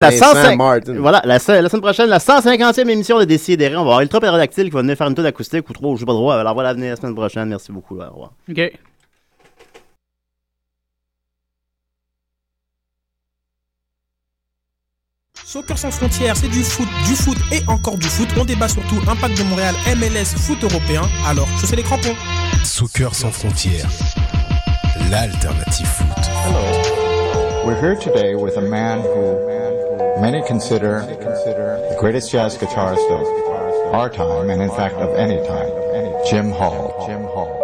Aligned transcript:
La 0.00 0.10
Vincent 0.10 0.32
105 0.32 0.56
Martin. 0.56 0.94
Voilà, 1.00 1.20
la, 1.24 1.40
se- 1.40 1.50
la 1.60 1.68
semaine 1.68 1.82
prochaine, 1.82 2.08
la 2.08 2.18
150e 2.20 2.88
émission 2.88 3.18
de 3.18 3.24
Décidéré. 3.24 3.74
On 3.74 3.78
va 3.80 3.82
avoir 3.86 4.00
Ultra 4.02 4.20
Pérodactyle 4.20 4.66
qui 4.66 4.70
va 4.70 4.82
venir 4.82 4.96
faire 4.96 5.08
une 5.08 5.14
tonne 5.16 5.26
acoustique 5.26 5.68
ou 5.68 5.72
trop, 5.72 5.96
je 5.96 6.00
sais 6.00 6.06
pas 6.06 6.12
droit. 6.12 6.36
Alors 6.36 6.54
voilà, 6.54 6.72
venez 6.72 6.90
la 6.90 6.94
semaine 6.96 7.16
prochaine. 7.16 7.48
Merci 7.48 7.72
beaucoup. 7.72 7.96
Au 7.98 8.04
revoir. 8.08 8.30
OK. 8.48 8.60
Soccer 15.44 15.78
sans 15.78 15.90
frontières, 15.90 16.36
c'est 16.36 16.48
du 16.48 16.62
foot, 16.62 16.88
du 17.06 17.14
foot 17.14 17.38
et 17.52 17.60
encore 17.68 17.96
du 17.96 18.08
foot. 18.08 18.28
On 18.38 18.44
débat 18.44 18.68
surtout 18.68 18.96
impact 19.08 19.38
de 19.38 19.44
Montréal, 19.44 19.74
MLS, 19.96 20.36
foot 20.36 20.62
européen. 20.62 21.02
Alors, 21.26 21.48
je 21.60 21.66
fais 21.66 21.76
les 21.76 21.82
crampons. 21.82 22.14
Soccer 22.64 23.14
sans 23.14 23.30
frontières, 23.30 23.88
l'alternative 25.10 25.86
foot. 25.86 26.06
We're 27.64 27.80
here 27.80 27.96
today 27.96 28.34
with 28.34 28.56
a 28.56 28.60
man 28.62 29.00
who 29.00 29.36
many 30.20 30.42
consider 30.46 31.00
the 31.06 31.96
greatest 31.98 32.30
jazz 32.30 32.56
guitarist 32.56 33.10
of 33.10 33.94
our 33.94 34.10
time, 34.10 34.50
and 34.50 34.60
in 34.60 34.70
fact 34.70 34.96
of 34.96 35.14
any 35.16 35.36
time, 35.46 35.70
Jim 36.28 36.50
Hall. 36.50 37.04
Jim 37.06 37.22
Hall. 37.22 37.57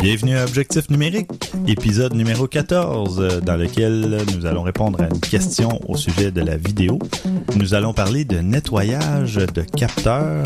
Bienvenue 0.00 0.36
à 0.36 0.44
Objectif 0.44 0.90
numérique, 0.90 1.28
épisode 1.66 2.14
numéro 2.14 2.46
14, 2.46 3.20
euh, 3.20 3.40
dans 3.40 3.56
lequel 3.56 4.18
nous 4.36 4.46
allons 4.46 4.62
répondre 4.62 5.00
à 5.00 5.08
une 5.08 5.18
question 5.18 5.80
au 5.88 5.96
sujet 5.96 6.30
de 6.30 6.40
la 6.40 6.56
vidéo. 6.56 7.00
Nous 7.56 7.74
allons 7.74 7.92
parler 7.92 8.24
de 8.24 8.38
nettoyage 8.38 9.34
de 9.34 9.62
capteurs. 9.62 10.44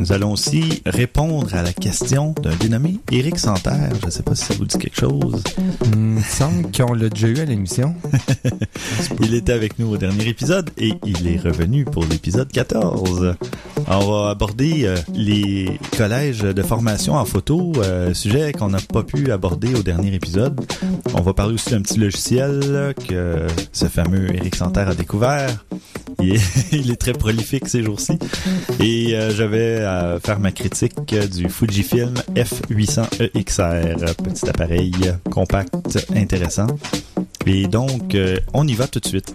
Nous 0.00 0.12
allons 0.12 0.32
aussi 0.32 0.82
répondre 0.86 1.54
à 1.54 1.62
la 1.62 1.74
question 1.74 2.34
d'un 2.42 2.56
dénommé 2.56 3.00
Éric 3.12 3.38
Santerre. 3.38 3.90
Je 4.00 4.06
ne 4.06 4.10
sais 4.10 4.22
pas 4.22 4.34
si 4.34 4.46
ça 4.46 4.54
vous 4.54 4.64
dit 4.64 4.78
quelque 4.78 4.98
chose. 4.98 5.44
Il 5.92 5.98
me 5.98 6.22
semble 6.22 6.72
qu'on 6.72 6.94
l'a 6.94 7.10
déjà 7.10 7.28
eu 7.28 7.38
à 7.38 7.44
l'émission. 7.44 7.94
Il 9.20 9.34
était 9.34 9.52
avec 9.52 9.78
nous 9.78 9.92
au 9.92 9.98
dernier 9.98 10.26
épisode 10.26 10.70
et 10.78 10.94
il 11.04 11.28
est 11.28 11.38
revenu 11.38 11.84
pour 11.84 12.06
l'épisode 12.06 12.50
14. 12.50 13.34
On 13.88 14.10
va 14.10 14.30
aborder 14.30 14.86
euh, 14.86 14.96
les 15.14 15.78
collèges 15.98 16.40
de 16.40 16.62
formation 16.62 17.14
en 17.14 17.26
photo, 17.26 17.72
euh, 17.76 18.14
sujet 18.14 18.52
qu'on 18.52 18.68
n'a 18.68 18.78
pas 18.80 19.02
pu 19.02 19.30
aborder 19.30 19.74
au 19.74 19.82
dernier 19.82 20.14
épisode. 20.14 20.58
On 21.14 21.20
va 21.20 21.34
parler 21.34 21.54
aussi 21.54 21.70
d'un 21.70 21.82
petit 21.82 21.98
logiciel 21.98 22.60
là, 22.72 22.94
que 22.94 23.46
ce 23.72 23.86
fameux 23.86 24.34
Eric 24.34 24.54
Santerre 24.54 24.88
a 24.88 24.94
découvert. 24.94 25.64
Il 26.20 26.34
est, 26.34 26.40
il 26.72 26.90
est 26.90 26.96
très 26.96 27.12
prolifique 27.12 27.68
ces 27.68 27.82
jours-ci. 27.82 28.18
Et 28.80 29.14
euh, 29.14 29.30
je 29.30 29.44
vais 29.44 29.80
euh, 29.80 30.20
faire 30.20 30.40
ma 30.40 30.52
critique 30.52 31.14
du 31.14 31.48
Fujifilm 31.48 32.14
F800EXR, 32.34 34.14
petit 34.14 34.48
appareil 34.48 34.92
compact 35.30 35.98
intéressant. 36.14 36.66
Et 37.46 37.66
donc, 37.66 38.14
euh, 38.14 38.38
on 38.54 38.66
y 38.68 38.74
va 38.74 38.86
tout 38.86 39.00
de 39.00 39.06
suite. 39.06 39.34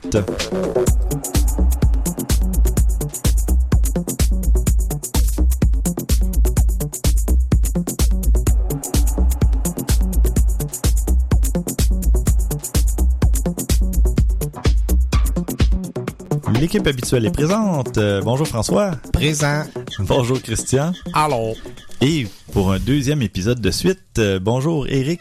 L'équipe 16.60 16.88
habituelle 16.88 17.26
est 17.26 17.32
présente. 17.32 17.98
Euh, 17.98 18.22
bonjour 18.22 18.48
François. 18.48 18.92
Présent. 19.14 19.64
Bonjour 20.00 20.42
Christian. 20.42 20.94
Alors, 21.14 21.56
Et 22.02 22.28
pour 22.52 22.72
un 22.72 22.80
deuxième 22.80 23.22
épisode 23.22 23.62
de 23.62 23.72
suite, 23.72 24.00
euh, 24.20 24.40
bonjour 24.40 24.88
Eric. 24.88 25.20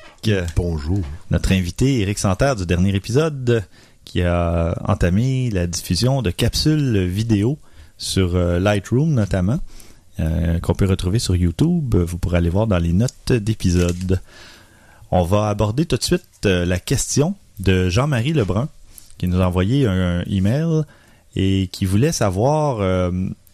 Bonjour. 0.56 1.00
Notre 1.30 1.52
invité 1.52 2.00
Eric 2.00 2.18
Santerre 2.18 2.56
du 2.56 2.66
dernier 2.66 2.94
épisode 2.94 3.64
qui 4.04 4.22
a 4.22 4.74
entamé 4.86 5.50
la 5.50 5.66
diffusion 5.66 6.22
de 6.22 6.30
capsules 6.30 7.04
vidéo 7.06 7.58
sur 7.98 8.34
euh, 8.34 8.58
Lightroom 8.58 9.12
notamment, 9.12 9.58
euh, 10.20 10.58
qu'on 10.60 10.74
peut 10.74 10.86
retrouver 10.86 11.18
sur 11.18 11.36
YouTube. 11.36 11.94
Vous 11.96 12.18
pourrez 12.18 12.38
aller 12.38 12.50
voir 12.50 12.66
dans 12.66 12.78
les 12.78 12.92
notes 12.92 13.32
d'épisode. 13.32 14.20
On 15.10 15.22
va 15.22 15.48
aborder 15.48 15.86
tout 15.86 15.96
de 15.96 16.02
suite 16.02 16.24
euh, 16.46 16.64
la 16.64 16.78
question 16.78 17.34
de 17.60 17.88
Jean-Marie 17.88 18.32
Lebrun 18.32 18.68
qui 19.18 19.28
nous 19.28 19.40
a 19.40 19.46
envoyé 19.46 19.86
un, 19.86 20.22
email 20.26 20.82
et 21.36 21.68
qui 21.72 21.84
voulait 21.84 22.12
savoir 22.12 22.80
euh, 22.80 23.10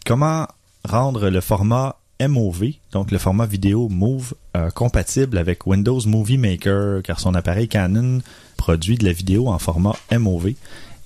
comment 0.07 0.47
rendre 0.85 1.29
le 1.29 1.41
format 1.41 1.97
MOV, 2.21 2.73
donc 2.93 3.11
le 3.11 3.19
format 3.19 3.47
vidéo 3.47 3.89
Move, 3.89 4.35
euh, 4.57 4.71
compatible 4.71 5.39
avec 5.39 5.67
Windows 5.67 6.01
Movie 6.07 6.39
Maker, 6.39 7.03
car 7.03 7.19
son 7.19 7.35
appareil 7.35 7.69
Canon 7.69 8.21
produit 8.57 8.99
de 8.99 9.05
la 9.05 9.13
vidéo 9.13 9.49
en 9.49 9.59
format 9.59 9.97
MOV 10.13 10.49
et 10.49 10.57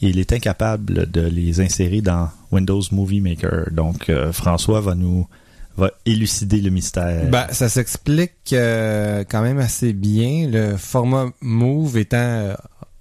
il 0.01 0.19
est 0.19 0.33
incapable 0.33 1.11
de 1.11 1.21
les 1.21 1.61
insérer 1.61 2.01
dans 2.01 2.29
Windows 2.51 2.83
Movie 2.91 3.21
Maker. 3.21 3.69
Donc 3.71 4.11
euh, 4.11 4.33
François 4.33 4.81
va 4.81 4.95
nous 4.95 5.29
va 5.77 5.91
élucider 6.06 6.61
le 6.61 6.71
mystère. 6.71 7.29
Ben, 7.31 7.47
ça 7.51 7.69
s'explique 7.69 8.33
quand 8.51 9.43
même 9.43 9.59
assez 9.59 9.93
bien. 9.93 10.49
Le 10.49 10.77
format 10.77 11.31
Move 11.41 11.97
étant 11.97 12.55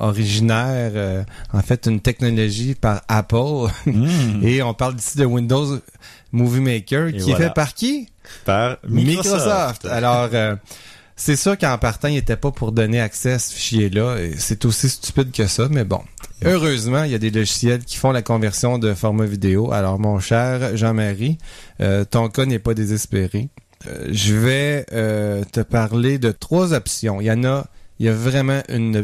originaire, 0.08 0.92
euh, 0.96 1.24
en 1.52 1.62
fait, 1.62 1.86
une 1.88 2.00
technologie 2.00 2.76
par 2.76 3.02
Apple. 3.08 3.68
Hmm. 3.86 4.42
Et 4.44 4.62
on 4.64 4.74
parle 4.74 4.96
ici 4.98 5.18
de 5.18 5.26
Windows 5.26 5.80
Movie 6.32 6.62
Maker, 6.62 7.08
Et 7.08 7.14
qui 7.14 7.32
voilà. 7.32 7.36
est 7.38 7.48
fait 7.48 7.54
par 7.54 7.74
qui? 7.74 8.10
par 8.46 8.78
Microsoft. 8.88 9.86
Alors, 9.86 10.30
euh, 10.34 10.56
c'est 11.16 11.36
sûr 11.36 11.58
qu'en 11.58 11.78
partant, 11.78 12.08
il 12.08 12.16
n'était 12.16 12.38
pas 12.38 12.52
pour 12.52 12.72
donner 12.72 13.00
accès 13.02 13.34
à 13.34 13.40
ce 13.40 13.54
fichier-là. 13.54 14.16
C'est 14.38 14.66
aussi 14.66 14.90
stupide 14.90 15.32
que 15.32 15.46
ça, 15.48 15.68
mais 15.70 15.84
bon. 15.84 16.02
Heureusement, 16.46 17.04
il 17.04 17.12
y 17.12 17.16
a 17.16 17.20
des 17.20 17.30
logiciels 17.30 17.84
qui 17.84 17.98
font 17.98 18.12
la 18.12 18.22
conversion 18.22 18.78
de 18.80 18.94
format 18.94 19.26
vidéo. 19.26 19.72
Alors, 19.72 20.00
mon 20.00 20.20
cher 20.20 20.76
Jean-Marie, 20.76 21.38
euh, 21.82 22.04
ton 22.06 22.30
cas 22.30 22.46
n'est 22.46 22.60
pas 22.60 22.74
désespéré. 22.74 23.50
Euh, 23.88 24.08
je 24.12 24.34
vais 24.34 24.86
euh, 24.94 25.44
te 25.52 25.60
parler 25.62 26.18
de 26.18 26.32
trois 26.32 26.74
options. 26.74 27.22
Il 27.22 27.26
y 27.28 27.32
en 27.32 27.44
a, 27.44 27.66
il 28.00 28.06
y 28.08 28.10
a 28.10 28.14
vraiment 28.14 28.62
une 28.70 29.04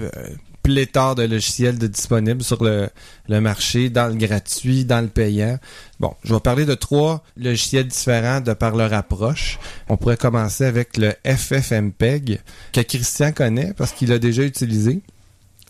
pléthore 0.63 1.15
de 1.15 1.23
logiciels 1.23 1.77
de 1.77 1.87
disponibles 1.87 2.43
sur 2.43 2.63
le, 2.63 2.89
le 3.27 3.41
marché, 3.41 3.89
dans 3.89 4.07
le 4.07 4.15
gratuit, 4.15 4.85
dans 4.85 5.01
le 5.01 5.07
payant. 5.07 5.57
Bon, 5.99 6.13
je 6.23 6.33
vais 6.33 6.39
parler 6.39 6.65
de 6.65 6.75
trois 6.75 7.23
logiciels 7.37 7.87
différents 7.87 8.41
de 8.41 8.53
par 8.53 8.75
leur 8.75 8.93
approche. 8.93 9.59
On 9.87 9.97
pourrait 9.97 10.17
commencer 10.17 10.65
avec 10.65 10.97
le 10.97 11.13
FFmpeg, 11.25 12.41
que 12.73 12.81
Christian 12.81 13.31
connaît 13.31 13.73
parce 13.73 13.91
qu'il 13.91 14.09
l'a 14.09 14.19
déjà 14.19 14.43
utilisé. 14.43 15.01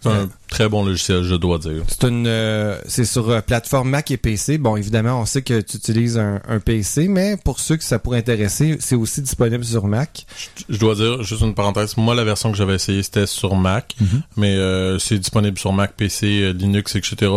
C'est 0.01 0.09
un 0.09 0.29
très 0.49 0.69
bon 0.69 0.85
logiciel, 0.85 1.23
je 1.23 1.35
dois 1.35 1.57
dire. 1.57 1.83
C'est 1.87 2.07
une, 2.07 2.25
euh, 2.27 2.79
c'est 2.87 3.05
sur 3.05 3.29
euh, 3.29 3.41
plateforme 3.41 3.89
Mac 3.89 4.09
et 4.11 4.17
PC. 4.17 4.57
Bon, 4.57 4.77
évidemment, 4.77 5.19
on 5.19 5.25
sait 5.25 5.41
que 5.41 5.59
tu 5.61 5.77
utilises 5.77 6.17
un, 6.17 6.41
un 6.47 6.59
PC, 6.59 7.07
mais 7.07 7.37
pour 7.37 7.59
ceux 7.59 7.75
que 7.75 7.83
ça 7.83 7.99
pourrait 7.99 8.19
intéresser, 8.19 8.77
c'est 8.79 8.95
aussi 8.95 9.21
disponible 9.21 9.65
sur 9.65 9.87
Mac. 9.87 10.25
Je 10.69 10.77
dois 10.77 10.95
dire, 10.95 11.23
juste 11.23 11.41
une 11.41 11.53
parenthèse, 11.53 11.97
moi 11.97 12.15
la 12.15 12.23
version 12.23 12.51
que 12.51 12.57
j'avais 12.57 12.75
essayé 12.75 13.03
c'était 13.03 13.27
sur 13.27 13.55
Mac, 13.55 13.95
mais 14.37 14.55
euh, 14.55 14.99
c'est 14.99 15.17
disponible 15.17 15.57
sur 15.57 15.73
Mac, 15.73 15.95
PC, 15.95 16.41
euh, 16.41 16.51
Linux, 16.53 16.95
etc. 16.95 17.31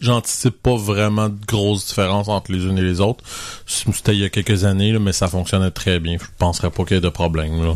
J'anticipe 0.00 0.62
pas 0.62 0.76
vraiment 0.76 1.28
de 1.28 1.36
grosses 1.46 1.86
différences 1.86 2.28
entre 2.28 2.52
les 2.52 2.64
unes 2.64 2.78
et 2.78 2.82
les 2.82 3.00
autres. 3.00 3.22
C'était 3.66 4.14
il 4.14 4.20
y 4.20 4.24
a 4.24 4.30
quelques 4.30 4.64
années, 4.64 4.92
là, 4.92 4.98
mais 4.98 5.12
ça 5.12 5.28
fonctionnait 5.28 5.70
très 5.70 6.00
bien. 6.00 6.16
Je 6.18 6.24
penserais 6.38 6.70
pas 6.70 6.84
qu'il 6.84 6.96
y 6.96 6.98
ait 6.98 7.02
de 7.02 7.08
problème. 7.08 7.62
Là. 7.62 7.74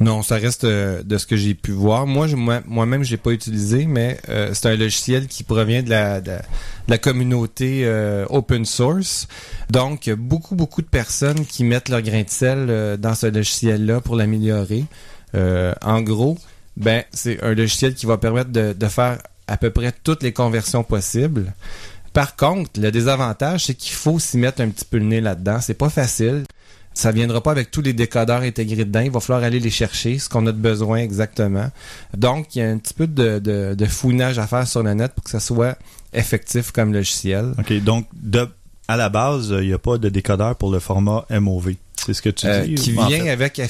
Non, 0.00 0.22
ça 0.22 0.36
reste 0.36 0.62
euh, 0.64 1.02
de 1.02 1.18
ce 1.18 1.26
que 1.26 1.36
j'ai 1.36 1.54
pu 1.54 1.72
voir. 1.72 2.06
Moi, 2.06 2.28
moi-même, 2.66 3.02
j'ai 3.02 3.16
pas 3.16 3.32
utilisé, 3.32 3.86
mais 3.86 4.18
euh, 4.28 4.50
c'est 4.54 4.68
un 4.68 4.76
logiciel 4.76 5.26
qui 5.26 5.42
provient 5.42 5.82
de 5.82 5.90
la, 5.90 6.98
communauté 6.98 7.82
euh, 7.84 8.24
open 8.30 8.64
source. 8.64 9.26
Donc, 9.70 10.08
beaucoup, 10.10 10.54
beaucoup 10.54 10.82
de 10.82 10.86
personnes 10.86 11.44
qui 11.44 11.64
mettent 11.64 11.88
leur 11.88 12.02
grain 12.02 12.22
de 12.22 12.30
sel 12.30 12.96
dans 12.98 13.14
ce 13.14 13.26
logiciel-là 13.26 14.00
pour 14.00 14.14
l'améliorer. 14.14 14.84
En 15.34 16.00
gros, 16.00 16.38
ben, 16.76 17.02
c'est 17.12 17.42
un 17.42 17.54
logiciel 17.54 17.94
qui 17.94 18.06
va 18.06 18.18
permettre 18.18 18.50
de, 18.50 18.72
de 18.72 18.86
faire 18.86 19.18
à 19.48 19.56
peu 19.56 19.70
près 19.70 19.92
toutes 20.04 20.22
les 20.22 20.32
conversions 20.32 20.84
possibles. 20.84 21.52
Par 22.12 22.36
contre, 22.36 22.80
le 22.80 22.90
désavantage, 22.90 23.66
c'est 23.66 23.74
qu'il 23.74 23.94
faut 23.94 24.18
s'y 24.18 24.38
mettre 24.38 24.60
un 24.60 24.68
petit 24.68 24.84
peu 24.84 24.98
le 24.98 25.04
nez 25.04 25.20
là-dedans. 25.20 25.60
C'est 25.60 25.74
pas 25.74 25.90
facile. 25.90 26.44
Ça 26.98 27.12
viendra 27.12 27.40
pas 27.40 27.52
avec 27.52 27.70
tous 27.70 27.80
les 27.80 27.92
décodeurs 27.92 28.40
intégrés 28.42 28.84
dedans. 28.84 28.98
Il 29.00 29.12
va 29.12 29.20
falloir 29.20 29.44
aller 29.44 29.60
les 29.60 29.70
chercher, 29.70 30.18
ce 30.18 30.28
qu'on 30.28 30.44
a 30.48 30.52
de 30.52 30.58
besoin 30.58 30.98
exactement. 30.98 31.70
Donc, 32.16 32.56
il 32.56 32.58
y 32.58 32.62
a 32.62 32.68
un 32.68 32.78
petit 32.78 32.92
peu 32.92 33.06
de, 33.06 33.38
de, 33.38 33.76
de 33.76 33.84
fouinage 33.86 34.40
à 34.40 34.48
faire 34.48 34.66
sur 34.66 34.82
le 34.82 34.92
net 34.94 35.12
pour 35.14 35.22
que 35.22 35.30
ça 35.30 35.38
soit 35.38 35.78
effectif 36.12 36.72
comme 36.72 36.92
logiciel. 36.92 37.52
OK, 37.56 37.72
donc 37.84 38.06
de, 38.14 38.48
à 38.88 38.96
la 38.96 39.10
base, 39.10 39.54
il 39.60 39.68
n'y 39.68 39.72
a 39.72 39.78
pas 39.78 39.96
de 39.98 40.08
décodeur 40.08 40.56
pour 40.56 40.72
le 40.72 40.80
format 40.80 41.24
MOV. 41.30 41.74
C'est 42.04 42.14
ce 42.14 42.22
que 42.22 42.30
tu 42.30 42.46
Euh, 42.46 42.64
dis? 42.66 42.74
qui 42.74 42.98
en 42.98 43.06
vient 43.06 43.24
fait? 43.24 43.30
avec 43.30 43.60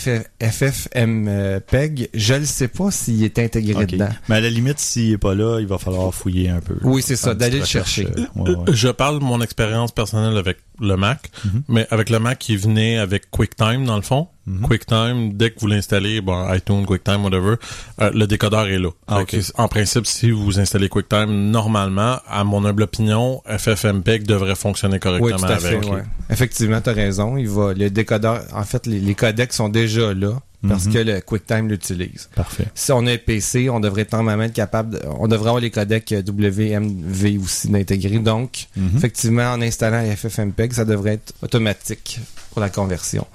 FFmpeg. 0.40 2.08
Je 2.14 2.34
ne 2.34 2.44
sais 2.44 2.68
pas 2.68 2.90
s'il 2.90 3.24
est 3.24 3.38
intégré 3.38 3.86
dedans. 3.86 4.08
Mais 4.28 4.36
à 4.36 4.40
la 4.40 4.50
limite, 4.50 4.78
s'il 4.78 5.10
n'est 5.10 5.18
pas 5.18 5.34
là, 5.34 5.60
il 5.60 5.66
va 5.66 5.78
falloir 5.78 6.14
fouiller 6.14 6.48
un 6.50 6.60
peu. 6.60 6.76
Oui, 6.82 7.02
c'est 7.04 7.16
ça, 7.16 7.34
d'aller 7.34 7.58
le 7.60 7.64
chercher. 7.64 8.06
euh, 8.06 8.24
ouais, 8.36 8.50
ouais. 8.50 8.64
Je 8.72 8.88
parle 8.88 9.18
de 9.18 9.24
mon 9.24 9.40
expérience 9.40 9.92
personnelle 9.92 10.36
avec 10.36 10.58
le 10.80 10.96
Mac, 10.96 11.30
Mhm. 11.44 11.62
mais 11.68 11.86
avec 11.90 12.10
le 12.10 12.18
Mac 12.18 12.38
qui 12.38 12.56
venait 12.56 12.98
avec 12.98 13.30
QuickTime 13.30 13.84
dans 13.84 13.96
le 13.96 14.02
fond. 14.02 14.28
Mhm. 14.46 14.66
QuickTime, 14.66 15.32
dès 15.34 15.50
que 15.50 15.60
vous 15.60 15.66
l'installez, 15.66 16.20
bon, 16.20 16.50
iTunes, 16.54 16.86
QuickTime, 16.86 17.22
whatever, 17.24 17.56
euh, 18.00 18.10
le 18.14 18.26
décodeur 18.26 18.66
est 18.68 18.78
là. 18.78 18.88
Ah, 19.06 19.22
en 19.56 19.68
principe, 19.68 20.06
si 20.06 20.30
vous 20.30 20.58
installez 20.58 20.88
QuickTime, 20.88 21.50
normalement, 21.50 22.16
à 22.28 22.44
mon 22.44 22.64
humble 22.64 22.84
opinion, 22.84 23.42
FFmpeg 23.46 24.24
devrait 24.26 24.54
fonctionner 24.54 24.94
Oui, 24.94 25.00
correctement 25.00 25.36
tout 25.36 25.44
à 25.52 25.56
fait. 25.58 25.76
avec. 25.76 25.90
ouais. 25.92 26.02
Effectivement, 26.30 26.80
tu 26.80 26.88
as 26.90 26.94
raison. 26.94 27.36
Il 27.36 27.48
va, 27.48 27.74
le 27.74 27.90
décodeur, 27.90 28.42
en 28.54 28.64
fait, 28.64 28.86
les, 28.86 29.00
les 29.00 29.14
codecs 29.14 29.52
sont 29.52 29.68
déjà 29.68 30.14
là 30.14 30.32
parce 30.66 30.86
Mhm. 30.86 30.92
que 30.92 30.98
le 30.98 31.20
QuickTime 31.20 31.68
l'utilise. 31.68 32.28
Parfait. 32.34 32.64
Si 32.74 32.90
on 32.90 33.06
a 33.06 33.12
un 33.12 33.16
PC, 33.18 33.70
on 33.70 33.78
devrait 33.80 34.06
normalement 34.10 34.42
être 34.44 34.52
capable, 34.52 34.94
de- 34.98 35.02
on 35.18 35.28
devrait 35.28 35.48
avoir 35.48 35.60
les 35.60 35.70
codecs 35.70 36.10
euh, 36.12 36.22
WMV 36.22 37.38
aussi 37.42 37.68
d'intégrer. 37.68 38.18
Donc, 38.18 38.66
Mhm. 38.76 38.96
effectivement, 38.96 39.52
en 39.52 39.60
installant 39.62 40.02
FFmpeg, 40.16 40.72
ça 40.72 40.84
devrait 40.84 41.14
être 41.14 41.32
automatique 41.42 42.20
pour 42.50 42.60
la 42.60 42.70
conversion. 42.70 43.26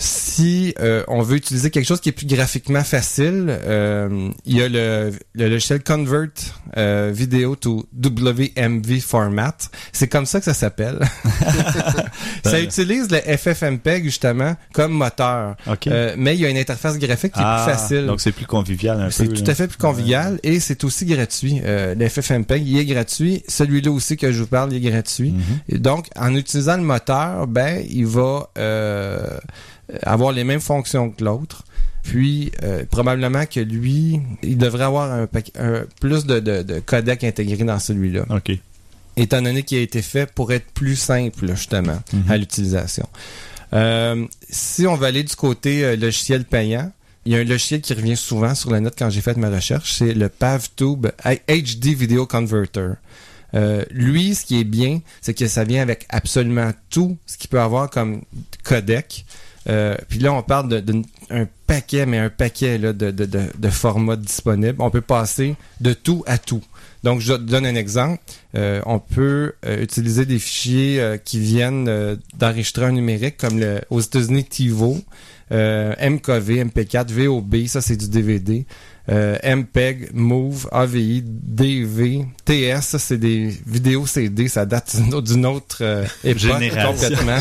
Si 0.00 0.74
euh, 0.78 1.02
on 1.08 1.22
veut 1.22 1.36
utiliser 1.36 1.70
quelque 1.70 1.84
chose 1.86 2.00
qui 2.00 2.08
est 2.10 2.12
plus 2.12 2.26
graphiquement 2.26 2.84
facile, 2.84 3.46
euh, 3.48 4.30
il 4.46 4.56
y 4.56 4.62
a 4.62 4.68
le, 4.68 5.10
le 5.34 5.48
logiciel 5.48 5.82
Convert 5.82 6.28
euh, 6.76 7.10
Video 7.12 7.56
to 7.56 7.84
WMV 8.00 9.00
Format. 9.00 9.56
C'est 9.92 10.06
comme 10.06 10.24
ça 10.26 10.38
que 10.38 10.44
ça 10.44 10.54
s'appelle. 10.54 11.00
ça 12.44 12.60
utilise 12.60 13.08
le 13.10 13.18
FFmpeg 13.36 14.04
justement 14.04 14.54
comme 14.72 14.92
moteur. 14.92 15.56
OK. 15.66 15.88
Euh, 15.88 16.14
mais 16.16 16.36
il 16.36 16.40
y 16.40 16.46
a 16.46 16.48
une 16.48 16.58
interface 16.58 16.96
graphique 16.98 17.32
qui 17.32 17.40
est 17.40 17.44
Ah, 17.44 17.64
plus 17.66 17.74
facile. 17.74 18.06
Donc, 18.06 18.20
c'est 18.20 18.30
plus 18.32 18.46
convivial 18.46 19.00
un 19.00 19.06
peu. 19.06 19.10
C'est 19.10 19.26
tout 19.28 19.44
là. 19.44 19.50
à 19.50 19.54
fait 19.56 19.66
plus 19.66 19.78
convivial 19.78 20.38
et 20.44 20.60
c'est 20.60 20.84
aussi 20.84 21.06
gratuit. 21.06 21.60
Euh, 21.64 21.96
le 21.96 22.08
FFmpeg, 22.08 22.64
il 22.66 22.78
est 22.78 22.84
gratuit. 22.86 23.42
Celui-là 23.48 23.90
aussi 23.90 24.16
que 24.16 24.30
je 24.30 24.42
vous 24.42 24.46
parle, 24.48 24.72
il 24.72 24.86
est 24.86 24.90
gratuit. 24.90 25.32
Mhm. 25.32 25.42
Et 25.70 25.78
donc, 25.78 26.06
en 26.16 26.34
utilisant 26.36 26.76
le 26.76 26.84
moteur, 26.84 27.48
ben, 27.48 27.84
il 27.88 28.06
va 28.06 28.50
euh, 28.58 29.26
avoir 30.02 30.32
les 30.32 30.44
mêmes 30.44 30.60
fonctions 30.60 31.10
que 31.10 31.24
l'autre. 31.24 31.64
Puis, 32.02 32.52
euh, 32.62 32.84
probablement 32.90 33.44
que 33.44 33.60
lui, 33.60 34.20
il 34.42 34.56
devrait 34.56 34.84
avoir 34.84 35.12
un, 35.12 35.26
plus 36.00 36.24
de, 36.24 36.40
de, 36.40 36.62
de 36.62 36.80
codecs 36.80 37.24
intégrés 37.24 37.64
dans 37.64 37.78
celui-là 37.78 38.24
OK. 38.30 38.52
étant 39.16 39.42
donné 39.42 39.62
qu'il 39.62 39.76
a 39.78 39.82
été 39.82 40.00
fait 40.00 40.30
pour 40.32 40.52
être 40.52 40.70
plus 40.72 40.96
simple 40.96 41.48
justement 41.48 41.98
Mhm. 42.12 42.30
à 42.30 42.36
l'utilisation. 42.38 43.06
Euh, 43.74 44.26
si 44.48 44.86
on 44.86 44.94
va 44.96 45.08
aller 45.08 45.22
du 45.22 45.36
côté 45.36 45.84
euh, 45.84 45.96
logiciel 45.96 46.44
payant, 46.46 46.90
il 47.26 47.32
y 47.32 47.36
a 47.36 47.40
un 47.40 47.44
logiciel 47.44 47.82
qui 47.82 47.92
revient 47.92 48.16
souvent 48.16 48.54
sur 48.54 48.70
le 48.70 48.78
net 48.80 48.94
quand 48.98 49.10
j'ai 49.10 49.20
fait 49.20 49.36
ma 49.36 49.50
recherche, 49.50 49.92
c'est 49.98 50.14
le 50.14 50.30
PavTube 50.30 51.08
HD 51.46 51.86
Video 51.88 52.24
Converter. 52.26 52.92
Euh, 53.54 53.84
lui, 53.90 54.34
ce 54.34 54.44
qui 54.44 54.60
est 54.60 54.64
bien, 54.64 55.00
c'est 55.20 55.34
que 55.34 55.46
ça 55.46 55.64
vient 55.64 55.82
avec 55.82 56.06
absolument 56.08 56.72
tout 56.90 57.16
ce 57.26 57.38
qu'il 57.38 57.48
peut 57.48 57.60
avoir 57.60 57.90
comme 57.90 58.22
codec. 58.62 59.24
Euh, 59.68 59.96
puis 60.08 60.18
là, 60.18 60.32
on 60.32 60.42
parle 60.42 60.68
d'un 60.82 61.02
un 61.30 61.46
paquet, 61.66 62.06
mais 62.06 62.16
un 62.16 62.30
paquet 62.30 62.78
là, 62.78 62.94
de, 62.94 63.10
de, 63.10 63.26
de, 63.26 63.42
de 63.56 63.68
formats 63.68 64.16
disponibles. 64.16 64.76
On 64.78 64.90
peut 64.90 65.02
passer 65.02 65.56
de 65.80 65.92
tout 65.92 66.24
à 66.26 66.38
tout. 66.38 66.62
Donc, 67.04 67.20
je 67.20 67.34
donne 67.34 67.66
un 67.66 67.74
exemple. 67.74 68.22
Euh, 68.54 68.80
on 68.86 68.98
peut 68.98 69.52
euh, 69.66 69.82
utiliser 69.82 70.24
des 70.24 70.38
fichiers 70.38 71.18
qui 71.24 71.38
viennent 71.38 72.16
d'enregistreurs 72.38 72.92
numériques 72.92 73.36
comme 73.36 73.58
le, 73.60 73.80
aux 73.90 74.00
États-Unis 74.00 74.44
TiVo, 74.44 74.98
MKV, 75.50 76.64
MP4, 76.64 77.10
VOB, 77.10 77.66
ça 77.66 77.80
c'est 77.80 77.96
du 77.96 78.08
DVD. 78.08 78.64
Euh, 79.10 79.38
MPEG, 79.42 80.10
Move, 80.12 80.68
AVI, 80.70 81.22
DV, 81.24 82.26
TS, 82.44 82.80
ça 82.82 82.98
c'est 82.98 83.16
des 83.16 83.48
vidéos 83.66 84.06
CD, 84.06 84.48
ça 84.48 84.66
date 84.66 84.96
d'une 85.24 85.46
autre, 85.46 85.78
euh, 85.80 86.04
époque 86.24 86.38
Génération. 86.42 86.92
complètement. 86.92 87.38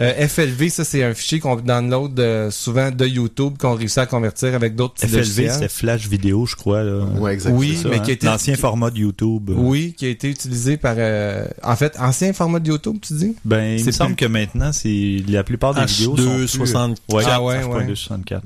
Euh, 0.00 0.26
FLV, 0.28 0.70
ça 0.70 0.84
c'est 0.84 1.04
un 1.04 1.12
fichier 1.12 1.40
qu'on 1.40 1.56
download 1.56 2.18
euh, 2.18 2.50
souvent 2.50 2.90
de 2.90 3.04
YouTube 3.06 3.54
qu'on 3.58 3.74
réussit 3.74 3.98
à 3.98 4.06
convertir 4.06 4.54
avec 4.54 4.76
d'autres 4.76 4.94
FLV, 5.00 5.16
logiciels. 5.18 5.52
c'est 5.58 5.70
Flash 5.70 6.08
Vidéo, 6.08 6.46
je 6.46 6.56
crois. 6.56 6.82
Là. 6.82 7.04
Ouais, 7.18 7.34
exactement. 7.34 7.60
Oui, 7.60 7.74
C'est 7.76 7.82
ça, 7.82 7.88
mais 7.90 7.96
hein? 7.96 7.98
qui 8.00 8.10
a 8.10 8.14
été- 8.14 8.26
L'ancien 8.26 8.56
format 8.56 8.90
de 8.90 8.98
YouTube. 8.98 9.50
Oui, 9.54 9.94
qui 9.98 10.06
a 10.06 10.08
été 10.08 10.30
utilisé 10.30 10.78
par... 10.78 10.94
euh, 10.96 11.44
en 11.62 11.76
fait, 11.76 11.96
ancien 12.00 12.32
format 12.32 12.60
de 12.60 12.68
YouTube, 12.68 12.96
tu 13.02 13.12
dis? 13.12 13.36
Ben, 13.44 13.74
il 13.74 13.80
C'est 13.80 13.86
me 13.88 13.92
semble 13.92 14.14
plus- 14.14 14.26
que 14.26 14.32
maintenant, 14.32 14.72
c'est 14.72 15.22
la 15.28 15.44
plupart 15.44 15.74
des 15.74 15.84
vidéos 15.84 16.16
sont 16.16 16.36
plus... 16.36 16.48
64. 16.48 17.14
Ouais, 17.14 17.24
Ah 17.26 17.42
ouais, 17.42 17.60
H.264. 17.62 18.32
ouais. 18.32 18.40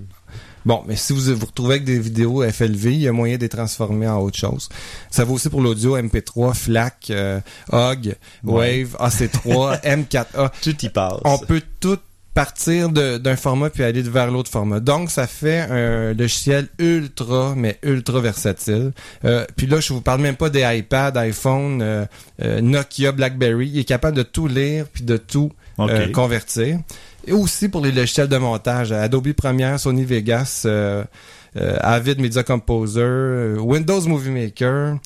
Bon, 0.68 0.84
mais 0.86 0.96
si 0.96 1.14
vous 1.14 1.34
vous 1.34 1.46
retrouvez 1.46 1.76
avec 1.76 1.84
des 1.84 1.98
vidéos 1.98 2.42
FLV, 2.42 2.92
il 2.92 3.00
y 3.00 3.08
a 3.08 3.12
moyen 3.12 3.36
de 3.36 3.40
les 3.40 3.48
transformer 3.48 4.06
en 4.06 4.20
autre 4.20 4.36
chose. 4.36 4.68
Ça 5.10 5.24
vaut 5.24 5.36
aussi 5.36 5.48
pour 5.48 5.62
l'audio 5.62 5.96
MP3, 5.96 6.52
FLAC, 6.52 7.06
euh, 7.08 7.40
OG, 7.72 8.16
Ouais. 8.44 8.84
Wave, 8.84 8.94
AC3, 9.00 9.80
M4A. 10.04 10.50
Tout 10.60 10.76
y 10.84 10.88
passe. 10.90 11.20
On 11.24 11.38
peut 11.38 11.62
tout 11.80 11.96
partir 12.34 12.90
d'un 12.90 13.36
format 13.36 13.70
puis 13.70 13.82
aller 13.82 14.02
vers 14.02 14.30
l'autre 14.30 14.50
format. 14.50 14.78
Donc, 14.78 15.10
ça 15.10 15.26
fait 15.26 15.60
un 15.60 16.12
logiciel 16.12 16.68
ultra, 16.78 17.54
mais 17.56 17.78
ultra 17.82 18.20
versatile. 18.20 18.92
Euh, 19.24 19.46
puis 19.56 19.66
là, 19.66 19.80
je 19.80 19.94
vous 19.94 20.02
parle 20.02 20.20
même 20.20 20.36
pas 20.36 20.50
des 20.50 20.66
iPad, 20.76 21.16
iPhone, 21.16 21.80
euh, 21.80 22.04
euh, 22.42 22.60
Nokia, 22.60 23.12
BlackBerry. 23.12 23.68
Il 23.68 23.78
est 23.78 23.84
capable 23.84 24.18
de 24.18 24.22
tout 24.22 24.46
lire 24.46 24.84
puis 24.92 25.02
de 25.02 25.16
tout 25.16 25.50
convertir. 26.12 26.78
Et 27.28 27.32
aussi 27.32 27.68
pour 27.68 27.82
les 27.84 27.92
logiciels 27.92 28.28
de 28.28 28.38
montage, 28.38 28.90
Adobe 28.90 29.34
Premiere, 29.34 29.78
Sony 29.78 30.04
Vegas, 30.04 30.62
euh, 30.64 31.04
euh, 31.56 31.76
Avid 31.80 32.20
Media 32.20 32.42
Composer, 32.42 33.00
euh, 33.02 33.58
Windows 33.58 34.00
Movie 34.00 34.30
Maker, 34.30 34.96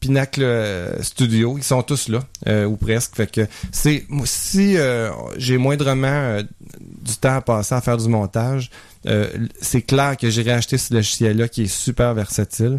Pinacle 0.00 0.44
Studio, 1.00 1.58
ils 1.58 1.62
sont 1.62 1.82
tous 1.82 2.08
là, 2.08 2.66
ou 2.66 2.76
presque. 2.76 3.22
Si 3.70 4.76
j'ai 5.36 5.58
moindrement 5.58 6.40
du 6.80 7.16
temps 7.16 7.36
à 7.36 7.40
passer 7.42 7.74
à 7.74 7.82
faire 7.82 7.98
du 7.98 8.08
montage, 8.08 8.70
c'est 9.60 9.82
clair 9.82 10.16
que 10.16 10.30
j'irai 10.30 10.52
acheter 10.52 10.78
ce 10.78 10.94
logiciel-là 10.94 11.48
qui 11.48 11.64
est 11.64 11.72
super 11.72 12.14
versatile. 12.14 12.78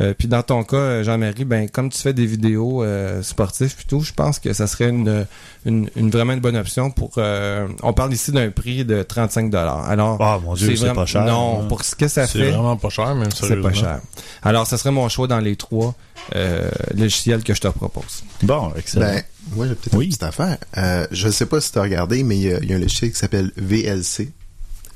Euh, 0.00 0.14
puis 0.16 0.28
dans 0.28 0.42
ton 0.44 0.62
cas, 0.62 0.76
euh, 0.76 1.02
Jean-Marie, 1.02 1.44
ben 1.44 1.68
comme 1.68 1.90
tu 1.90 1.98
fais 2.00 2.12
des 2.12 2.24
vidéos 2.26 2.84
euh, 2.84 3.20
sportives 3.22 3.74
plutôt, 3.74 4.00
je 4.00 4.12
pense 4.12 4.38
que 4.38 4.52
ça 4.52 4.66
serait 4.68 4.90
une, 4.90 5.26
une, 5.66 5.90
une- 5.96 6.10
vraiment 6.10 6.34
une 6.34 6.40
bonne 6.40 6.56
option 6.56 6.90
pour. 6.90 7.12
euh, 7.18 7.66
on 7.82 7.92
parle 7.92 8.12
ici 8.12 8.30
d'un 8.30 8.50
prix 8.50 8.84
de 8.84 9.02
35 9.02 9.50
dollars. 9.50 9.88
Alors, 9.88 10.16
Ah, 10.20 10.38
mon 10.44 10.54
Dieu, 10.54 10.76
c'est 10.76 10.92
pas 10.94 11.04
cher. 11.06 11.24
Non, 11.24 11.62
hein. 11.62 11.66
pour 11.68 11.82
ce 11.84 11.96
que 11.96 12.06
ça 12.06 12.26
C'est 12.28 12.38
fait, 12.38 12.50
vraiment 12.50 12.76
pas 12.76 12.90
cher, 12.90 13.14
même 13.16 13.30
c'est 13.34 13.56
pas 13.60 13.72
cher. 13.72 14.00
Alors, 14.42 14.66
ça 14.68 14.78
serait 14.78 14.92
mon 14.92 15.08
choix 15.08 15.26
dans 15.26 15.40
les 15.40 15.56
trois 15.56 15.94
euh, 16.36 16.68
logiciels 16.94 17.42
que 17.42 17.54
je 17.54 17.60
te 17.60 17.68
propose. 17.68 18.22
Bon, 18.42 18.72
excellent. 18.76 19.06
Ben, 19.06 19.22
moi, 19.56 19.66
j'ai 19.66 19.74
peut-être 19.74 19.96
Oui. 19.96 20.04
une 20.04 20.10
petite 20.10 20.22
affaire. 20.22 20.58
Euh, 20.76 21.06
je 21.10 21.28
sais 21.28 21.46
pas 21.46 21.60
si 21.60 21.72
tu 21.72 21.78
as 21.78 21.82
regardé, 21.82 22.22
mais 22.22 22.36
il 22.36 22.42
y, 22.42 22.52
a- 22.54 22.58
il 22.62 22.70
y 22.70 22.72
a 22.72 22.76
un 22.76 22.80
logiciel 22.80 23.10
qui 23.10 23.18
s'appelle 23.18 23.50
VLC. 23.56 24.30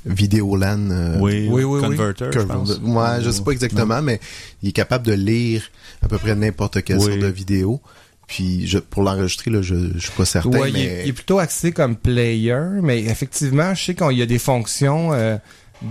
Vidéolan. 0.05 0.89
euh, 0.91 1.17
Oui, 1.19 1.47
oui, 1.49 1.63
oui, 1.63 1.79
oui. 1.79 1.81
Converter, 1.81 2.25
je 2.33 2.39
pense. 2.39 2.79
Ouais, 2.83 3.21
je 3.21 3.29
sais 3.29 3.41
pas 3.43 3.51
exactement, 3.51 4.01
mais 4.01 4.19
il 4.61 4.69
est 4.69 4.73
capable 4.73 5.05
de 5.05 5.13
lire 5.13 5.63
à 6.01 6.07
peu 6.07 6.17
près 6.17 6.35
n'importe 6.35 6.83
quelle 6.83 6.97
Oui. 6.97 7.05
sorte 7.05 7.19
de 7.19 7.27
vidéo. 7.27 7.79
Puis 8.27 8.65
je, 8.67 8.79
pour 8.79 9.03
l'enregistrer, 9.03 9.51
là, 9.51 9.61
je, 9.61 9.75
je 9.95 9.99
suis 9.99 10.11
pas 10.11 10.25
certain, 10.25 10.49
Ouais, 10.57 10.69
il, 10.69 10.73
mais 10.73 10.83
est, 10.85 11.03
il 11.03 11.09
est 11.09 11.13
plutôt 11.13 11.39
axé 11.39 11.71
comme 11.71 11.95
player, 11.95 12.57
mais 12.81 13.01
effectivement, 13.03 13.73
je 13.75 13.83
sais 13.83 13.95
qu'il 13.95 14.17
y 14.17 14.21
a 14.21 14.25
des 14.25 14.39
fonctions 14.39 15.11
euh, 15.13 15.35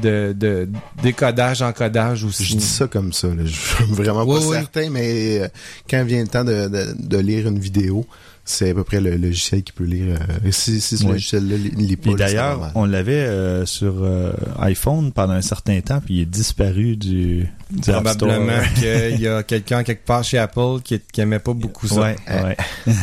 de, 0.02 0.35
de 0.37 0.69
décodage, 1.02 1.61
encodage 1.61 2.25
aussi. 2.25 2.45
je 2.45 2.57
dis 2.57 2.64
ça 2.64 2.87
comme 2.88 3.12
ça. 3.12 3.28
Là. 3.28 3.45
Je 3.45 3.52
suis 3.52 3.85
vraiment 3.90 4.25
Oui, 4.25 4.40
pas 4.40 4.47
oui. 4.47 4.57
certain, 4.57 4.88
mais 4.90 5.40
euh, 5.40 5.49
quand 5.88 6.02
vient 6.04 6.23
le 6.23 6.28
temps 6.28 6.45
de, 6.45 6.69
de, 6.69 6.95
de 6.99 7.19
lire 7.19 7.47
une 7.49 7.59
vidéo, 7.59 8.07
c'est 8.44 8.70
à 8.70 8.75
peu 8.75 8.82
près 8.82 9.00
le 9.00 9.16
logiciel 9.16 9.62
qui 9.62 9.72
peut 9.72 9.84
lire. 9.84 10.16
euh, 10.20 10.50
si 10.50 10.80
si 10.80 10.99
ce 10.99 11.04
Oui. 11.04 11.12
logiciel-là 11.12 11.56
ne 11.58 11.82
lit 11.87 11.96
pas, 11.96 12.14
d'ailleurs, 12.14 12.72
on 12.75 12.84
l'avait 12.87 13.12
euh, 13.14 13.64
sur 13.66 14.02
euh, 14.02 14.32
iPhone 14.58 15.12
pendant 15.12 15.34
un 15.34 15.42
certain 15.42 15.80
temps, 15.80 16.00
puis 16.04 16.14
il 16.14 16.20
est 16.22 16.26
disparu 16.26 16.96
du, 16.96 17.49
du. 17.70 17.80
Probablement 17.90 18.61
qu'il 18.75 19.20
y 19.20 19.28
a 19.28 19.42
quelqu'un 19.44 19.84
quelque 19.84 20.04
part 20.04 20.25
chez 20.25 20.38
Apple 20.38 20.80
qui, 20.82 20.99
qui 21.12 21.20
aimait 21.20 21.38
pas 21.38 21.54
beaucoup 21.54 21.87
ça. 21.87 22.00
Ouais, 22.00 22.16
ouais. 22.28 22.56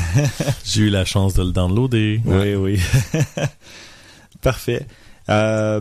J'ai 0.65 0.81
eu 0.84 0.89
la 0.89 1.05
chance 1.05 1.34
de 1.36 1.43
le 1.43 1.51
downloader. 1.51 2.22
Oui, 2.25 2.55
oui. 2.55 2.79
Parfait. 4.41 4.86
Euh, 5.29 5.79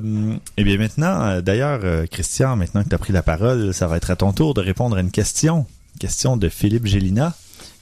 eh 0.57 0.65
bien 0.65 0.77
maintenant, 0.77 1.41
d'ailleurs, 1.41 1.81
Christian, 2.11 2.57
maintenant 2.57 2.83
que 2.85 2.91
tu 2.91 2.95
as 2.95 2.99
pris 2.99 3.13
la 3.13 3.23
parole, 3.23 3.73
ça 3.73 3.87
va 3.87 3.97
être 3.97 4.11
à 4.11 4.17
ton 4.17 4.33
tour 4.33 4.55
de 4.55 4.61
répondre 4.61 4.97
à 4.97 5.01
une 5.01 5.11
question. 5.11 5.67
Question 5.99 6.37
de 6.37 6.49
Philippe 6.49 6.87
Gélina 6.87 7.35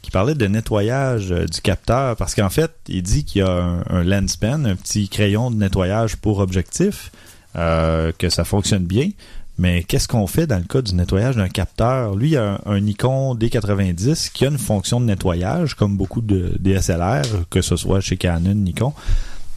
qui 0.07 0.13
parlait 0.13 0.37
de 0.37 0.47
nettoyage 0.47 1.33
euh, 1.33 1.47
du 1.47 1.61
capteur 1.61 2.15
parce 2.15 2.37
qu'en 2.37 2.49
fait, 2.49 2.71
il 2.87 3.03
dit 3.03 3.25
qu'il 3.25 3.41
y 3.41 3.45
a 3.45 3.51
un, 3.51 3.83
un 3.91 4.05
lens 4.05 4.37
pen, 4.37 4.65
un 4.65 4.77
petit 4.77 5.09
crayon 5.09 5.51
de 5.51 5.57
nettoyage 5.57 6.15
pour 6.15 6.39
objectif, 6.39 7.11
euh, 7.57 8.13
que 8.17 8.29
ça 8.29 8.45
fonctionne 8.45 8.85
bien. 8.85 9.11
Mais 9.59 9.83
qu'est-ce 9.83 10.07
qu'on 10.07 10.29
fait 10.29 10.47
dans 10.47 10.59
le 10.59 10.63
cas 10.63 10.81
du 10.81 10.95
nettoyage 10.95 11.35
d'un 11.35 11.49
capteur? 11.49 12.15
Lui, 12.15 12.31
il 12.31 12.37
a 12.37 12.61
un, 12.65 12.75
un 12.75 12.79
Nikon 12.79 13.35
D90 13.35 14.31
qui 14.33 14.45
a 14.45 14.49
une 14.49 14.59
fonction 14.59 15.01
de 15.01 15.07
nettoyage, 15.07 15.75
comme 15.75 15.97
beaucoup 15.97 16.21
de 16.21 16.57
DSLR, 16.61 17.25
que 17.51 17.61
ce 17.61 17.75
soit 17.75 18.01
chez 18.01 18.17
Canon, 18.17 18.55
Nikon. 18.55 18.93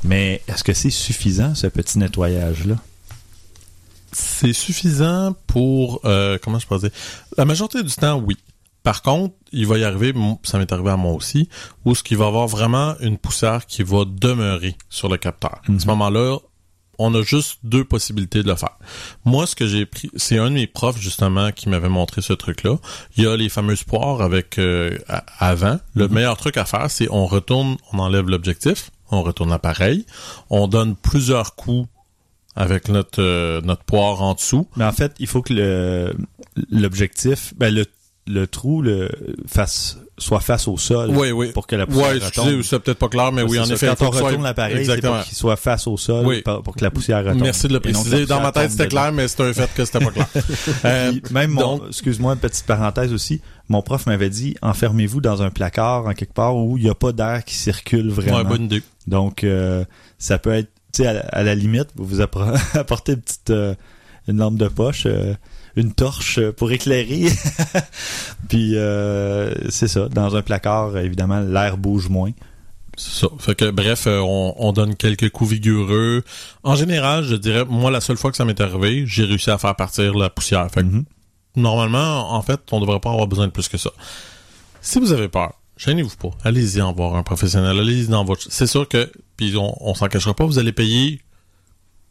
Mais 0.04 0.42
est-ce 0.48 0.64
que 0.64 0.74
c'est 0.74 0.90
suffisant, 0.90 1.54
ce 1.54 1.68
petit 1.68 2.00
nettoyage-là? 2.00 2.76
C'est 4.14 4.54
suffisant 4.54 5.36
pour 5.46 6.02
euh, 6.06 6.40
comment 6.42 6.58
je 6.58 6.66
peux 6.66 6.80
dire? 6.80 6.90
La 7.38 7.46
majorité 7.46 7.84
du 7.84 7.94
temps, 7.94 8.18
oui. 8.18 8.36
Par 8.84 9.02
contre, 9.02 9.36
il 9.52 9.68
va 9.68 9.78
y 9.78 9.84
arriver, 9.84 10.14
ça 10.44 10.58
m'est 10.58 10.72
arrivé 10.72 10.92
à 10.92 10.98
moi 10.98 11.14
aussi, 11.14 11.50
où 11.86 11.96
ce 11.96 12.04
qu'il 12.04 12.18
va 12.18 12.26
y 12.26 12.28
avoir 12.28 12.48
vraiment 12.48 12.96
une 13.02 13.18
poussière 13.18 13.66
qui 13.66 13.84
va 13.84 14.06
demeurer 14.06 14.76
sur 14.90 15.10
le 15.10 15.18
capteur. 15.18 15.62
À 15.68 15.80
ce 15.80 15.88
moment-là, 15.88 16.38
on 17.00 17.16
a 17.16 17.22
juste 17.24 17.60
deux 17.64 17.86
possibilités 17.86 18.44
de 18.44 18.50
le 18.50 18.56
faire. 18.56 18.78
Moi, 19.26 19.48
ce 19.48 19.56
que 19.56 19.66
j'ai 19.66 19.86
pris, 19.86 20.12
c'est 20.16 20.38
un 20.38 20.50
de 20.50 20.56
mes 20.56 20.68
profs 20.68 21.00
justement 21.00 21.52
qui 21.52 21.70
m'avait 21.70 21.90
montré 21.90 22.22
ce 22.22 22.34
truc-là. 22.34 22.78
Il 23.16 23.24
y 23.24 23.28
a 23.28 23.36
les 23.38 23.48
fameuses 23.50 23.84
poires 23.84 24.22
avec 24.22 24.60
euh, 24.60 24.98
avant. 25.40 25.80
Le 25.96 26.10
meilleur 26.10 26.36
truc 26.36 26.58
à 26.58 26.66
faire, 26.66 26.92
c'est 26.92 27.08
on 27.10 27.26
retourne, 27.26 27.78
on 27.94 28.00
enlève 28.00 28.28
l'objectif, 28.28 28.92
on 29.12 29.24
retourne 29.24 29.50
l'appareil, 29.50 30.06
on 30.50 30.68
donne 30.68 30.96
plusieurs 30.96 31.56
coups 31.56 31.88
avec 32.56 32.90
notre 32.90 33.22
euh, 33.22 33.62
notre 33.62 33.84
poire 33.84 34.22
en 34.22 34.34
dessous. 34.34 34.68
Mais 34.76 34.84
en 34.84 34.92
fait, 34.92 35.14
il 35.20 35.28
faut 35.28 35.42
que 35.42 36.14
l'objectif, 36.70 37.54
ben 37.56 37.74
le, 37.74 37.86
le 38.32 38.46
trou 38.48 38.82
le 38.84 39.10
face 39.48 39.98
soit 40.20 40.42
face 40.42 40.68
au 40.68 40.78
sol 40.78 41.10
Oui, 41.12 41.32
oui. 41.32 41.52
pour 41.54 41.66
que 41.66 41.76
la 41.78 41.88
poussière 41.88 42.08
Ouais, 42.08 42.14
retombe. 42.16 42.46
excusez, 42.48 42.64
c'est 42.64 42.80
peut-être 42.80 42.98
pas 43.00 43.08
clair, 43.08 43.32
mais 43.32 43.42
oui, 43.42 43.58
en 43.58 43.64
ça. 43.64 43.74
effet, 43.76 43.88
quand 43.98 44.10
on 44.10 44.12
soit- 44.12 44.28
retourne 44.28 44.44
l'appareil, 44.44 44.86
c'est 44.86 45.00
pour 45.02 45.22
qu'il 45.24 45.36
soit 45.38 45.56
face 45.56 45.88
au 45.88 45.96
sol 45.98 46.26
Oui. 46.28 46.42
pour, 46.44 46.62
pour 46.62 46.76
que 46.76 46.84
la 46.84 46.92
poussière 46.92 47.24
retombe. 47.24 47.42
Merci 47.42 47.70
de 47.70 47.74
le 47.74 47.80
préciser. 47.80 48.26
Dans 48.26 48.42
ma 48.42 48.52
tête, 48.52 48.70
c'était 48.72 48.90
clair, 48.90 49.12
mais 49.14 49.28
c'est 49.30 49.42
un 49.42 49.54
fait 49.54 49.74
que 49.74 49.86
c'était 49.86 50.00
pas 50.06 50.12
clair. 50.12 50.28
Euh, 50.86 51.14
même 51.32 51.52
mon, 51.52 51.88
excuse-moi, 51.88 52.34
une 52.34 52.40
petite 52.40 52.66
parenthèse 52.66 53.14
aussi, 53.14 53.42
mon 53.70 53.82
prof 53.82 54.06
m'avait 54.08 54.30
dit 54.30 54.56
enfermez-vous 54.62 55.22
dans 55.22 55.42
un 55.42 55.50
placard 55.52 56.06
en 56.06 56.14
quelque 56.14 56.34
part 56.34 56.56
où 56.56 56.78
il 56.78 56.84
n'y 56.84 56.90
a 56.90 56.96
pas 56.96 57.12
d'air 57.14 57.44
qui 57.46 57.56
circule 57.56 58.10
vraiment. 58.10 58.38
ouais, 58.38 58.44
bonne 58.44 58.64
idée. 58.66 58.84
Donc 59.08 59.44
euh, 59.44 59.86
ça 60.18 60.38
peut 60.38 60.52
être, 60.54 60.70
tu 60.94 61.04
sais, 61.04 61.08
à, 61.08 61.14
la- 61.14 61.20
à 61.22 61.44
la 61.44 61.56
limite, 61.56 61.88
vous 61.96 62.20
apportez 62.22 63.14
une 63.14 63.22
petite 63.22 63.50
euh, 63.52 63.74
une 64.28 64.38
lampe 64.38 64.58
de 64.58 64.68
poche, 64.68 65.08
une 65.80 65.94
torche 65.94 66.38
euh, 66.40 66.52
pour 66.52 66.72
éclairer. 66.72 67.28
Puis 68.50 68.76
euh, 68.76 69.54
c'est 69.70 69.88
ça, 69.88 70.08
dans 70.10 70.36
un 70.36 70.42
placard, 70.42 70.98
évidemment, 70.98 71.40
l'air 71.40 71.78
bouge 71.78 72.10
moins. 72.10 72.32
C'est 72.98 73.22
ça. 73.22 73.28
Fait 73.40 73.56
que 73.56 73.70
bref, 73.72 74.08
euh, 74.08 74.20
on, 74.20 74.54
on 74.58 74.74
donne 74.74 74.96
quelques 74.96 75.30
coups 75.30 75.52
vigoureux. 75.52 76.24
En 76.64 76.76
général, 76.76 77.24
je 77.24 77.36
dirais, 77.36 77.64
moi, 77.70 77.92
la 77.92 78.02
seule 78.02 78.18
fois 78.18 78.30
que 78.32 78.38
ça 78.38 78.46
m'est 78.46 78.60
arrivé, 78.60 79.06
j'ai 79.08 79.24
réussi 79.24 79.50
à 79.52 79.58
faire 79.58 79.76
partir 79.76 80.14
la 80.16 80.30
poussière. 80.30 80.68
Fait 80.72 80.82
que 80.82 80.88
Mhm. 80.88 81.06
normalement, 81.56 82.34
en 82.34 82.42
fait, 82.42 82.60
on 82.72 82.80
devrait 82.82 83.00
pas 83.00 83.12
avoir 83.12 83.28
besoin 83.28 83.48
de 83.48 83.52
plus 83.52 83.68
que 83.70 83.78
ça. 83.78 83.92
Si 84.82 85.00
vous 85.00 85.12
avez 85.14 85.30
peur, 85.30 85.54
gênez-vous 85.78 86.16
pas. 86.18 86.32
Allez-y 86.44 86.82
en 86.82 86.92
voir 86.94 87.16
un 87.16 87.24
professionnel. 87.24 87.80
Allez-y 87.80 88.08
dans 88.08 88.26
votre... 88.26 88.44
C'est 88.50 88.68
sûr 88.68 88.88
que, 88.88 89.10
puis 89.38 89.56
on, 89.56 89.76
on 89.80 89.94
s'en 89.94 90.08
cachera 90.08 90.34
pas, 90.34 90.46
vous 90.46 90.60
allez 90.60 90.74
payer, 90.74 91.22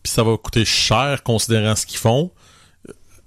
puis 0.02 0.10
ça 0.12 0.22
va 0.22 0.36
coûter 0.38 0.64
cher 0.64 1.22
considérant 1.22 1.76
ce 1.76 1.84
qu'ils 1.84 1.98
font. 1.98 2.30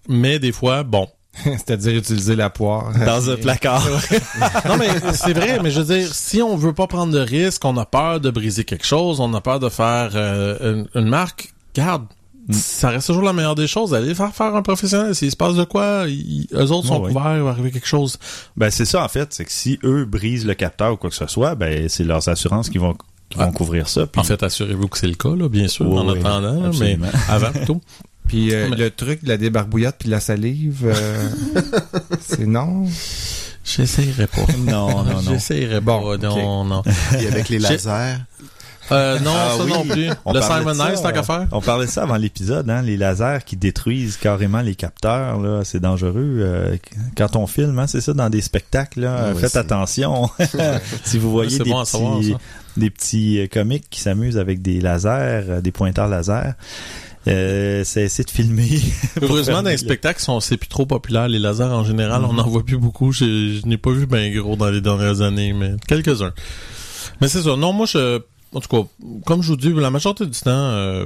Mais 0.07 0.39
des 0.39 0.51
fois, 0.51 0.83
bon, 0.83 1.07
C'est-à-dire 1.43 1.95
utiliser 1.95 2.35
la 2.35 2.49
poire. 2.49 2.91
Dans 3.05 3.29
un 3.29 3.37
placard. 3.37 3.85
non, 4.67 4.77
mais 4.77 4.89
c'est 5.13 5.33
vrai, 5.33 5.59
mais 5.63 5.71
je 5.71 5.79
veux 5.81 5.95
dire, 5.99 6.13
si 6.13 6.41
on 6.41 6.57
veut 6.57 6.73
pas 6.73 6.87
prendre 6.87 7.13
de 7.13 7.19
risque, 7.19 7.63
on 7.63 7.77
a 7.77 7.85
peur 7.85 8.19
de 8.19 8.29
briser 8.31 8.65
quelque 8.65 8.85
chose, 8.85 9.19
on 9.21 9.33
a 9.33 9.39
peur 9.41 9.59
de 9.59 9.69
faire 9.69 10.11
euh, 10.15 10.85
une, 10.93 11.01
une 11.01 11.07
marque, 11.07 11.53
garde. 11.73 12.05
Ça 12.51 12.89
reste 12.89 13.07
toujours 13.07 13.23
la 13.23 13.31
meilleure 13.31 13.55
des 13.55 13.67
choses. 13.67 13.93
Allez 13.93 14.13
faire 14.13 14.33
faire 14.35 14.53
un 14.55 14.61
professionnel. 14.61 15.15
S'il 15.15 15.31
se 15.31 15.37
passe 15.37 15.55
de 15.55 15.63
quoi, 15.63 16.03
ils, 16.07 16.47
eux 16.53 16.71
autres 16.71 16.87
sont 16.87 16.99
ouais. 17.01 17.13
couverts, 17.13 17.37
il 17.37 17.43
va 17.43 17.51
arriver 17.51 17.71
quelque 17.71 17.87
chose. 17.87 18.17
Ben 18.57 18.69
c'est 18.69 18.83
ça 18.83 19.03
en 19.03 19.07
fait, 19.07 19.31
c'est 19.31 19.45
que 19.45 19.51
si 19.51 19.79
eux 19.85 20.03
brisent 20.05 20.45
le 20.45 20.53
capteur 20.55 20.93
ou 20.93 20.97
quoi 20.97 21.09
que 21.11 21.15
ce 21.15 21.27
soit, 21.27 21.55
ben 21.55 21.87
c'est 21.87 22.03
leurs 22.03 22.27
assurances 22.27 22.69
qui 22.69 22.77
vont 22.79 22.97
qui 23.29 23.37
vont 23.37 23.45
Ah. 23.45 23.51
couvrir 23.53 23.87
ça. 23.87 24.05
puis- 24.07 24.19
En 24.19 24.23
fait, 24.25 24.43
assurez-vous 24.43 24.89
que 24.89 24.97
c'est 24.97 25.07
le 25.07 25.13
cas, 25.15 25.33
là, 25.33 25.47
bien 25.47 25.69
sûr, 25.69 25.87
Oui, 25.89 25.97
en 25.97 26.09
attendant, 26.09 26.71
mais 26.77 26.99
avant 27.29 27.51
plutôt. 27.51 27.79
Puis 28.31 28.53
euh, 28.55 28.67
Mais- 28.69 28.77
le 28.77 28.91
truc 28.91 29.23
de 29.25 29.27
la 29.29 29.35
débarbouillette 29.35 29.95
puis 29.99 30.07
de 30.07 30.11
la 30.13 30.21
salive, 30.21 30.83
euh, 30.85 31.29
c'est 32.21 32.45
non? 32.47 32.85
J'essayerai 33.65 34.27
pas. 34.27 34.41
non, 34.57 35.03
non, 35.03 35.03
non. 35.03 35.21
J'essayerai 35.33 35.81
Bon, 35.81 36.01
pas. 36.01 36.17
Non, 36.17 36.63
non. 36.63 36.81
Et 37.19 37.27
avec 37.27 37.49
les 37.49 37.59
lasers. 37.59 38.15
Euh, 38.91 39.19
non, 39.19 39.31
Ah 39.33 39.53
ça 39.57 39.63
oui. 39.65 39.71
non 39.71 39.83
plus. 39.85 40.09
On 40.25 40.33
le 40.33 40.41
Simon 40.41 40.73
Nice, 40.73 41.01
tant 41.01 41.11
qu'à 41.11 41.23
faire. 41.23 41.47
On 41.51 41.61
parlait 41.61 41.85
de 41.87 41.91
ça 41.91 42.03
avant 42.03 42.15
l'épisode, 42.17 42.69
hein, 42.69 42.81
les 42.81 42.95
lasers 42.97 43.39
qui 43.45 43.55
détruisent 43.57 44.15
carrément 44.17 44.61
les 44.61 44.75
capteurs, 44.75 45.39
là, 45.39 45.61
c'est 45.63 45.79
dangereux. 45.81 46.39
euh, 46.41 46.75
quand 47.17 47.35
on 47.35 47.47
filme, 47.47 47.77
hein, 47.79 47.87
c'est 47.87 48.01
ça, 48.01 48.13
dans 48.13 48.29
des 48.29 48.41
spectacles, 48.41 49.01
là, 49.01 49.27
Ah 49.31 49.35
faites 49.35 49.55
attention. 49.57 50.29
si 51.03 51.19
vous 51.19 51.31
voyez 51.31 51.57
des, 51.59 51.69
bon 51.69 51.79
à 51.79 51.85
savoir, 51.85 52.17
petits, 52.19 52.35
des 52.77 52.89
petits 52.89 53.49
comiques 53.51 53.87
qui 53.89 54.01
s'amusent 54.01 54.37
avec 54.37 54.61
des 54.61 54.81
lasers, 54.81 55.09
euh, 55.49 55.61
des 55.61 55.71
pointeurs 55.71 56.07
laser, 56.09 56.55
euh, 57.27 57.83
c'est 57.83 58.01
essayer 58.03 58.23
de 58.23 58.31
filmer. 58.31 58.81
Heureusement, 59.21 59.61
dans 59.61 59.69
les 59.69 59.75
le- 59.75 59.77
spectacles, 59.77 60.23
c'est 60.41 60.57
plus 60.57 60.67
trop 60.69 60.85
populaire. 60.85 61.27
Les 61.27 61.39
lasers, 61.39 61.63
en 61.63 61.83
général, 61.83 62.25
on 62.25 62.33
n'en 62.33 62.47
voit 62.47 62.63
plus 62.63 62.77
beaucoup. 62.77 63.11
Je, 63.11 63.65
n'ai 63.65 63.77
pas 63.77 63.91
vu 63.91 64.05
bien 64.07 64.29
gros 64.31 64.55
dans 64.55 64.69
les 64.69 64.81
dernières 64.81 65.21
années, 65.21 65.53
mais 65.53 65.73
quelques-uns. 65.87 66.33
Mais 67.19 67.27
c'est 67.27 67.41
ça. 67.43 67.55
Non, 67.55 67.73
moi, 67.73 67.85
je, 67.85 68.19
en 68.53 68.59
tout 68.59 68.67
cas, 68.67 68.87
comme 69.25 69.41
je 69.43 69.49
vous 69.49 69.57
dis, 69.57 69.71
la 69.71 69.91
majorité 69.91 70.25
du 70.25 70.31
temps, 70.39 70.49
euh, 70.49 71.05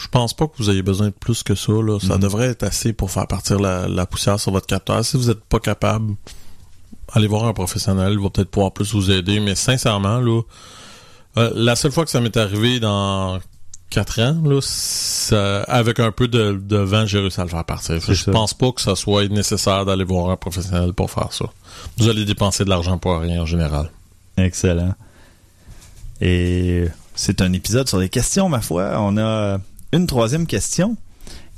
je 0.00 0.08
pense 0.08 0.34
pas 0.34 0.46
que 0.46 0.52
vous 0.58 0.68
ayez 0.70 0.82
besoin 0.82 1.06
de 1.08 1.12
plus 1.18 1.42
que 1.42 1.54
ça. 1.54 1.72
Là. 1.72 1.98
Ça 2.00 2.14
Mhm. 2.14 2.20
devrait 2.20 2.46
être 2.48 2.64
assez 2.64 2.92
pour 2.92 3.10
faire 3.10 3.26
partir 3.26 3.58
la, 3.60 3.86
la 3.88 4.04
poussière 4.06 4.40
sur 4.40 4.50
votre 4.52 4.66
capteur. 4.66 5.04
Si 5.04 5.16
vous 5.16 5.28
n'êtes 5.28 5.44
pas 5.44 5.60
capable, 5.60 6.14
allez 7.12 7.28
voir 7.28 7.44
un 7.44 7.52
professionnel. 7.52 8.12
Il 8.14 8.18
va 8.18 8.30
peut-être 8.30 8.50
pouvoir 8.50 8.72
plus 8.72 8.92
vous 8.92 9.10
aider. 9.12 9.38
Mais 9.40 9.54
sincèrement, 9.54 10.18
là, 10.20 10.42
euh, 11.38 11.50
la 11.54 11.76
seule 11.76 11.92
fois 11.92 12.04
que 12.04 12.10
ça 12.10 12.20
m'est 12.20 12.36
arrivé 12.36 12.80
dans 12.80 13.38
quatre 13.90 14.20
ans, 14.20 14.36
là, 14.44 14.60
ça- 14.62 15.62
avec 15.64 16.00
un 16.00 16.12
peu 16.12 16.28
de, 16.28 16.52
de 16.62 16.76
vent, 16.76 17.06
j'ai 17.06 17.18
réussi 17.20 17.40
à 17.40 17.44
le 17.44 17.50
faire 17.50 17.64
partir. 17.64 17.98
Je 18.00 18.14
ça. 18.14 18.32
pense 18.32 18.52
pas 18.54 18.72
que 18.72 18.80
ça 18.80 18.96
soit 18.96 19.28
nécessaire 19.28 19.84
d'aller 19.84 20.04
voir 20.04 20.30
un 20.30 20.36
professionnel 20.36 20.92
pour 20.92 21.10
faire 21.10 21.32
ça. 21.32 21.46
Vous 21.98 22.08
allez 22.08 22.24
dépenser 22.24 22.64
de 22.64 22.70
l'argent 22.70 22.98
pour 22.98 23.18
rien 23.20 23.42
en 23.42 23.46
général. 23.46 23.90
Excellent. 24.36 24.94
Et 26.20 26.86
c'est 27.14 27.40
un 27.40 27.52
épisode 27.52 27.88
sur 27.88 27.98
les 27.98 28.08
questions, 28.08 28.48
ma 28.48 28.60
foi. 28.60 29.00
On 29.00 29.16
a 29.18 29.58
une 29.92 30.06
troisième 30.06 30.46
question 30.46 30.96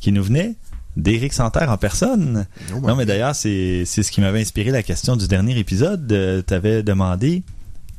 qui 0.01 0.13
nous 0.13 0.23
venait 0.23 0.55
d'Éric 0.97 1.33
Santerre 1.33 1.71
en 1.71 1.77
personne. 1.77 2.47
Oh, 2.75 2.81
Non, 2.81 2.97
mais 2.97 3.07
d'ailleurs, 3.07 3.35
c'est 3.35 3.85
c'est 3.87 4.03
ce 4.03 4.11
qui 4.11 4.21
m'avait 4.21 4.41
inspiré 4.41 4.71
la 4.71 4.83
question 4.83 5.17
du 5.17 5.29
dernier 5.29 5.57
épisode. 5.59 6.11
Euh, 6.13 6.43
T'avais 6.43 6.83
demandé 6.83 7.43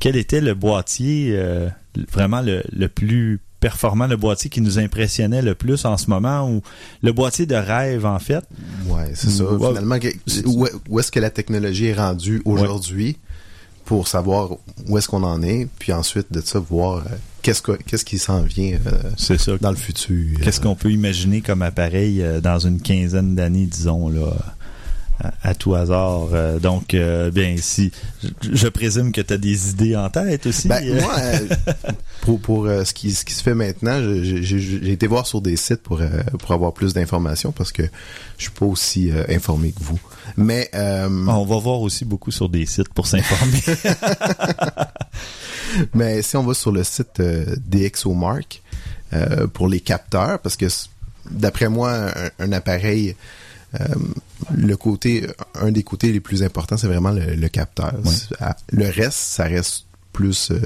quel 0.00 0.16
était 0.16 0.40
le 0.40 0.54
boîtier, 0.54 1.30
euh, 1.34 1.68
vraiment 2.12 2.40
le, 2.42 2.62
le 2.72 2.88
plus 2.88 3.40
performant, 3.60 4.06
le 4.06 4.16
boîtier 4.16 4.50
qui 4.50 4.60
nous 4.60 4.78
impressionnait 4.78 5.42
le 5.42 5.54
plus 5.54 5.84
en 5.84 5.96
ce 5.96 6.08
moment, 6.08 6.50
ou 6.50 6.62
le 7.02 7.12
boîtier 7.12 7.46
de 7.46 7.54
rêve, 7.54 8.06
en 8.06 8.18
fait? 8.18 8.42
Ouais, 8.86 9.12
c'est 9.14 9.30
ça. 9.30 9.44
Ouais. 9.44 9.68
Finalement, 9.68 9.96
où, 10.88 10.98
est-ce 10.98 11.12
que 11.12 11.20
la 11.20 11.30
technologie 11.30 11.86
est 11.86 11.94
rendue 11.94 12.42
aujourd'hui 12.44 13.18
pour 13.84 14.08
savoir 14.08 14.52
où 14.88 14.98
est-ce 14.98 15.08
qu'on 15.08 15.24
en 15.24 15.42
est, 15.42 15.66
puis 15.78 15.92
ensuite 15.92 16.32
de 16.32 16.40
ça, 16.40 16.58
voir 16.60 16.98
euh, 16.98 17.10
qu'est-ce 17.42 17.60
que- 17.60 17.72
qu'est-ce 17.86 18.04
qui 18.04 18.18
s'en 18.18 18.42
vient 18.42 18.78
euh, 18.86 19.10
ça. 19.16 19.56
dans 19.60 19.70
le 19.70 19.76
futur. 19.76 20.38
Qu'est-ce 20.42 20.60
qu'on 20.60 20.76
peut 20.76 20.92
imaginer 20.92 21.40
comme 21.40 21.62
appareil 21.62 22.22
euh, 22.22 22.40
dans 22.40 22.58
une 22.60 22.80
quinzaine 22.80 23.34
d'années, 23.34 23.66
disons, 23.66 24.08
là, 24.08 24.32
à, 25.20 25.32
à 25.42 25.54
tout 25.54 25.74
hasard. 25.74 26.28
Euh, 26.32 26.58
donc, 26.58 26.94
euh, 26.94 27.30
bien, 27.30 27.56
si 27.58 27.92
je, 28.22 28.28
je 28.52 28.68
présume 28.68 29.12
que 29.12 29.20
tu 29.20 29.32
as 29.32 29.38
des 29.38 29.70
idées 29.70 29.96
en 29.96 30.08
tête 30.10 30.46
aussi. 30.46 30.68
Ben, 30.68 30.82
euh, 30.84 31.00
moi, 31.00 31.16
pour, 32.22 32.40
pour 32.40 32.66
ce, 32.66 32.92
qui, 32.92 33.12
ce 33.12 33.24
qui 33.24 33.34
se 33.34 33.42
fait 33.42 33.54
maintenant, 33.54 34.00
j'ai 34.02 34.92
été 34.92 35.06
voir 35.06 35.26
sur 35.26 35.40
des 35.40 35.56
sites 35.56 35.82
pour, 35.82 36.00
pour 36.38 36.52
avoir 36.52 36.72
plus 36.72 36.94
d'informations 36.94 37.52
parce 37.52 37.72
que 37.72 37.82
je 38.38 38.44
suis 38.44 38.52
pas 38.52 38.66
aussi 38.66 39.10
informé 39.28 39.72
que 39.72 39.82
vous. 39.82 40.00
Mais 40.36 40.70
on 40.74 41.44
va 41.44 41.58
voir 41.58 41.80
aussi 41.80 42.04
beaucoup 42.04 42.30
sur 42.30 42.48
des 42.48 42.66
sites 42.66 42.92
pour 42.94 43.06
s'informer. 43.06 43.60
Mais 45.94 46.22
si 46.22 46.36
on 46.36 46.42
va 46.42 46.54
sur 46.54 46.72
le 46.72 46.84
site 46.84 47.22
DxOMark 47.68 48.62
pour 49.52 49.68
les 49.68 49.80
capteurs, 49.80 50.38
parce 50.40 50.56
que 50.56 50.66
d'après 51.30 51.68
moi, 51.68 52.10
un, 52.38 52.44
un 52.44 52.52
appareil, 52.52 53.16
le 54.52 54.76
côté, 54.76 55.26
un 55.54 55.70
des 55.70 55.82
côtés 55.82 56.12
les 56.12 56.20
plus 56.20 56.42
importants, 56.42 56.76
c'est 56.76 56.86
vraiment 56.88 57.10
le, 57.10 57.34
le 57.34 57.48
capteur. 57.48 57.92
Ouais. 58.04 58.12
Ah, 58.40 58.56
Le 58.70 58.86
reste, 58.88 59.18
ça 59.18 59.44
reste 59.44 59.86
plus 60.12 60.50
euh, 60.50 60.58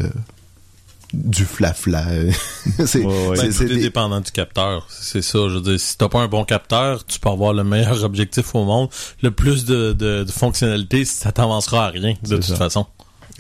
du 1.13 1.45
flafla. 1.45 2.05
c'est 2.87 3.05
Ouais, 3.05 3.29
ouais. 3.29 3.37
c'est- 3.53 3.65
Ben, 3.67 3.69
des- 3.69 3.83
dépendant 3.83 4.21
du 4.21 4.31
capteur. 4.33 4.87
C'est 4.91 5.23
ça. 5.23 5.39
Je 5.49 5.55
veux 5.57 5.61
dire, 5.61 5.79
si 5.81 5.97
t'as 5.99 6.09
pas 6.09 6.21
un 6.21 6.29
bon 6.29 6.45
capteur, 6.45 7.05
tu 7.05 7.21
peux 7.21 7.29
avoir 7.29 7.53
le 7.53 7.63
meilleur 7.65 8.03
objectif 8.05 8.55
au 8.55 8.65
monde, 8.65 8.89
le 9.23 9.31
plus 9.31 9.65
de, 9.65 9.93
de, 9.93 10.25
de 10.25 10.33
fonctionnalités, 10.33 11.05
ça 11.05 11.31
t'avancera 11.31 11.87
à 11.87 11.91
rien, 11.91 12.15
de 12.23 12.37
toute 12.37 12.45
ça. 12.45 12.57
façon. 12.57 12.87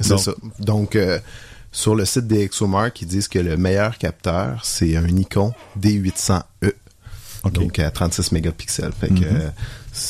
C'est 0.00 0.18
ça. 0.18 0.32
Donc, 0.58 0.96
euh, 0.96 1.18
sur 1.72 1.94
le 1.94 2.04
site 2.04 2.26
des 2.26 2.42
ExoMark, 2.42 3.00
ils 3.02 3.08
disent 3.08 3.28
que 3.28 3.38
le 3.38 3.56
meilleur 3.56 3.96
capteur, 3.98 4.60
c'est 4.64 4.96
un 4.96 5.06
Nikon 5.06 5.52
D800E. 5.80 6.42
Ok. 7.44 7.52
Donc, 7.52 7.78
à 7.78 7.90
36 7.90 8.32
mégapixels. 8.32 8.92
Fait 8.98 9.08
que, 9.08 9.14
Mhm. 9.14 9.24
euh, 9.24 9.50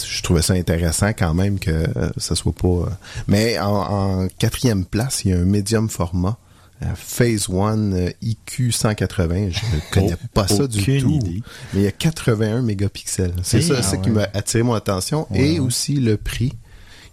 je 0.08 0.22
trouvais 0.22 0.42
ça 0.42 0.54
intéressant 0.54 1.08
quand 1.08 1.34
même 1.34 1.58
que 1.58 1.70
euh, 1.70 2.10
ça 2.16 2.34
soit 2.34 2.52
pas... 2.54 2.68
euh, 2.68 2.86
Mais 3.28 3.58
en, 3.58 3.74
en 4.22 4.28
quatrième 4.38 4.84
place, 4.84 5.24
il 5.24 5.30
y 5.30 5.34
a 5.34 5.38
un 5.38 5.44
médium 5.44 5.88
format. 5.88 6.36
euh, 6.82 6.86
Phase 6.96 7.48
One 7.48 7.94
euh, 7.94 8.10
IQ 8.20 8.72
180, 8.72 9.50
je 9.50 9.58
ne 9.76 9.80
connais 9.92 10.16
pas 10.34 10.48
ça 10.48 10.66
du 10.66 10.82
tout. 11.00 11.08
idée. 11.10 11.42
Mais 11.72 11.80
il 11.80 11.84
y 11.84 11.86
a 11.86 11.92
81 11.92 12.62
mégapixels. 12.62 13.32
C'est 13.42 13.60
ça, 13.62 13.74
ah 13.78 13.82
c'est 13.82 14.00
qui 14.00 14.10
ouais. 14.10 14.16
m'a 14.16 14.28
attiré 14.34 14.62
mon 14.64 14.74
attention. 14.74 15.26
Ouais, 15.30 15.40
Et 15.54 15.60
aussi 15.60 15.94
le 15.94 16.16
prix, 16.16 16.52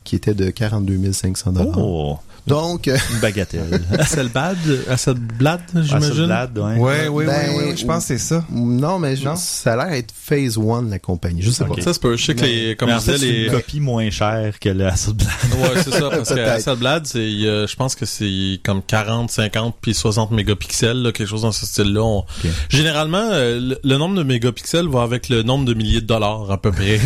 qui 0.04 0.16
était 0.16 0.34
de 0.34 0.50
42 0.50 1.14
500 1.14 1.54
Oh, 1.78 2.18
Donc, 2.48 2.88
euh, 2.88 2.98
une 3.14 3.20
bagatelle. 3.20 3.82
Hasselblad, 4.00 4.58
Hasselblad, 4.90 5.62
j'imagine? 5.74 5.96
Hasselblad, 6.32 6.58
ouais. 6.58 6.78
Ouais, 6.78 7.08
oui, 7.08 7.26
Ben, 7.26 7.50
oui, 7.58 7.64
oui, 7.70 7.78
je 7.78 7.86
pense 7.86 8.00
que 8.04 8.08
c'est 8.08 8.18
ça. 8.18 8.44
non, 8.52 9.00
mais 9.00 9.16
je- 9.16 9.26
Non? 9.26 9.36
ça 9.36 9.74
a 9.74 9.76
l'air 9.86 9.94
être 9.98 10.12
Phase 10.14 10.58
One, 10.58 10.90
la 10.90 11.00
compagnie. 11.00 11.42
Je 11.42 11.52
sais 11.52 11.64
pas. 11.66 11.76
Ça 11.82 11.94
se 11.94 12.00
peut. 12.00 12.18
Je 12.18 12.26
sais 12.26 12.36
que 12.36 12.42
les, 12.44 12.76
comme 12.76 12.90
je 12.90 12.98
disais, 12.98 13.18
c'est 13.18 13.26
les, 13.26 13.46
une 13.46 13.52
copie 13.52 13.80
moins 13.80 14.10
chère 14.10 14.60
que 14.60 14.70
le 14.70 14.86
Hasselblad. 14.88 15.28
Ouais, 15.60 15.82
c'est 15.84 15.92
ça, 15.92 16.10
parce 16.12 16.30
que. 16.34 16.40
Hasselblad, 16.40 17.06
c'est, 17.06 17.20
euh, 17.20 17.68
je 17.68 17.76
pense 17.76 17.96
que 17.96 18.06
c'est 18.06 18.60
comme 18.64 18.82
40, 18.82 19.30
50 19.32 19.76
puis 19.82 19.94
60 19.94 20.32
mégapixels, 20.32 21.02
là, 21.02 21.12
quelque 21.12 21.28
chose 21.30 21.44
dans 21.44 21.52
ce 21.52 21.66
style-là. 21.66 22.02
On- 22.04 22.26
Généralement, 22.70 23.30
euh, 23.32 23.60
le, 23.60 23.80
le 23.84 23.98
nombre 23.98 24.16
de 24.16 24.24
mégapixels 24.24 24.88
va 24.88 25.04
avec 25.04 25.30
le 25.30 25.44
nombre 25.44 25.66
de 25.66 25.74
milliers 25.74 26.02
de 26.02 26.08
dollars, 26.08 26.50
à 26.52 26.60
peu 26.60 26.72
près. 26.72 27.00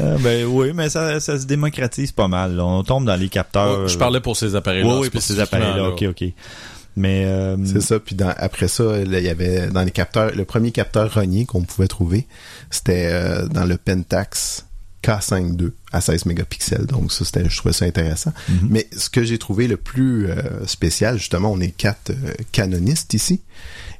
Euh, 0.00 0.16
ben 0.20 0.44
oui, 0.46 0.72
mais 0.74 0.88
ça, 0.88 1.20
ça 1.20 1.38
se 1.38 1.46
démocratise 1.46 2.12
pas 2.12 2.28
mal. 2.28 2.56
là. 2.56 2.64
On 2.64 2.82
tombe 2.82 3.04
dans 3.04 3.16
les 3.16 3.28
capteurs. 3.28 3.81
Je 3.88 3.98
parlais 3.98 4.20
pour 4.20 4.36
ces 4.36 4.54
appareils-là. 4.54 4.88
Oui, 4.94 5.00
oui, 5.02 5.10
pour 5.10 5.22
ces 5.22 5.40
appareils-là. 5.40 5.88
Ok, 5.90 6.02
ok. 6.08 6.24
Mais 6.96 7.24
euh, 7.24 7.56
C'est 7.64 7.80
ça. 7.80 7.98
Puis 7.98 8.14
dans- 8.14 8.34
après 8.36 8.68
ça, 8.68 8.98
il 9.00 9.12
y 9.12 9.28
avait 9.28 9.68
dans 9.68 9.82
les 9.82 9.90
capteurs, 9.90 10.30
le 10.34 10.44
premier 10.44 10.72
capteur 10.72 11.12
rogné 11.14 11.46
qu'on 11.46 11.62
pouvait 11.62 11.88
trouver, 11.88 12.26
c'était 12.70 13.08
euh, 13.10 13.46
dans 13.48 13.64
le 13.64 13.78
Pentax 13.78 14.66
K5 15.02 15.58
II 15.60 15.70
à 15.90 16.00
16 16.02 16.26
mégapixels. 16.26 16.84
Donc 16.86 17.10
ça, 17.10 17.24
c'était, 17.24 17.48
je 17.48 17.56
trouvais 17.56 17.72
ça 17.72 17.86
intéressant. 17.86 18.32
Mhm. 18.48 18.68
Mais 18.70 18.88
ce 18.96 19.08
que 19.08 19.24
j'ai 19.24 19.38
trouvé 19.38 19.68
le 19.68 19.76
plus 19.78 20.28
euh, 20.28 20.66
spécial, 20.66 21.16
justement, 21.18 21.50
on 21.50 21.60
est 21.60 21.70
quatre 21.74 22.10
euh, 22.10 22.34
canonistes 22.52 23.14
ici. 23.14 23.40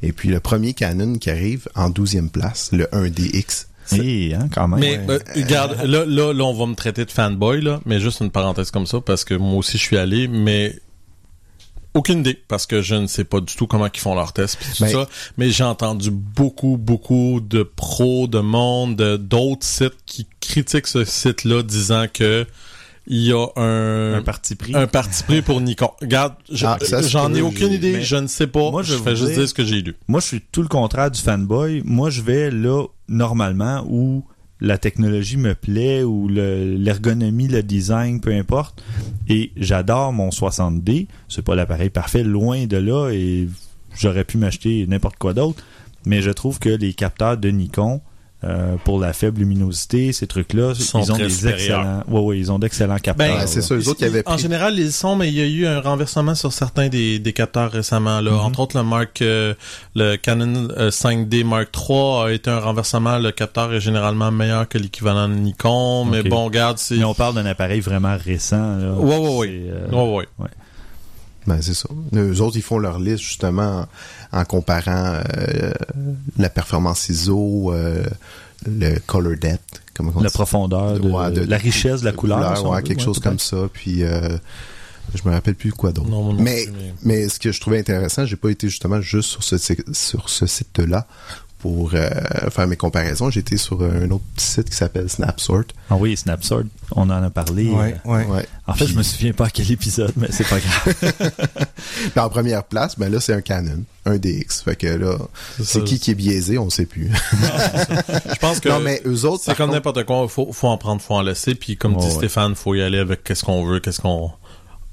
Et 0.02 0.12
puis 0.12 0.28
le 0.28 0.38
premier 0.40 0.74
Canon 0.74 1.14
qui 1.18 1.30
arrive 1.30 1.68
en 1.74 1.88
12e 1.90 2.28
place, 2.28 2.70
le 2.72 2.84
1DX. 2.92 3.66
Hein, 4.00 4.48
quand 4.52 4.68
même. 4.68 4.80
Mais 4.80 4.98
Ouais. 4.98 5.10
euh, 5.10 5.18
regarde, 5.36 5.76
là, 5.84 6.04
là, 6.04 6.32
là, 6.32 6.44
on 6.44 6.54
va 6.54 6.66
me 6.66 6.74
traiter 6.74 7.04
de 7.04 7.10
fanboy, 7.10 7.60
là, 7.60 7.80
mais 7.86 8.00
juste 8.00 8.20
une 8.20 8.30
parenthèse 8.30 8.70
comme 8.70 8.86
ça, 8.86 9.00
parce 9.00 9.24
que 9.24 9.34
moi 9.34 9.58
aussi, 9.58 9.78
je 9.78 9.82
suis 9.82 9.96
allé, 9.98 10.28
mais 10.28 10.78
aucune 11.94 12.20
idée, 12.20 12.42
parce 12.48 12.66
que 12.66 12.80
je 12.80 12.94
ne 12.94 13.06
sais 13.06 13.24
pas 13.24 13.40
du 13.40 13.54
tout 13.54 13.66
comment 13.66 13.86
ils 13.92 14.00
font 14.00 14.14
leurs 14.14 14.32
tests, 14.32 14.56
pis 14.58 14.64
tout 14.76 14.82
Ben- 14.84 14.90
ça, 14.92 15.08
mais 15.36 15.50
j'ai 15.50 15.64
entendu 15.64 16.10
beaucoup, 16.10 16.78
beaucoup 16.78 17.40
de 17.46 17.62
pros, 17.62 18.26
de 18.26 18.38
monde, 18.40 18.96
de- 18.96 19.16
d'autres 19.18 19.66
sites 19.66 19.98
qui 20.06 20.26
critiquent 20.40 20.86
ce 20.86 21.04
site-là, 21.04 21.62
disant 21.62 22.06
que 22.12 22.46
il 23.06 23.22
y 23.26 23.32
a 23.32 23.46
un, 23.56 24.14
un 24.14 24.22
parti 24.22 24.54
pris. 24.54 24.74
un 24.76 24.86
parti 24.86 25.22
pris 25.24 25.42
pour 25.42 25.60
Nikon. 25.60 25.90
Regarde, 26.00 26.34
je- 26.50 26.66
Ah, 26.66 26.78
j'en 27.02 27.28
c'est 27.32 27.38
ai 27.38 27.42
aucune 27.42 27.72
idée, 27.72 27.92
mais- 27.94 28.02
je 28.02 28.16
ne 28.16 28.26
sais 28.26 28.46
pas, 28.46 28.70
Moi, 28.70 28.82
je 28.82 28.92
je 28.94 28.98
fais 28.98 29.16
juste 29.16 29.28
dire- 29.30 29.38
dire 29.40 29.48
ce 29.48 29.54
que 29.54 29.64
j'ai 29.64 29.82
lu. 29.82 29.94
Moi, 30.08 30.20
je 30.20 30.26
suis 30.26 30.40
tout 30.52 30.62
le 30.62 30.68
contraire 30.68 31.10
du 31.10 31.20
fanboy. 31.20 31.82
Moi, 31.84 32.10
je 32.10 32.22
vais 32.22 32.50
là, 32.50 32.84
normalement, 33.08 33.84
où 33.88 34.24
la 34.60 34.78
technologie 34.78 35.36
me 35.36 35.54
plaît, 35.56 36.04
ou 36.04 36.28
le- 36.28 36.76
l'ergonomie, 36.76 37.48
le 37.48 37.62
design, 37.64 38.20
peu 38.20 38.32
importe. 38.32 38.82
Et 39.28 39.50
j'adore 39.56 40.12
mon 40.12 40.30
60D. 40.30 41.08
C'est 41.28 41.42
pas 41.42 41.54
l'appareil 41.56 41.90
parfait, 41.90 42.22
loin 42.22 42.66
de 42.66 42.76
là, 42.76 43.10
et 43.10 43.48
j'aurais 43.98 44.24
pu 44.24 44.38
m'acheter 44.38 44.86
n'importe 44.86 45.16
quoi 45.18 45.34
d'autre. 45.34 45.62
Mais 46.06 46.22
je 46.22 46.30
trouve 46.30 46.58
que 46.60 46.68
les 46.68 46.94
capteurs 46.94 47.36
de 47.36 47.48
Nikon, 47.48 48.00
euh, 48.44 48.74
pour 48.84 48.98
la 48.98 49.12
faible 49.12 49.38
luminosité, 49.40 50.12
ces 50.12 50.26
trucs-là, 50.26 50.72
ils 50.76 51.12
ont 51.12 51.16
des 51.16 51.48
excellents. 51.48 52.02
Ouais, 52.08 52.20
ouais, 52.20 52.38
ils 52.38 52.50
ont 52.50 52.58
d'excellents 52.58 52.98
capteurs. 52.98 53.38
Ben, 53.38 53.46
c'est 53.46 53.62
ça, 53.62 53.74
eux 53.74 53.88
autres, 53.88 54.00
ils 54.00 54.06
avaient 54.06 54.22
En 54.26 54.32
pris- 54.34 54.42
général, 54.42 54.78
ils 54.78 54.92
sont, 54.92 55.14
mais 55.16 55.28
il 55.28 55.34
y 55.34 55.40
a 55.40 55.46
eu 55.46 55.66
un 55.66 55.80
renversement 55.80 56.34
sur 56.34 56.52
certains 56.52 56.88
des, 56.88 57.18
des 57.18 57.32
capteurs 57.32 57.70
récemment. 57.70 58.20
Là. 58.20 58.30
Mhm. 58.32 58.38
Entre 58.40 58.60
autres, 58.60 58.76
le 58.76 58.82
Mark, 58.84 59.22
euh, 59.22 59.54
le 59.94 60.16
Canon 60.16 60.68
euh, 60.76 60.90
5D 60.90 61.44
Mark 61.44 61.68
III 61.76 62.24
a 62.24 62.28
été 62.32 62.50
un 62.50 62.58
renversement. 62.60 63.18
Le 63.18 63.30
capteur 63.30 63.72
est 63.72 63.80
généralement 63.80 64.30
meilleur 64.30 64.68
que 64.68 64.78
l'équivalent 64.78 65.28
de 65.28 65.34
Nikon, 65.34 66.06
mais 66.06 66.22
bon, 66.22 66.44
regarde, 66.46 66.78
c'est... 66.78 66.96
Mais 66.96 67.04
on 67.04 67.14
parle 67.14 67.34
d'un 67.34 67.46
appareil 67.46 67.80
vraiment 67.80 68.16
récent. 68.22 68.76
Là. 68.78 68.92
Ouais, 68.94 69.18
ouais, 69.18 69.36
ouais. 69.36 69.62
Euh, 69.70 69.88
Ouais, 69.92 70.26
ouais. 70.38 70.48
Ben, 71.46 71.60
c'est 71.60 71.74
ça. 71.74 71.88
Eux 72.14 72.40
autres, 72.40 72.56
ils 72.56 72.62
font 72.62 72.78
leur 72.78 72.98
liste 73.00 73.22
justement 73.24 73.86
en, 74.32 74.40
en 74.40 74.44
comparant 74.44 75.18
euh, 75.38 75.72
la 76.38 76.48
performance 76.48 77.08
ISO, 77.08 77.72
euh, 77.72 78.04
le 78.66 78.98
color 79.06 79.34
depth, 79.40 79.82
comment 79.94 80.12
on 80.14 80.20
la 80.20 80.28
dit? 80.28 80.34
profondeur, 80.34 81.00
de, 81.00 81.08
Ouais, 81.10 81.30
de- 81.32 81.40
la 81.40 81.56
richesse 81.56 82.00
de 82.00 82.04
la 82.06 82.12
de 82.12 82.16
couleur. 82.16 82.62
on 82.64 82.72
ouais, 82.72 82.82
quelque 82.82 82.98
Ouais, 83.00 83.04
chose 83.04 83.18
comme 83.18 83.40
ça. 83.40 83.56
Puis 83.72 84.04
euh, 84.04 84.36
je 85.14 85.28
me 85.28 85.34
rappelle 85.34 85.56
plus 85.56 85.72
quoi 85.72 85.90
d'autre. 85.92 86.08
Mais, 86.38 86.66
mais- 86.72 86.94
mais 87.02 87.28
ce 87.28 87.40
que 87.40 87.50
je 87.50 87.60
trouvais 87.60 87.80
intéressant, 87.80 88.24
j'ai 88.24 88.36
pas 88.36 88.50
été 88.50 88.68
justement 88.68 89.00
juste 89.00 89.30
sur 89.30 89.42
ce 89.42 89.56
sur 89.92 90.28
ce 90.28 90.46
site-là 90.46 91.06
pour 91.62 91.92
euh, 91.94 92.10
faire 92.50 92.66
mes 92.66 92.76
comparaisons. 92.76 93.30
J'étais 93.30 93.56
sur 93.56 93.80
un 93.82 94.10
autre 94.10 94.24
site 94.36 94.68
qui 94.68 94.76
s'appelle 94.76 95.08
Snapsort. 95.08 95.62
Ah 95.88 95.94
oui, 95.96 96.16
Snapsort, 96.16 96.64
on 96.90 97.02
en 97.08 97.22
a 97.22 97.30
parlé. 97.30 97.70
Ouais, 97.70 97.94
ouais. 98.04 98.26
Ouais. 98.26 98.46
En 98.66 98.74
fait, 98.74 98.84
Puis- 98.84 98.92
je 98.94 98.98
me 98.98 99.02
souviens 99.04 99.32
pas 99.32 99.46
à 99.46 99.50
quel 99.50 99.70
épisode, 99.70 100.12
mais 100.16 100.26
c'est 100.30 100.46
pas 100.48 100.58
grave. 100.58 101.12
En 102.16 102.28
première 102.28 102.64
place, 102.64 102.98
ben 102.98 103.10
là, 103.10 103.20
c'est 103.20 103.32
un 103.32 103.40
Canon, 103.40 103.82
un 104.06 104.16
DX. 104.16 104.62
Fait 104.64 104.76
que 104.76 104.86
là, 104.86 105.16
C'est 105.62 105.82
qui 105.84 105.98
qui 105.98 106.12
est 106.12 106.14
biaisé, 106.14 106.56
on 106.58 106.70
sait 106.70 106.86
plus. 106.86 107.10
Je 107.12 108.38
pense 108.40 108.60
que 108.60 108.68
non, 108.68 108.78
mais 108.80 109.00
eux 109.06 109.24
autres, 109.24 109.42
c'est 109.44 109.56
comme 109.56 109.66
contre- 109.66 109.74
n'importe 109.76 110.04
quoi. 110.04 110.28
Faut, 110.28 110.52
faut 110.52 110.68
en 110.68 110.78
prendre, 110.78 111.00
faut 111.02 111.14
en 111.14 111.22
laisser. 111.22 111.54
Puis 111.54 111.76
comme 111.76 111.96
dit 111.96 112.04
ouais. 112.06 112.10
Stéphane, 112.12 112.54
faut 112.54 112.74
y 112.74 112.82
aller 112.82 112.98
avec 112.98 113.24
qu'est-ce 113.24 113.44
qu'on 113.44 113.64
veut, 113.64 113.80
qu'est-ce 113.80 114.00
qu'on... 114.00 114.30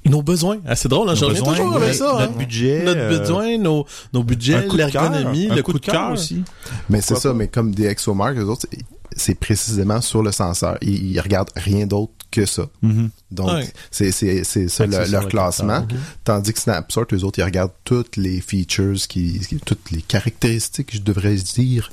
Nos 0.06 0.22
besoins. 0.22 0.58
Ah, 0.66 0.76
c'est 0.76 0.88
drôle, 0.88 1.10
hein, 1.10 1.14
je 1.14 1.20
Nos 1.22 1.28
reviens 1.28 1.42
toujours 1.42 1.76
avec 1.76 1.88
notre- 1.88 1.98
ça. 1.98 2.04
notre 2.20 2.22
hein. 2.32 2.36
budget, 2.38 2.82
Notre 2.84 3.00
euh, 3.00 3.18
besoin, 3.18 3.58
nos, 3.58 3.86
nos 4.14 4.22
budgets, 4.24 4.66
l'ergonomie, 4.74 5.48
le 5.48 5.62
coup 5.62 5.72
de 5.74 5.78
cœur. 5.78 6.12
aussi. 6.12 6.42
Mais 6.88 7.00
c'est 7.02 7.16
ça, 7.16 7.30
pas? 7.30 7.34
mais 7.34 7.48
comme 7.48 7.74
des 7.74 7.84
ExoMark, 7.86 8.36
eux 8.38 8.44
autres, 8.44 8.66
c'est- 9.14 9.34
précisément 9.34 10.00
sur 10.00 10.22
le 10.22 10.32
senseur. 10.32 10.78
Ils, 10.80 11.12
ils 11.12 11.20
regardent 11.20 11.50
rien 11.54 11.86
d'autre 11.86 12.12
que 12.30 12.46
ça. 12.46 12.66
Mhm. 12.80 13.10
Donc, 13.30 13.50
Ouais. 13.50 13.68
c'est, 13.90 14.10
c'est, 14.12 14.42
c'est 14.44 14.68
ça 14.68 14.86
le- 14.86 15.10
leur 15.10 15.28
classement. 15.28 15.86
Tandis 16.24 16.52
que 16.54 16.60
Snapsort, 16.60 17.06
eux 17.12 17.24
autres, 17.24 17.38
ils 17.40 17.44
regardent 17.44 17.72
toutes 17.84 18.16
les 18.16 18.40
features, 18.40 18.96
qui, 19.08 19.38
toutes 19.66 19.90
les 19.90 20.00
caractéristiques, 20.00 20.94
je 20.94 21.00
devrais 21.02 21.34
dire, 21.34 21.90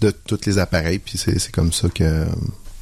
de 0.00 0.10
tous 0.10 0.40
les 0.46 0.58
appareils. 0.58 1.00
Puis 1.00 1.18
c'est, 1.18 1.38
c'est 1.38 1.52
comme 1.52 1.72
ça 1.72 1.88
que, 1.90 2.24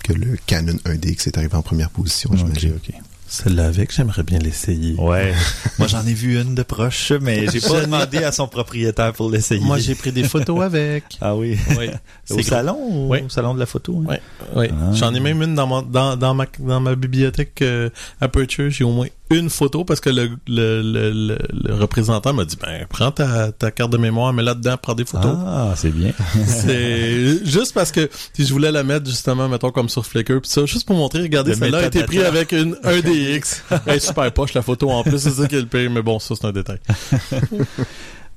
que 0.04 0.12
le 0.12 0.36
Canon 0.46 0.76
1DX 0.84 1.26
est 1.28 1.38
arrivé 1.38 1.54
en 1.56 1.62
première 1.62 1.90
position, 1.90 2.30
j'imagine. 2.36 2.74
ok. 2.76 2.94
Celle-là 3.32 3.66
avec, 3.66 3.94
j'aimerais 3.94 4.24
bien 4.24 4.40
l'essayer. 4.40 4.96
Ouais. 4.98 5.32
Moi, 5.78 5.86
j'en 5.86 6.04
ai 6.04 6.12
vu 6.14 6.40
une 6.40 6.56
de 6.56 6.64
proche, 6.64 7.12
mais 7.20 7.46
j'ai 7.52 7.60
pas 7.60 7.80
demandé 7.82 8.18
à 8.24 8.32
son 8.32 8.48
propriétaire 8.48 9.12
pour 9.12 9.30
l'essayer. 9.30 9.60
Moi, 9.64 9.78
j'ai 9.78 9.94
pris 9.94 10.10
des 10.10 10.24
photos 10.24 10.62
avec. 10.62 11.04
Ah 11.20 11.36
oui. 11.36 11.56
Oui. 11.78 11.90
Au 12.30 12.42
salon 12.42 12.76
ou 12.90 13.08
Oui. 13.12 13.20
au 13.24 13.28
salon 13.28 13.54
de 13.54 13.60
la 13.60 13.66
photo? 13.66 14.02
hein? 14.02 14.06
Oui, 14.10 14.16
oui. 14.56 14.66
Ah. 14.72 14.90
J'en 14.94 15.14
ai 15.14 15.20
même 15.20 15.40
une 15.42 15.54
dans, 15.54 15.66
mon, 15.68 15.80
dans, 15.82 16.16
dans, 16.16 16.34
ma, 16.34 16.46
dans 16.58 16.80
ma 16.80 16.94
bibliothèque 16.96 17.62
euh, 17.62 17.88
Aperture, 18.20 18.68
j'ai 18.70 18.82
au 18.82 18.90
moins 18.90 19.06
une 19.30 19.48
photo 19.50 19.84
parce 19.84 20.00
que 20.00 20.10
le, 20.10 20.30
le, 20.48 20.82
le, 20.82 21.10
le- 21.12 21.38
le 21.52 21.74
représentant 21.74 22.32
m'a 22.32 22.44
dit 22.44 22.56
ben 22.60 22.84
prends 22.88 23.10
ta, 23.12 23.52
ta 23.52 23.70
carte 23.70 23.90
de 23.92 23.96
mémoire, 23.98 24.32
mets 24.32 24.42
là-dedans, 24.42 24.76
prends 24.80 24.94
des 24.94 25.04
photos. 25.04 25.36
Ah, 25.46 25.72
c'est 25.76 25.90
bien. 25.90 26.12
C'est 26.46 27.44
juste 27.46 27.72
parce 27.74 27.92
que 27.92 28.08
si 28.34 28.44
je 28.44 28.52
voulais 28.52 28.72
la 28.72 28.82
mettre 28.82 29.06
justement, 29.06 29.48
mettons 29.48 29.70
comme 29.70 29.88
sur 29.88 30.04
Flickr 30.04 30.40
pis 30.40 30.48
ça, 30.50 30.66
juste 30.66 30.86
pour 30.86 30.96
montrer, 30.96 31.22
regardez, 31.22 31.52
Le 31.52 31.56
celle-là 31.58 31.78
a 31.78 31.86
été 31.86 32.00
métadata. 32.00 32.06
pris 32.06 32.26
avec 32.26 32.52
une 32.52 32.76
un 32.82 33.00
DX. 33.00 33.62
Elle 33.86 33.94
est 33.96 34.00
super 34.00 34.32
poche 34.32 34.54
la 34.54 34.62
photo 34.62 34.90
en 34.90 35.02
plus, 35.04 35.18
c'est 35.18 35.30
ça 35.30 35.46
qui 35.46 35.54
est 35.56 35.60
le 35.60 35.66
pire, 35.66 35.90
mais 35.90 36.02
bon, 36.02 36.18
ça 36.18 36.34
c'est 36.34 36.46
un 36.46 36.52
détail. 36.52 36.78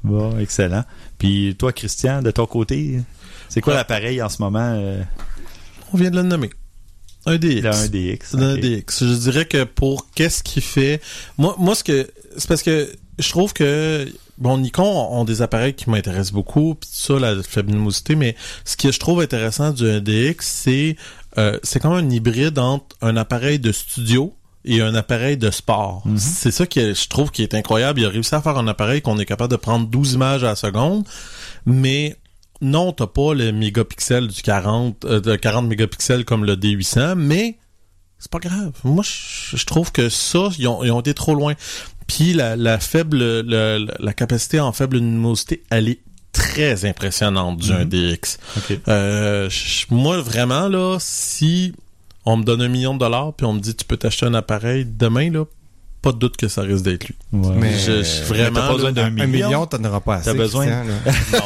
Bon, 0.03 0.38
excellent. 0.38 0.84
Puis 1.17 1.56
toi, 1.58 1.71
Christian, 1.71 2.21
de 2.21 2.29
ton 2.32 2.45
côté, 2.45 2.99
c'est 3.47 3.62
quoi 3.62 3.73
Ah. 3.73 3.77
l'appareil 3.77 4.21
en 4.21 4.27
ce 4.27 4.41
moment? 4.41 4.73
euh, 4.75 5.01
On 5.93 5.97
vient 5.97 6.10
de 6.12 6.17
le 6.17 6.23
nommer. 6.23 6.49
Un 7.26 7.38
DX. 7.38 7.62
1DX. 7.62 8.20
C'est 8.24 8.38
un. 8.38 8.56
DX. 8.58 8.84
Je 9.00 9.16
dirais 9.16 9.46
que 9.46 9.64
pour 9.64 10.10
qu'est-ce 10.14 10.44
qu'il 10.44 10.62
fait, 10.62 11.02
moi, 11.38 11.56
moi 11.58 11.76
ce 11.76 11.84
que 11.84 12.10
c'est 12.38 12.48
parce 12.48 12.64
que 12.64 12.92
je 13.20 13.30
trouve 13.30 13.54
que 13.54 14.08
bon 14.38 14.58
Nikon 14.58 14.84
ont 14.84 15.24
des 15.24 15.42
appareils 15.42 15.74
qui 15.74 15.90
m'intéressent 15.90 16.34
beaucoup, 16.34 16.76
puis 16.76 16.90
ça 16.92 17.20
la 17.20 17.42
faible 17.44 17.72
luminosité, 17.72 18.16
mais 18.16 18.36
ce 18.66 18.76
que 18.76 18.92
je 18.92 19.00
trouve 19.00 19.22
intéressant 19.22 19.72
du 19.72 19.84
1DX, 19.84 20.38
c'est 20.40 20.98
euh, 21.38 21.58
c'est 21.64 21.80
comme 21.80 21.94
un 21.94 22.10
hybride 22.10 22.60
entre 22.60 22.96
un 23.02 23.16
appareil 23.18 23.60
de 23.60 23.72
studio 23.72 24.34
et 24.66 24.82
un 24.82 24.96
appareil 24.96 25.38
de 25.38 25.52
sport. 25.52 26.04
C'est 26.18 26.52
ça 26.52 26.66
que 26.66 26.94
je 26.94 27.08
trouve 27.08 27.32
qui 27.32 27.44
est 27.44 27.54
incroyable. 27.54 28.00
Il 28.00 28.06
a 28.06 28.10
réussi 28.10 28.34
à 28.34 28.42
faire 28.42 28.58
un 28.58 28.68
appareil 28.68 29.02
qu'on 29.02 29.20
est 29.20 29.26
capable 29.26 29.52
de 29.52 29.58
prendre 29.58 29.88
12 29.88 30.14
images 30.14 30.44
à 30.44 30.48
la 30.48 30.56
seconde, 30.56 31.06
mais 31.66 32.16
non, 32.63 32.91
t'as 32.93 33.08
pas 33.08 33.34
le 33.34 33.52
mégapixel 33.52 34.28
du 34.28 34.41
40, 34.41 35.06
euh, 35.06 35.19
de 35.19 35.36
40 35.36 35.67
mégapixels 35.67 36.26
comme 36.26 36.45
le 36.45 36.56
D800, 36.56 37.15
mais 37.15 37.58
c'est 38.17 38.32
pas 38.32 38.39
grave. 38.39 38.71
Moi, 38.84 39.04
je, 39.04 39.58
je 39.58 39.65
trouve 39.65 39.91
que 39.91 40.10
ça, 40.10 40.49
ils 40.58 40.67
ont, 40.67 40.84
ils 40.84 40.91
ont 40.91 41.02
été 41.02 41.13
trop 41.13 41.36
loin. 41.36 41.54
Puis 42.08 42.34
la, 42.34 42.56
la 42.56 42.80
faible, 42.80 43.17
le- 43.17 43.88
la 43.99 44.13
capacité 44.13 44.60
en 44.60 44.71
faible 44.71 44.97
luminosité, 44.97 45.63
elle 45.69 45.89
est 45.89 45.99
très 46.32 46.86
impressionnante 46.86 47.58
du 47.60 47.71
1DX. 47.71 48.38
Ok. 48.58 48.80
Euh, 48.88 49.49
moi, 49.91 50.19
vraiment, 50.21 50.67
là, 50.67 50.97
si 50.99 51.73
on 52.26 52.38
me 52.38 52.43
donne 52.43 52.62
un 52.62 52.69
million 52.69 52.93
de 52.93 52.99
dollars 52.99 53.34
puis 53.34 53.45
on 53.45 53.54
me 53.54 53.60
dit 53.60 53.76
tu 53.76 53.86
peux 53.86 53.97
t'acheter 53.97 54.26
un 54.26 54.34
appareil 54.34 54.86
demain, 54.86 55.30
là, 55.30 55.45
pas 56.04 56.12
de 56.12 56.18
doute 56.20 56.38
que 56.38 56.48
ça 56.48 56.62
risque 56.62 56.84
d'être 56.84 57.08
lui. 57.08 57.16
Ouais. 57.32 57.56
Mais- 57.56 57.80
Je- 57.80 58.04
je- 58.04 58.24
vraiment, 58.26 58.60
t'as 58.60 58.68
pas 58.68 58.74
besoin 58.74 58.92
d'un 58.92 59.06
Un 59.06 59.10
million? 59.10 59.48
million, 59.48 59.66
t'en 59.66 59.84
auras 59.86 60.02
pas 60.02 60.16
assez. 60.18 60.26
T'as 60.26 60.34
besoin- 60.38 60.66
non, 60.84 60.84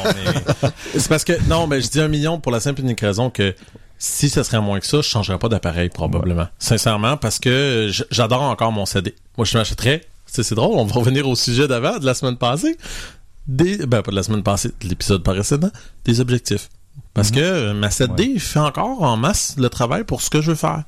mais 0.04 0.70
c'est 1.00 1.08
parce 1.08 1.24
que 1.24 1.34
non, 1.48 1.68
mais 1.68 1.80
je 1.82 1.88
dis 1.90 2.02
un 2.02 2.10
million 2.10 2.40
pour 2.42 2.52
la 2.52 2.60
simple 2.60 2.82
et 2.82 2.84
unique 2.84 3.00
raison 3.02 3.30
que 3.30 3.56
si 4.00 4.30
ça 4.30 4.44
serait 4.44 4.60
moins 4.60 4.80
que 4.80 4.86
ça, 4.86 4.98
je 4.98 5.08
changerais 5.08 5.40
pas 5.40 5.48
d'appareil 5.50 5.90
probablement. 5.90 6.48
Sincèrement, 6.60 7.18
parce 7.18 7.40
que 7.40 7.90
j'adore 8.12 8.42
encore 8.42 8.72
mon 8.72 8.86
CD. 8.86 9.16
Moi, 9.38 9.46
je 9.46 9.58
m'achèterais. 9.58 10.04
C'est 10.26 10.44
c'est 10.44 10.56
drôle, 10.56 10.78
on 10.78 10.84
va 10.86 10.94
revenir 10.94 11.28
au 11.30 11.36
sujet 11.36 11.68
d'avant 11.70 11.98
de 12.00 12.06
la 12.06 12.14
semaine 12.14 12.36
passée. 12.38 12.78
Des, 13.48 13.78
ben 13.86 14.02
pas 14.02 14.12
de 14.12 14.16
la 14.18 14.24
semaine 14.24 14.44
passée, 14.44 14.70
de 14.82 14.90
l'épisode 14.90 15.24
précédent, 15.24 15.72
des 16.04 16.20
objectifs. 16.20 16.68
Parce 17.18 17.32
que 17.32 17.40
euh, 17.40 17.74
ma 17.74 17.90
7D 17.90 18.40
fait 18.40 18.60
encore 18.60 19.02
en 19.04 19.18
masse 19.18 19.56
le 19.58 19.68
travail 19.70 20.04
pour 20.06 20.22
ce 20.22 20.30
que 20.30 20.40
je 20.42 20.52
veux 20.52 20.56
faire. 20.56 20.84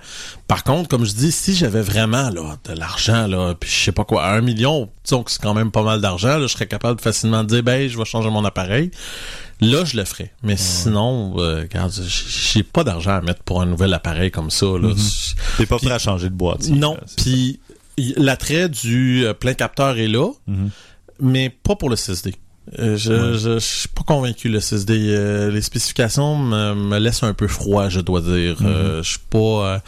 Par 0.47 0.63
contre, 0.63 0.87
comme 0.87 1.03
je 1.03 1.13
dis, 1.13 1.31
si 1.31 1.53
j'avais 1.55 1.81
vraiment 1.81 2.29
là 2.29 2.55
de 2.63 2.73
l'argent 2.73 3.27
là, 3.27 3.55
puis 3.59 3.69
je 3.69 3.75
sais 3.85 3.91
pas 3.91 4.05
quoi, 4.05 4.25
un 4.29 4.41
million, 4.41 4.89
disons 5.03 5.23
que 5.23 5.31
c'est 5.31 5.41
quand 5.41 5.53
même 5.53 5.71
pas 5.71 5.83
mal 5.83 5.99
d'argent, 6.01 6.39
je 6.39 6.47
serais 6.47 6.67
capable 6.67 7.01
facilement 7.01 7.43
de 7.43 7.49
dire 7.49 7.63
ben 7.63 7.89
je 7.89 7.97
vais 7.97 8.05
changer 8.05 8.29
mon 8.29 8.45
appareil. 8.45 8.91
Là, 9.61 9.83
je 9.83 9.97
le 9.97 10.05
ferais. 10.05 10.31
Mais 10.41 10.55
sinon, 10.55 11.33
euh, 11.39 11.65
j'ai 12.29 12.63
pas 12.63 12.85
d'argent 12.85 13.15
à 13.17 13.21
mettre 13.21 13.43
pour 13.43 13.61
un 13.61 13.65
nouvel 13.65 13.93
appareil 13.93 14.31
comme 14.31 14.51
ça. 14.51 14.67
Là. 14.67 14.93
T'es 15.57 15.65
pas 15.65 15.77
prêt 15.79 15.91
à 15.91 15.99
changer 15.99 16.29
de 16.29 16.35
boîte. 16.35 16.69
Non. 16.69 16.95
Puis 17.17 17.59
l'attrait 18.15 18.69
du 18.69 19.25
euh, 19.25 19.33
plein 19.33 19.53
capteur 19.55 19.97
est 19.97 20.07
là, 20.07 20.31
Mhm. 20.47 20.69
mais 21.21 21.49
pas 21.49 21.75
pour 21.75 21.89
le 21.89 21.97
6D. 21.97 22.35
Euh, 22.77 22.97
je, 22.97 23.33
je, 23.33 23.53
je 23.55 23.59
suis 23.59 23.87
pas 23.87 24.03
convaincu 24.03 24.47
le 24.49 24.59
6D. 24.59 24.91
Euh, 24.91 25.49
les 25.49 25.61
spécifications 25.61 26.37
me, 26.37 26.75
me 26.75 26.99
laissent 26.99 27.23
un 27.23 27.33
peu 27.33 27.47
froid, 27.47 27.89
je 27.89 27.99
dois 27.99 28.21
dire. 28.21 28.57
Euh, 28.61 29.01
je 29.01 29.09
suis 29.09 29.19
pas. 29.29 29.81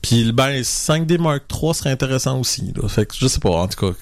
puis 0.00 0.32
ben 0.32 0.62
5D 0.62 1.18
Mark 1.18 1.42
III 1.52 1.74
serait 1.74 1.90
intéressant 1.90 2.40
aussi. 2.40 2.72
Là. 2.74 2.88
Fait 2.88 3.04
que 3.04 3.14
je 3.18 3.26
sais 3.26 3.40
pas. 3.40 3.50
En 3.50 3.68
tout 3.68 3.92
cas, 3.92 3.96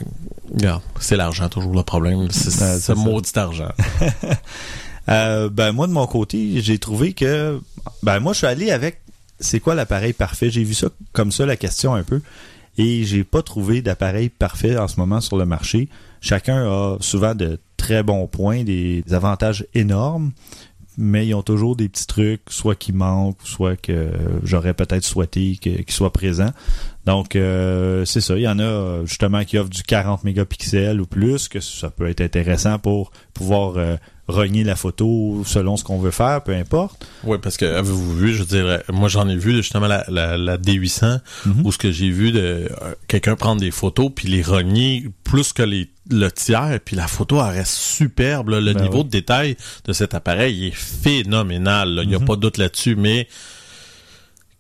regarde, 0.55 0.83
c'est 1.01 1.17
l'argent 1.17 1.49
toujours 1.49 1.75
le 1.75 1.83
problème. 1.83 2.31
C'est 2.31 2.57
Ben, 2.61 2.79
ce 2.79 2.93
maudit 2.93 3.33
argent. 3.35 3.73
Ben 5.09 5.73
moi 5.73 5.89
de 5.89 5.93
mon 5.93 6.07
côté, 6.07 6.61
j'ai 6.61 6.79
trouvé 6.79 7.13
que 7.13 7.59
ben 8.05 8.21
moi 8.21 8.33
je 8.35 8.39
suis 8.39 8.47
allé 8.47 8.71
avec 8.71 9.01
c'est 9.41 9.59
quoi 9.59 9.75
l'appareil 9.75 10.13
parfait? 10.13 10.49
J'ai 10.49 10.63
vu 10.63 10.75
ça 10.75 10.87
comme 11.13 11.33
ça 11.33 11.45
la 11.45 11.57
question 11.57 11.93
un 11.95 12.05
peu 12.05 12.21
et 12.79 13.05
j'ai 13.05 13.25
pas 13.25 13.43
trouvé 13.43 13.83
d'appareil 13.83 14.29
parfait 14.29 14.77
en 14.79 14.87
ce 14.87 14.99
moment 15.01 15.21
sur 15.21 15.37
le 15.37 15.45
marché. 15.45 15.89
Chacun 16.21 16.65
a 16.71 16.97
souvent 17.01 17.35
de 17.35 17.59
très 17.83 18.05
bons 18.05 18.29
points, 18.29 18.63
des, 18.63 19.03
avantages 19.11 19.67
énormes, 19.75 20.31
mais 20.97 21.27
ils 21.27 21.35
ont 21.35 21.43
toujours 21.43 21.75
des 21.75 21.89
petits 21.89 22.07
trucs, 22.07 22.43
soit 22.49 22.77
qui 22.77 22.93
manquent, 22.93 23.43
soit 23.43 23.77
que 23.77 24.13
j'aurais 24.45 24.73
peut-être 24.73 25.03
souhaité 25.03 25.57
qu'ils 25.57 25.91
soient 25.91 26.13
présents. 26.13 26.53
Donc 27.07 27.35
euh, 27.35 28.05
c'est 28.05 28.21
ça, 28.21 28.37
il 28.37 28.43
y 28.43 28.49
en 28.49 28.61
a 28.61 28.63
euh, 28.63 29.07
justement 29.07 29.43
qui 29.45 29.59
offrent 29.59 29.71
du 29.71 29.83
40 29.83 30.23
mégapixels 30.23 31.01
ou 31.01 31.07
plus, 31.07 31.49
que 31.49 31.59
ça 31.59 31.91
peut 31.91 32.09
être 32.09 32.21
intéressant 32.21 32.79
pour 32.79 33.11
pouvoir 33.35 33.77
euh, 33.77 33.97
rogner 34.29 34.63
la 34.65 34.77
photo 34.77 35.43
selon 35.45 35.77
ce 35.77 35.85
qu'on 35.85 35.99
veut 35.99 36.11
faire, 36.13 36.43
peu 36.45 36.55
importe. 36.55 37.07
Oui, 37.25 37.39
parce 37.43 37.57
que 37.57 37.65
avez-vous 37.65 38.17
vu, 38.17 38.35
je 38.35 38.45
dirais, 38.45 38.83
moi 38.93 39.09
j'en 39.09 39.29
ai 39.29 39.37
vu 39.37 39.53
justement 39.57 39.89
la, 39.89 40.05
la, 40.09 40.39
la 40.39 40.57
D800 40.59 41.21
Mhm. 41.47 41.63
où 41.67 41.73
ce 41.73 41.79
que 41.79 41.91
j'ai 41.91 42.11
vu 42.11 42.31
de 42.33 42.39
euh, 42.41 42.69
quelqu'un 43.09 43.35
prendre 43.37 43.61
des 43.61 43.71
photos 43.73 44.11
puis 44.15 44.29
les 44.29 44.43
renier 44.43 45.09
plus 45.25 45.53
que 45.53 45.63
les 45.63 45.91
le 46.11 46.31
tiers 46.31 46.79
puis 46.85 46.97
la 46.97 47.07
photo 47.07 47.37
elle 47.41 47.57
reste 47.59 47.75
superbe 47.75 48.49
là. 48.51 48.61
le 48.61 48.75
Ben 48.75 48.83
niveau 48.83 48.99
oui. 48.99 49.05
de 49.05 49.09
détail 49.11 49.57
de 49.87 49.93
cet 49.93 50.15
appareil 50.15 50.67
est 50.69 50.75
phénoménal 50.75 51.89
là. 51.95 52.03
il 52.03 52.09
n'y 52.09 52.15
a 52.15 52.19
Mhm. 52.19 52.25
pas 52.25 52.37
de 52.37 52.41
doute 52.41 52.59
là-dessus 52.59 52.97
mais 52.97 53.29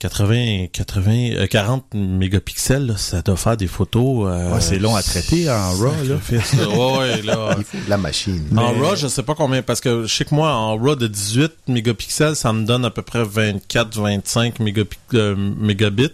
80 0.03 0.67
80 0.73 1.11
euh, 1.37 1.47
40 1.47 1.95
mégapixels 1.95 2.87
là, 2.87 2.97
ça 2.97 3.23
doit 3.23 3.37
faire 3.37 3.57
des 3.57 3.69
photos 3.69 4.27
euh, 4.27 4.53
Ouais, 4.53 4.61
c'est 4.61 4.81
long 4.81 4.97
à 4.97 5.03
traiter 5.03 5.49
en 5.49 5.71
RAW 5.75 5.93
là. 6.09 6.17
ouais, 6.33 6.99
ouais, 6.99 7.23
là. 7.23 7.55
Il 7.57 7.63
faut 7.65 7.79
de 7.85 7.89
la 7.89 7.99
machine. 7.99 8.43
En 8.57 8.73
Mais- 8.73 8.81
RAW, 8.89 8.97
je 8.97 9.07
sais 9.07 9.23
pas 9.23 9.37
combien, 9.37 9.63
parce 9.63 9.81
que 9.81 10.03
je 10.07 10.13
sais 10.13 10.25
que 10.25 10.35
moi, 10.35 10.53
en 10.53 10.77
RAW 10.77 10.97
de 10.97 11.07
18 11.07 11.53
mégapixels, 11.69 12.35
ça 12.35 12.53
me 12.53 12.65
donne 12.65 12.85
à 12.85 12.91
peu 12.91 13.03
près 13.03 13.23
24-25 13.23 14.59
mégapi- 14.59 14.97
euh, 15.15 15.37
mégabits. 15.37 16.11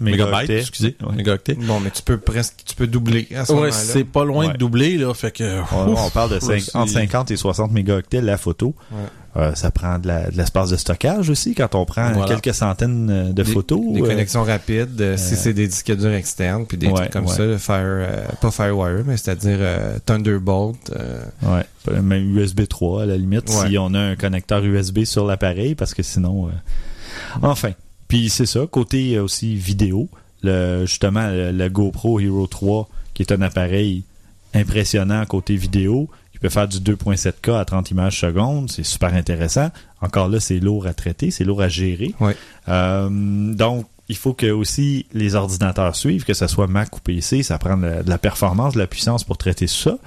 Mégaoctets. 0.00 0.60
excusez. 0.60 0.96
Ouais. 1.02 1.14
Mégaoctets. 1.16 1.54
Bon, 1.54 1.78
mais 1.80 1.90
tu 1.90 2.02
peux 2.02 2.18
presque, 2.18 2.54
tu 2.64 2.74
peux 2.74 2.86
doubler 2.86 3.28
à 3.36 3.44
ce 3.44 3.52
Ouais, 3.52 3.70
c'est 3.70 4.04
pas 4.04 4.24
loin 4.24 4.46
Ouais. 4.46 4.52
de 4.54 4.58
doubler, 4.58 4.96
là, 4.98 5.12
fait 5.14 5.30
que... 5.30 5.60
On, 5.72 5.92
ouf, 5.92 6.00
on 6.06 6.10
parle 6.10 6.30
de 6.30 6.36
entre 6.76 6.88
50 6.90 7.30
et 7.30 7.36
60 7.36 7.70
mégaoctets 7.72 8.20
la 8.20 8.36
photo. 8.36 8.74
Ouais. 8.92 8.98
Euh, 9.36 9.54
ça 9.54 9.70
prend 9.70 9.96
de 10.00 10.08
la- 10.08 10.28
de 10.28 10.36
l'espace 10.36 10.70
de 10.70 10.76
stockage 10.76 11.30
aussi 11.30 11.54
quand 11.54 11.76
on 11.76 11.84
prend 11.84 12.10
Voilà. 12.12 12.26
quelques 12.34 12.52
centaines 12.52 13.08
euh, 13.10 13.28
de 13.28 13.44
Des- 13.44 13.52
photos. 13.52 13.80
Des 13.92 14.02
euh, 14.02 14.06
connexions 14.06 14.42
rapides, 14.42 15.00
euh, 15.00 15.16
si 15.16 15.36
c'est 15.36 15.52
des 15.52 15.68
disques 15.68 15.94
durs 15.96 16.12
externes, 16.14 16.66
puis 16.66 16.76
des 16.76 16.88
ouais, 16.88 16.94
trucs 16.94 17.10
comme 17.10 17.26
ouais. 17.26 17.34
ça, 17.36 17.44
le 17.46 17.56
Fire, 17.56 17.78
euh, 17.84 18.24
pas 18.40 18.50
Firewire, 18.50 19.04
mais 19.06 19.16
c'est-à-dire 19.16 19.58
euh, 19.60 19.98
Thunderbolt. 20.04 20.90
euh, 20.96 21.22
Ouais, 21.44 22.00
même 22.00 22.36
USB 22.36 22.66
3 22.68 23.02
à 23.04 23.06
la 23.06 23.16
limite 23.16 23.48
Ouais. 23.50 23.68
si 23.68 23.78
on 23.78 23.94
a 23.94 24.00
un 24.00 24.16
connecteur 24.16 24.64
USB 24.64 25.04
sur 25.04 25.24
l'appareil 25.24 25.76
parce 25.76 25.94
que 25.94 26.02
sinon 26.02 26.48
euh, 26.48 26.50
enfin 27.42 27.70
puis 28.10 28.28
c'est 28.28 28.44
ça 28.46 28.66
côté 28.70 29.14
euh, 29.16 29.22
aussi 29.22 29.54
vidéo 29.56 30.08
le 30.42 30.84
justement 30.84 31.26
le, 31.28 31.52
le 31.52 31.68
GoPro 31.70 32.20
Hero 32.20 32.46
3 32.46 32.88
qui 33.14 33.22
est 33.22 33.32
un 33.32 33.40
appareil 33.40 34.04
impressionnant 34.54 35.24
côté 35.26 35.56
vidéo 35.56 36.08
qui 36.32 36.38
peut 36.38 36.48
faire 36.48 36.68
du 36.68 36.78
2.7K 36.78 37.58
à 37.58 37.64
30 37.64 37.90
images 37.90 38.20
secondes 38.20 38.70
c'est 38.70 38.82
super 38.84 39.14
intéressant 39.14 39.70
encore 40.02 40.28
là 40.28 40.40
c'est 40.40 40.58
lourd 40.60 40.86
à 40.86 40.92
traiter 40.94 41.30
c'est 41.30 41.44
lourd 41.44 41.62
à 41.62 41.68
gérer 41.68 42.14
Ouais. 42.20 42.36
Euh, 42.68 43.08
donc 43.54 43.86
il 44.08 44.16
faut 44.16 44.34
que 44.34 44.50
aussi 44.50 45.06
les 45.12 45.36
ordinateurs 45.36 45.94
suivent, 45.94 46.24
que 46.24 46.34
ce 46.34 46.48
soit 46.48 46.66
Mac 46.66 46.96
ou 46.96 47.00
PC, 47.00 47.44
ça 47.44 47.58
prend 47.58 47.76
de, 47.76 48.02
de 48.02 48.10
la 48.10 48.18
performance, 48.18 48.74
de 48.74 48.80
la 48.80 48.88
puissance 48.88 49.22
pour 49.22 49.38
traiter 49.38 49.68
ça. 49.68 49.98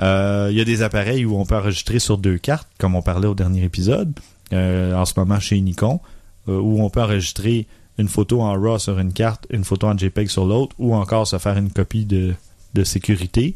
Euh, 0.00 0.48
Il 0.50 0.58
y 0.58 0.60
a 0.60 0.64
des 0.66 0.82
appareils 0.82 1.24
où 1.24 1.38
on 1.40 1.46
peut 1.46 1.56
enregistrer 1.56 1.98
sur 1.98 2.18
deux 2.18 2.36
cartes, 2.36 2.68
comme 2.78 2.94
on 2.94 3.00
parlait 3.00 3.28
au 3.28 3.34
dernier 3.34 3.64
épisode, 3.64 4.12
euh, 4.52 4.94
en 4.94 5.06
ce 5.06 5.14
moment 5.16 5.40
chez 5.40 5.58
Nikon, 5.58 6.00
où 6.48 6.82
on 6.82 6.90
peut 6.90 7.02
enregistrer 7.02 7.66
une 7.98 8.08
photo 8.08 8.42
en 8.42 8.52
RAW 8.60 8.78
sur 8.78 8.98
une 8.98 9.12
carte, 9.12 9.46
une 9.50 9.64
photo 9.64 9.86
en 9.86 9.96
JPEG 9.96 10.28
sur 10.28 10.44
l'autre, 10.44 10.74
ou 10.78 10.94
encore 10.94 11.26
se 11.26 11.38
faire 11.38 11.56
une 11.56 11.70
copie 11.70 12.04
de, 12.04 12.34
de 12.74 12.84
sécurité. 12.84 13.54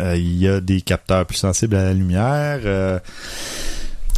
Euh, 0.00 0.16
Il 0.16 0.36
y 0.38 0.48
a 0.48 0.60
des 0.60 0.80
capteurs 0.80 1.26
plus 1.26 1.36
sensibles 1.36 1.76
à 1.76 1.84
la 1.84 1.92
lumière. 1.94 2.60
euh, 2.64 2.98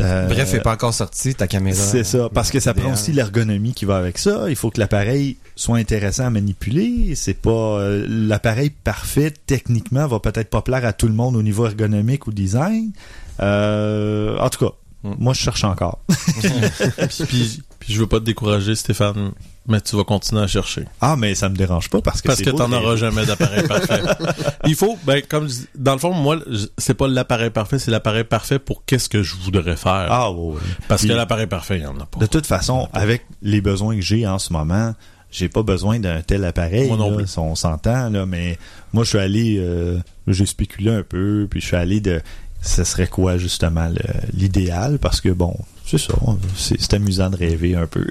euh, 0.00 0.28
Bref, 0.28 0.52
n'est 0.52 0.60
pas 0.60 0.74
encore 0.74 0.94
sorti, 0.94 1.34
ta 1.34 1.48
caméra. 1.48 1.76
c'est 1.76 2.04
ça, 2.04 2.28
parce 2.32 2.52
que 2.52 2.60
ça 2.60 2.72
prend 2.72 2.92
aussi 2.92 3.10
l'ergonomie 3.12 3.74
qui 3.74 3.84
va 3.84 3.96
avec 3.96 4.18
ça. 4.18 4.48
Il 4.48 4.54
faut 4.54 4.70
que 4.70 4.78
l'appareil 4.78 5.38
soit 5.56 5.78
intéressant 5.78 6.26
à 6.26 6.30
manipuler. 6.30 7.16
C'est 7.16 7.34
pas 7.34 7.50
euh, 7.80 8.06
l'appareil 8.08 8.70
parfait 8.70 9.32
techniquement 9.46 10.06
va 10.06 10.20
peut-être 10.20 10.50
pas 10.50 10.62
plaire 10.62 10.84
à 10.84 10.92
tout 10.92 11.08
le 11.08 11.14
monde 11.14 11.34
au 11.34 11.42
niveau 11.42 11.66
ergonomique 11.66 12.28
ou 12.28 12.32
design. 12.32 12.92
Euh, 13.40 14.38
en 14.38 14.48
tout 14.50 14.64
cas, 14.66 14.72
Mm. 15.04 15.12
moi 15.20 15.32
je 15.32 15.38
cherche 15.40 15.62
encore. 15.62 16.00
puis, 16.08 17.24
puis- 17.28 17.62
puis 17.88 17.94
je 17.94 18.00
veux 18.00 18.06
pas 18.06 18.20
te 18.20 18.26
décourager, 18.26 18.74
Stéphane, 18.74 19.32
mais 19.66 19.80
tu 19.80 19.96
vas 19.96 20.04
continuer 20.04 20.42
à 20.42 20.46
chercher. 20.46 20.84
Ah, 21.00 21.16
mais 21.16 21.34
ça 21.34 21.48
me 21.48 21.56
dérange 21.56 21.88
pas 21.88 22.02
parce 22.02 22.20
que 22.20 22.26
Parce 22.26 22.42
que 22.42 22.50
t'en 22.50 22.70
auras 22.70 22.96
jamais 22.96 23.24
d'appareil 23.24 23.66
parfait. 23.66 24.02
Il 24.66 24.74
faut, 24.74 24.98
ben, 25.06 25.22
comme, 25.26 25.48
dans 25.74 25.94
le 25.94 25.98
fond, 25.98 26.12
moi, 26.12 26.36
c'est 26.76 26.92
pas 26.92 27.08
l'appareil 27.08 27.48
parfait, 27.48 27.78
c'est 27.78 27.90
l'appareil 27.90 28.24
parfait 28.24 28.58
pour 28.58 28.84
qu'est-ce 28.84 29.08
que 29.08 29.22
je 29.22 29.36
voudrais 29.36 29.78
faire. 29.78 30.06
Ah, 30.10 30.30
oui, 30.30 30.56
oui. 30.56 30.60
Parce 30.86 31.00
Puis- 31.00 31.08
que 31.08 31.14
l'appareil 31.14 31.46
parfait, 31.46 31.78
il 31.78 31.84
y 31.84 31.86
en 31.86 31.98
a 31.98 32.04
pas. 32.04 32.20
De 32.20 32.26
toute 32.26 32.46
façon, 32.46 32.90
avec 32.92 33.24
les 33.40 33.62
besoins 33.62 33.94
que 33.96 34.02
j'ai 34.02 34.26
en 34.26 34.38
ce 34.38 34.52
moment, 34.52 34.94
j'ai 35.30 35.48
pas 35.48 35.62
besoin 35.62 35.98
d'un 35.98 36.20
tel 36.20 36.44
appareil. 36.44 36.88
Moi 36.88 36.98
non 36.98 37.16
plus. 37.16 37.38
on 37.38 37.54
s'entend, 37.54 38.10
là, 38.10 38.26
mais 38.26 38.58
moi, 38.92 39.02
je 39.04 39.08
suis 39.08 39.18
allé, 39.18 39.56
euh, 39.58 39.98
j'ai 40.26 40.44
spéculé 40.44 40.90
un 40.90 41.02
peu, 41.02 41.46
puis 41.50 41.62
je 41.62 41.66
suis 41.68 41.76
allé 41.76 42.02
de, 42.02 42.20
ce 42.60 42.84
serait 42.84 43.06
quoi, 43.06 43.38
justement, 43.38 43.88
l'idéal, 44.34 44.98
parce 44.98 45.22
que, 45.22 45.30
bon, 45.30 45.56
c'est 45.88 45.98
ça, 45.98 46.14
c'est 46.56 46.94
amusant 46.94 47.30
de 47.30 47.36
rêver 47.36 47.74
un 47.74 47.86
peu. 47.86 48.04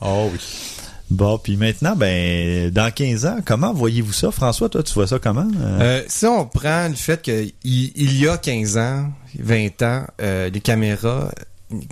Oh 0.00 0.30
oui. 0.32 0.38
bon, 1.10 1.38
puis 1.38 1.56
maintenant, 1.56 1.94
ben, 1.96 2.70
dans 2.70 2.90
15 2.90 3.26
ans, 3.26 3.36
comment 3.44 3.72
voyez-vous 3.74 4.12
ça? 4.12 4.30
François, 4.30 4.68
toi, 4.68 4.82
tu 4.82 4.92
vois 4.94 5.06
ça 5.06 5.18
comment? 5.18 5.48
Euh, 5.60 5.78
Euh, 5.80 6.02
si 6.08 6.26
on 6.26 6.46
prend 6.46 6.88
le 6.88 6.94
fait 6.94 7.20
qu'il 7.22 7.52
il 7.64 8.16
y 8.18 8.28
a 8.28 8.36
15 8.38 8.78
ans, 8.78 9.10
20 9.38 9.82
ans, 9.82 10.04
euh, 10.22 10.48
les 10.50 10.60
caméras 10.60 11.30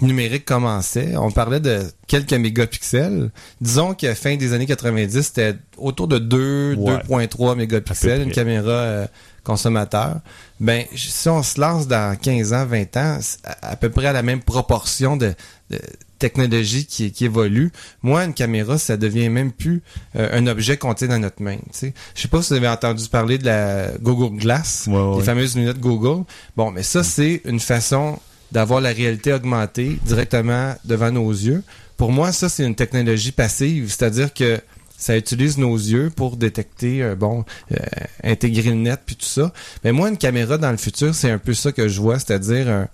numériques 0.03 0.44
commençaient, 0.44 1.16
on 1.16 1.31
parlait 1.31 1.61
de 1.61 1.83
quelques 2.09 2.33
mégapixels. 2.33 3.31
Disons 3.61 3.94
qu'à 3.94 4.14
fin 4.16 4.35
des 4.37 4.53
années 4.53 4.66
90, 4.66 5.22
c'était 5.22 5.55
autour 5.77 6.09
de 6.09 6.18
2, 6.18 6.74
Ouais. 6.77 6.98
2.3 7.09 7.51
À 7.51 7.53
peu 7.53 7.59
mégapixels, 7.59 8.22
une 8.22 8.33
caméra 8.33 9.07
euh, 9.48 9.52
consommateur. 9.52 10.16
Ben, 10.61 10.84
si 10.94 11.28
on 11.28 11.42
se 11.42 11.61
lance 11.61 11.87
dans 11.87 12.16
15 12.16 12.52
ans, 12.52 12.66
20 12.66 12.96
ans, 12.96 13.18
à, 13.44 13.70
à 13.70 13.76
peu 13.76 13.90
près 13.90 14.06
à 14.06 14.12
la 14.12 14.22
même 14.22 14.40
proportion 14.42 15.16
de, 15.16 15.34
de 15.70 15.78
technologie 16.18 16.84
qui, 16.87 17.12
qui 17.12 17.24
évolue, 17.26 17.70
moi, 18.02 18.24
une 18.24 18.34
caméra, 18.34 18.76
ça 18.78 18.96
devient 18.96 19.28
même 19.28 19.52
plus 19.52 19.82
euh, 20.16 20.28
un 20.32 20.46
objet 20.48 20.76
qu'on 20.76 20.94
tient 20.94 21.08
dans 21.08 21.18
notre 21.20 21.40
main. 21.42 21.56
tu 21.56 21.62
sais. 21.72 21.94
Je 22.14 22.22
sais 22.22 22.28
pas 22.28 22.42
si 22.42 22.48
vous 22.50 22.56
avez 22.56 22.68
entendu 22.68 23.08
parler 23.08 23.38
de 23.38 23.44
la 23.46 23.88
Google 24.00 24.37
Glass, 24.38 24.87
Ouais, 24.88 24.96
ouais. 25.00 25.18
les 25.18 25.24
fameuses 25.24 25.56
lunettes 25.56 25.78
Google. 25.80 26.24
Bon, 26.56 26.70
mais 26.70 26.82
ça, 26.82 27.04
c'est 27.04 27.42
une 27.44 27.61
façon 27.61 28.18
d'avoir 28.50 28.80
la 28.80 28.90
réalité 28.90 29.32
augmentée 29.32 29.98
directement 30.04 30.74
devant 30.84 31.11
nos 31.12 31.30
yeux. 31.30 31.62
Pour 31.96 32.12
moi, 32.12 32.32
ça, 32.32 32.48
c'est 32.48 32.64
une 32.64 32.74
technologie 32.74 33.32
passive, 33.32 33.88
c'est-à-dire 33.88 34.32
que 34.32 34.61
ça 34.98 35.16
utilise 35.16 35.56
nos 35.58 35.76
yeux 35.76 36.11
pour 36.14 36.37
détecter, 36.37 37.02
euh, 37.02 37.14
bon, 37.14 37.44
euh, 37.72 37.76
intégrer 38.24 38.70
le 38.70 38.76
net 38.76 39.00
puis 39.06 39.14
tout 39.16 39.26
ça. 39.26 39.52
Mais 39.84 39.92
moi, 39.92 40.08
une 40.08 40.18
caméra 40.18 40.58
dans 40.58 40.70
le 40.72 40.76
futur, 40.76 41.14
c'est 41.14 41.30
un 41.30 41.38
peu 41.38 41.54
ça 41.54 41.70
que 41.72 41.87
je 41.88 42.00
vois, 42.00 42.18
c'est-à-dire 42.18 42.68
un, 42.68 42.88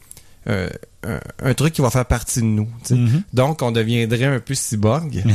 un, 0.46 0.66
un- 1.06 1.20
un 1.42 1.54
truc 1.54 1.72
qui 1.72 1.80
va 1.80 1.88
faire 1.90 2.04
partie 2.04 2.40
de 2.40 2.44
nous. 2.46 2.68
Mhm. 2.90 3.22
Donc, 3.32 3.62
on 3.62 3.70
deviendrait 3.72 4.24
un 4.26 4.40
peu 4.40 4.54
cyborg. 4.54 5.24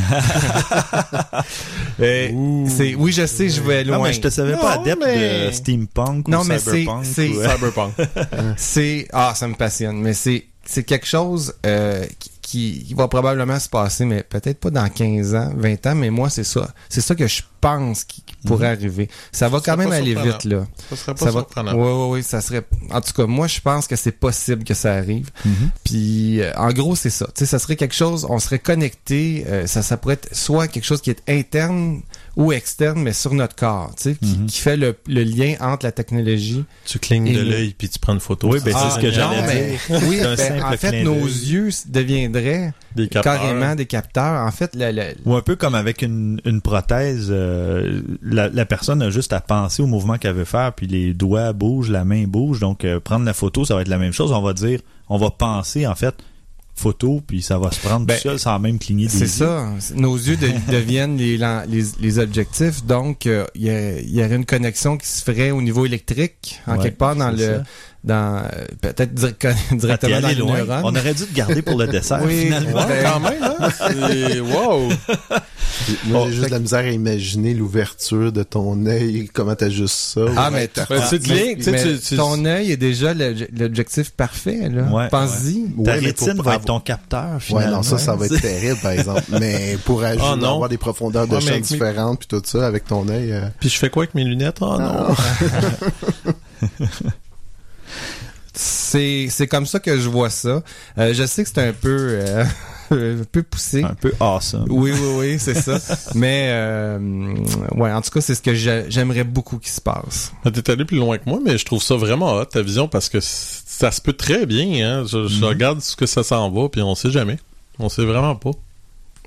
Et 2.00 2.32
oui, 2.34 3.12
je 3.12 3.26
sais, 3.26 3.50
je 3.50 3.62
vais 3.62 3.84
loin. 3.84 3.98
non, 3.98 4.04
mais 4.04 4.14
je 4.14 4.22
te 4.22 4.30
savais 4.30 4.54
pas 4.54 4.74
adepte 4.74 5.02
mais- 5.06 5.48
de 5.48 5.52
steampunk 5.52 6.28
Non, 6.28 6.42
ou 6.42 6.44
mais 6.46 6.60
cyberpunk. 6.60 7.06
c'est- 7.06 7.30
ou, 7.30 7.42
Cyberpunk. 7.42 7.94
c'est 8.58 9.08
ah 9.12 9.34
ça 9.36 9.48
me 9.48 9.56
passionne 9.56 9.98
mais 10.00 10.14
c'est 10.14 10.46
c'est 10.66 10.84
quelque 10.84 11.08
chose 11.08 11.56
euh, 11.66 12.06
qui, 12.20 12.30
qui, 12.50 12.84
qui 12.88 12.94
va 12.96 13.08
probablement 13.08 13.60
se 13.60 13.70
passer 13.70 14.06
mais 14.06 14.24
peut-être 14.24 14.60
pas 14.60 14.72
dans 14.72 14.90
15 14.90 15.36
ans 15.36 15.54
20 15.56 15.86
ans 15.86 15.96
mais 15.96 16.10
moi 16.10 16.30
c'est 16.30 16.44
ça. 16.44 16.68
C'est 16.90 17.02
ça 17.02 17.14
que 17.14 17.28
je 17.28 17.44
pense 17.62 18.04
qui, 18.06 18.24
qui 18.24 18.36
pourrait 18.48 18.70
arriver. 18.70 19.08
Ça 19.32 19.50
va 19.50 19.60
Ça 19.60 19.66
quand 19.66 19.78
même 19.78 19.92
aller 19.92 20.16
vite 20.16 20.46
là. 20.46 20.66
Ça 20.90 20.96
serait 20.96 21.14
pas 21.14 21.20
ça 21.20 21.32
va 21.32 21.40
surprenant. 21.42 21.74
ouais 21.76 21.92
ouais 21.92 22.10
ouais 22.10 22.22
ça 22.24 22.42
serait 22.42 22.64
en 22.90 23.02
tout 23.02 23.14
cas 23.14 23.26
moi 23.28 23.46
je 23.48 23.60
pense 23.62 23.86
que 23.86 23.96
c'est 23.96 24.12
possible 24.14 24.64
que 24.64 24.74
ça 24.74 24.94
arrive. 24.96 25.30
Mhm. 25.46 25.70
puis 25.84 26.42
euh, 26.42 26.52
en 26.58 26.70
gros 26.72 26.96
c'est 26.96 27.12
ça. 27.12 27.28
Tu 27.28 27.40
sais 27.40 27.46
ça 27.46 27.60
serait 27.60 27.76
quelque 27.76 27.96
chose 27.96 28.26
on 28.28 28.40
serait 28.40 28.60
connecté 28.60 29.46
euh, 29.48 29.68
ça 29.68 29.84
ça 29.84 29.98
pourrait 29.98 30.16
être 30.16 30.36
soit 30.36 30.68
quelque 30.68 30.86
chose 30.86 31.02
qui 31.02 31.12
est 31.12 31.22
interne 31.30 32.02
ou 32.40 32.52
externe 32.52 33.00
mais 33.04 33.14
sur 33.14 33.34
notre 33.36 33.56
corps 33.56 33.94
tu 33.96 34.04
sais 34.04 34.16
qui, 34.16 34.38
Mhm. 34.38 34.46
qui 34.48 34.60
fait 34.60 34.78
le, 34.78 34.96
le 35.08 35.24
lien 35.24 35.56
entre 35.62 35.86
la 35.86 35.92
technologie 35.92 36.64
Tu 36.86 36.98
clignes 36.98 37.32
de 37.34 37.42
l'œil 37.42 37.76
puis 37.78 37.90
tu 37.90 38.00
prends 38.00 38.14
une 38.14 38.20
photo. 38.20 38.48
Oui, 38.52 38.60
ben, 38.66 38.74
c'est 38.74 38.80
Ah, 38.82 38.90
ce 38.90 39.00
que 39.00 39.06
non, 39.08 39.12
j'allais 39.14 39.46
mais- 39.46 39.70
dire. 39.72 39.80
Oui, 40.10 40.20
ben, 40.22 40.64
en 40.64 40.72
fait, 40.78 41.04
nos 41.04 41.14
d'œil. 41.16 41.24
yeux 41.52 41.70
deviendraient 41.88 42.74
Des 42.96 43.08
carrément 43.08 43.76
des 43.76 43.86
capteurs. 43.86 44.46
En 44.48 44.52
fait, 44.52 44.72
le, 44.76 44.92
le- 44.92 45.16
Ou 45.26 45.36
un 45.36 45.42
peu 45.42 45.56
comme 45.56 45.76
avec 45.76 46.02
une, 46.02 46.42
une 46.46 46.62
prothèse, 46.62 47.28
euh, 47.30 48.02
la, 48.24 48.50
la 48.50 48.66
personne 48.66 49.02
a 49.02 49.10
juste 49.10 49.34
à 49.34 49.42
penser 49.42 49.82
au 49.84 49.88
mouvement 49.88 50.18
qu'elle 50.18 50.34
veut 50.36 50.46
faire, 50.46 50.74
puis 50.74 50.88
les 50.88 51.14
doigts 51.14 51.54
bougent, 51.54 51.90
la 51.92 52.06
main 52.06 52.26
bouge. 52.26 52.60
Donc, 52.60 52.86
euh, 52.86 53.00
prendre 53.00 53.26
la 53.26 53.34
photo, 53.34 53.66
ça 53.66 53.76
va 53.76 53.82
être 53.82 53.88
la 53.90 53.98
même 53.98 54.14
chose. 54.14 54.32
On 54.32 54.42
va 54.42 54.54
dire, 54.54 54.80
on 55.10 55.18
va 55.18 55.30
penser, 55.30 55.86
en 55.86 55.96
fait, 55.96 56.16
photo, 56.80 57.22
puis 57.26 57.42
ça 57.42 57.58
va 57.60 57.72
se 57.72 57.80
prendre 57.80 58.06
Ben, 58.06 58.16
tout 58.16 58.22
seul 58.24 58.40
sans 58.40 58.58
même 58.60 58.80
cligner 58.80 59.06
des 59.06 59.12
c'est 59.12 59.20
yeux. 59.22 59.28
ça. 59.28 59.70
Nos 59.96 60.16
yeux 60.16 60.38
de- 60.38 60.50
deviennent 60.72 61.18
les, 61.18 61.38
les, 61.38 61.84
les 62.00 62.20
objectifs. 62.20 62.84
Donc, 62.86 63.26
euh, 63.26 63.46
il 63.56 63.64
y, 63.64 64.18
y 64.18 64.24
aurait 64.24 64.36
une 64.36 64.46
connexion 64.46 64.98
qui 64.98 65.08
se 65.08 65.24
ferait 65.24 65.52
au 65.52 65.62
niveau 65.62 65.86
électrique, 65.86 66.60
en 66.68 66.78
Ouais, 66.78 66.84
quelque 66.84 66.98
part 66.98 67.16
dans 67.16 67.36
c'est 67.38 67.48
le, 67.48 67.58
ça. 67.58 67.64
Dans 68.10 68.38
euh, 68.44 68.66
peut-être 68.82 69.12
Ah, 69.46 69.54
directement 69.76 70.22
dans 70.22 70.28
le 70.30 70.34
loin. 70.36 70.58
neurone. 70.58 70.82
On 70.84 70.96
aurait 70.96 71.14
dû 71.14 71.26
te 71.26 71.34
garder 71.36 71.62
pour 71.62 71.78
le 71.78 71.88
dessert, 71.96 72.22
Oui, 72.26 72.46
finalement. 72.46 72.86
ouais. 72.86 73.04
Quand 73.04 73.20
même, 73.20 73.44
hein? 73.44 73.70
C'est... 74.10 74.40
Wow! 74.42 74.90
Moi, 76.06 76.22
Oh, 76.22 76.26
j'ai 76.28 76.34
juste 76.36 76.46
de 76.48 76.52
la 76.52 76.60
misère 76.60 76.80
à 76.80 76.90
imaginer 76.90 77.54
l'ouverture 77.54 78.32
de 78.32 78.44
ton 78.44 78.86
œil, 78.86 79.30
comment 79.34 79.56
t'ajustes 79.56 79.96
ça. 80.16 80.22
Ah, 80.36 80.50
mais. 80.52 80.70
Ben, 80.76 80.84
tu 81.10 81.20
te 81.20 81.30
mais- 81.72 81.98
tu- 82.00 82.16
ton 82.18 82.44
œil 82.46 82.72
est 82.74 82.78
déjà 82.78 83.14
l'obje- 83.14 83.48
l'objectif 83.58 84.12
parfait. 84.12 84.70
Là. 84.70 84.84
Ouais, 84.92 85.08
Pense-y. 85.10 85.64
Ta 85.84 85.92
Ouais, 85.94 86.02
mais 86.02 86.14
pour 86.14 86.28
rétine 86.28 86.28
va 86.28 86.32
être 86.34 86.40
avoir- 86.40 86.66
ton 86.66 86.80
capteur, 86.80 87.40
Ouais, 87.52 87.68
non, 87.68 87.82
ça, 87.84 87.98
ça 87.98 88.16
va 88.16 88.26
être 88.26 88.40
terrible, 88.42 88.78
par 88.82 88.92
exemple. 88.92 89.24
Mais 89.40 89.78
pour 89.86 90.04
Ah, 90.04 90.16
non. 90.36 90.56
avoir 90.56 90.70
des 90.70 90.78
profondeurs 90.78 91.28
de 91.28 91.36
Ouais, 91.36 91.42
champ 91.42 91.60
différentes, 91.60 92.20
puis 92.20 92.28
tout 92.28 92.42
ça, 92.46 92.68
avec 92.68 92.86
ton 92.86 93.08
œil... 93.08 93.32
euh, 93.32 93.42
Puis 93.60 93.70
je 93.70 93.78
fais 93.78 93.90
quoi 93.90 94.04
avec 94.04 94.16
mes 94.16 94.24
lunettes? 94.26 94.58
Oh 94.62 94.78
non! 94.80 95.16
C'est 98.62 99.28
c'est 99.30 99.48
comme 99.48 99.66
ça 99.66 99.80
que 99.80 99.98
je 99.98 100.10
vois 100.10 100.30
ça. 100.30 100.62
Euh, 100.98 101.14
je 101.14 101.26
sais 101.26 101.44
que 101.44 101.50
c'est 101.50 101.66
un 101.66 101.72
peu 101.72 102.20
euh, 102.22 102.44
un 102.92 103.24
peu 103.32 103.42
poussé. 103.42 103.84
Un 103.86 103.94
peu 103.94 104.12
awesome. 104.20 104.66
Oui, 104.70 104.92
oui, 104.92 105.08
oui, 105.18 105.40
c'est 105.40 105.54
ça. 105.54 105.80
Mais 106.16 106.48
euh, 106.52 107.00
ouais, 107.76 107.90
en 107.94 108.02
tout 108.02 108.10
cas, 108.10 108.20
c'est 108.20 108.36
ce 108.36 108.42
que 108.42 108.54
j'ai- 108.54 108.84
j'aimerais 108.90 109.24
beaucoup 109.24 109.60
qu'il 109.60 109.72
se 109.72 109.80
passe. 109.80 110.34
Ah, 110.44 110.52
T'es 110.52 110.70
allé 110.72 110.84
plus 110.84 110.98
loin 110.98 111.18
que 111.18 111.30
moi, 111.30 111.40
mais 111.42 111.58
je 111.58 111.64
trouve 111.64 111.82
ça 111.82 111.96
vraiment 111.96 112.34
hot, 112.34 112.46
ta 112.46 112.62
vision, 112.62 112.90
parce 112.90 113.08
que 113.08 113.20
ça 113.22 113.92
se 113.92 114.02
peut 114.02 114.12
très 114.12 114.46
bien, 114.46 114.86
hein. 114.86 115.06
Je, 115.10 115.28
je 115.30 115.46
regarde 115.46 115.80
ce 115.80 115.96
que 115.96 116.06
ça 116.06 116.24
s'en 116.24 116.52
va, 116.52 116.68
puis 116.68 116.82
on 116.82 116.96
sait 116.96 117.12
jamais. 117.12 117.38
On 117.80 117.88
sait 117.88 118.04
vraiment 118.04 118.36
pas. 118.36 118.52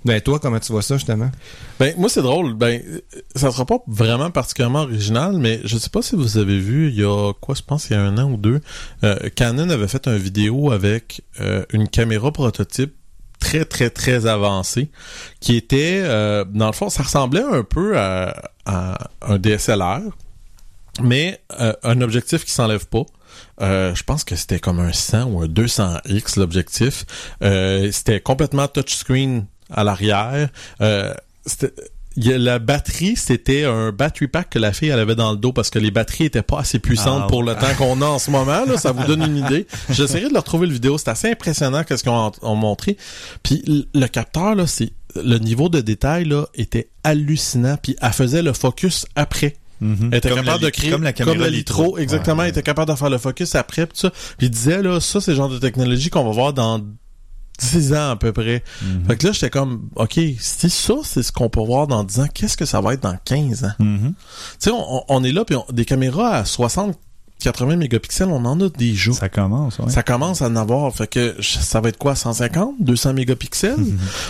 Ben 0.04 0.20
toi, 0.20 0.38
comment 0.40 0.58
tu 0.58 0.72
vois 0.72 0.82
ça 0.82 0.96
justement? 0.96 1.30
Ben, 1.78 1.94
moi, 1.96 2.08
c'est 2.08 2.22
drôle. 2.22 2.54
Ben, 2.54 2.82
ça 3.36 3.50
sera 3.50 3.64
pas 3.64 3.78
vraiment 3.86 4.30
particulièrement 4.30 4.82
original, 4.82 5.36
mais 5.38 5.60
je 5.64 5.76
sais 5.78 5.90
pas 5.90 6.02
si 6.02 6.16
vous 6.16 6.38
avez 6.38 6.58
vu, 6.58 6.88
il 6.88 6.96
y 6.96 7.04
a, 7.04 7.32
quoi, 7.40 7.54
je 7.54 7.62
pense, 7.62 7.88
il 7.88 7.92
y 7.92 7.96
a 7.96 8.02
un 8.02 8.18
an 8.18 8.30
ou 8.30 8.36
deux, 8.36 8.60
euh, 9.04 9.16
Canon 9.34 9.70
avait 9.70 9.88
fait 9.88 10.06
une 10.06 10.16
vidéo 10.16 10.72
avec 10.72 11.22
euh, 11.40 11.64
une 11.72 11.88
caméra 11.88 12.32
prototype 12.32 12.94
très, 13.38 13.64
très, 13.64 13.90
très 13.90 14.26
avancée, 14.26 14.90
qui 15.40 15.56
était, 15.56 16.00
euh, 16.04 16.44
dans 16.44 16.66
le 16.66 16.72
fond, 16.72 16.88
ça 16.88 17.02
ressemblait 17.02 17.42
un 17.42 17.64
peu 17.64 17.98
à, 17.98 18.50
à 18.66 19.08
un 19.22 19.38
DSLR, 19.38 20.00
mais 21.00 21.40
euh, 21.60 21.72
un 21.82 22.00
objectif 22.00 22.44
qui 22.44 22.52
s'enlève 22.52 22.86
pas. 22.86 23.04
Euh, 23.60 23.94
je 23.94 24.02
pense 24.02 24.24
que 24.24 24.36
c'était 24.36 24.58
comme 24.58 24.78
un 24.78 24.92
100 24.92 25.24
ou 25.24 25.40
un 25.40 25.46
200X 25.46 26.38
l'objectif. 26.38 27.04
Euh, 27.42 27.90
c'était 27.92 28.20
complètement 28.20 28.68
touchscreen 28.68 29.46
à 29.72 29.84
l'arrière. 29.84 30.48
Euh, 30.80 31.12
a- 31.14 31.66
la 32.16 32.58
batterie, 32.58 33.16
c'était 33.16 33.64
un 33.64 33.90
battery 33.90 34.28
pack 34.28 34.50
que 34.50 34.58
la 34.58 34.72
fille 34.74 34.90
elle 34.90 34.98
avait 35.00 35.14
dans 35.14 35.30
le 35.32 35.38
dos 35.38 35.52
parce 35.54 35.70
que 35.70 35.78
les 35.78 35.90
batteries 35.90 36.24
étaient 36.24 36.42
pas 36.42 36.58
assez 36.60 36.78
puissantes 36.78 37.22
Ah, 37.24 37.26
pour 37.26 37.42
le 37.42 37.54
temps 37.54 37.74
qu'on 37.78 38.02
a 38.02 38.06
en 38.06 38.18
ce 38.18 38.30
moment. 38.30 38.64
Là, 38.66 38.76
ça 38.76 38.92
vous 38.92 39.04
donne 39.04 39.22
une 39.22 39.38
idée. 39.38 39.66
J'essaierai 39.90 40.28
de 40.28 40.34
leur 40.34 40.42
retrouver 40.42 40.66
le 40.66 40.74
vidéo. 40.74 40.98
C'est 40.98 41.08
assez 41.08 41.30
impressionnant 41.30 41.84
qu'est-ce 41.84 42.02
qu'ils 42.02 42.12
ont, 42.12 42.30
ont 42.42 42.54
montré. 42.54 42.98
Puis 43.42 43.86
le 43.94 44.06
capteur 44.08 44.54
là, 44.54 44.66
c'est 44.66 44.92
le 45.16 45.38
niveau 45.38 45.68
de 45.70 45.80
détail 45.80 46.26
là 46.26 46.46
était 46.54 46.90
hallucinant. 47.02 47.78
Puis 47.82 47.96
elle 48.02 48.12
faisait 48.12 48.42
le 48.42 48.52
focus 48.52 49.06
après. 49.16 49.56
Mhm. 49.80 50.10
Elle 50.12 50.18
était 50.18 50.28
Comme 50.28 50.38
capable 50.44 50.62
la- 50.64 50.68
de 50.68 50.70
créer 50.70 50.90
comme 50.90 51.02
la 51.02 51.12
caméra 51.14 51.36
le 51.38 51.46
litro, 51.48 51.96
exactement. 51.98 52.36
Ouais, 52.40 52.44
Elle 52.44 52.50
était 52.50 52.62
capable 52.62 52.92
de 52.92 52.96
faire 52.96 53.10
le 53.10 53.18
focus 53.18 53.54
après 53.54 53.86
tout 53.86 53.96
ça. 53.96 54.10
Puis 54.36 54.46
il 54.48 54.50
disait 54.50 54.82
là, 54.82 55.00
ça 55.00 55.20
c'est 55.22 55.30
le 55.32 55.36
genre 55.38 55.48
de 55.48 55.58
technologie 55.58 56.08
qu'on 56.10 56.24
va 56.24 56.30
voir 56.30 56.52
dans 56.52 56.78
10 57.58 57.92
ans 57.94 58.10
à 58.10 58.16
peu 58.16 58.32
près. 58.32 58.62
Mhm. 58.82 59.04
Fait 59.06 59.16
que 59.16 59.26
là 59.26 59.32
j'étais 59.32 59.50
comme 59.50 59.88
OK, 59.96 60.14
si 60.38 60.70
ça 60.70 60.94
c'est 61.04 61.22
ce 61.22 61.32
qu'on 61.32 61.48
peut 61.48 61.60
voir 61.64 61.86
dans 61.86 62.02
10 62.04 62.20
ans, 62.20 62.26
qu'est-ce 62.32 62.56
que 62.56 62.64
ça 62.64 62.80
va 62.80 62.94
être 62.94 63.02
dans 63.02 63.16
15 63.24 63.64
ans? 63.64 63.72
Mhm. 63.78 64.14
Tu 64.14 64.56
sais 64.58 64.70
on, 64.70 65.04
on- 65.08 65.24
est 65.24 65.32
là 65.32 65.44
puis 65.44 65.56
on- 65.56 65.66
des 65.72 65.84
caméras 65.84 66.36
à 66.36 66.44
60 66.44 66.98
80 67.40 67.74
mégapixels, 67.76 68.28
on 68.28 68.44
en 68.44 68.60
a 68.60 68.68
des 68.68 68.94
jours. 68.94 69.16
Ça 69.16 69.28
commence, 69.28 69.78
ouais. 69.80 69.90
Ça 69.90 70.04
commence 70.04 70.42
à 70.42 70.46
en 70.48 70.54
avoir. 70.54 70.94
Fait 70.94 71.08
que 71.08 71.34
ça 71.42 71.80
va 71.80 71.88
être 71.88 71.98
quoi, 71.98 72.14
150, 72.14 72.74
200 72.78 73.14
mégapixels? 73.14 73.80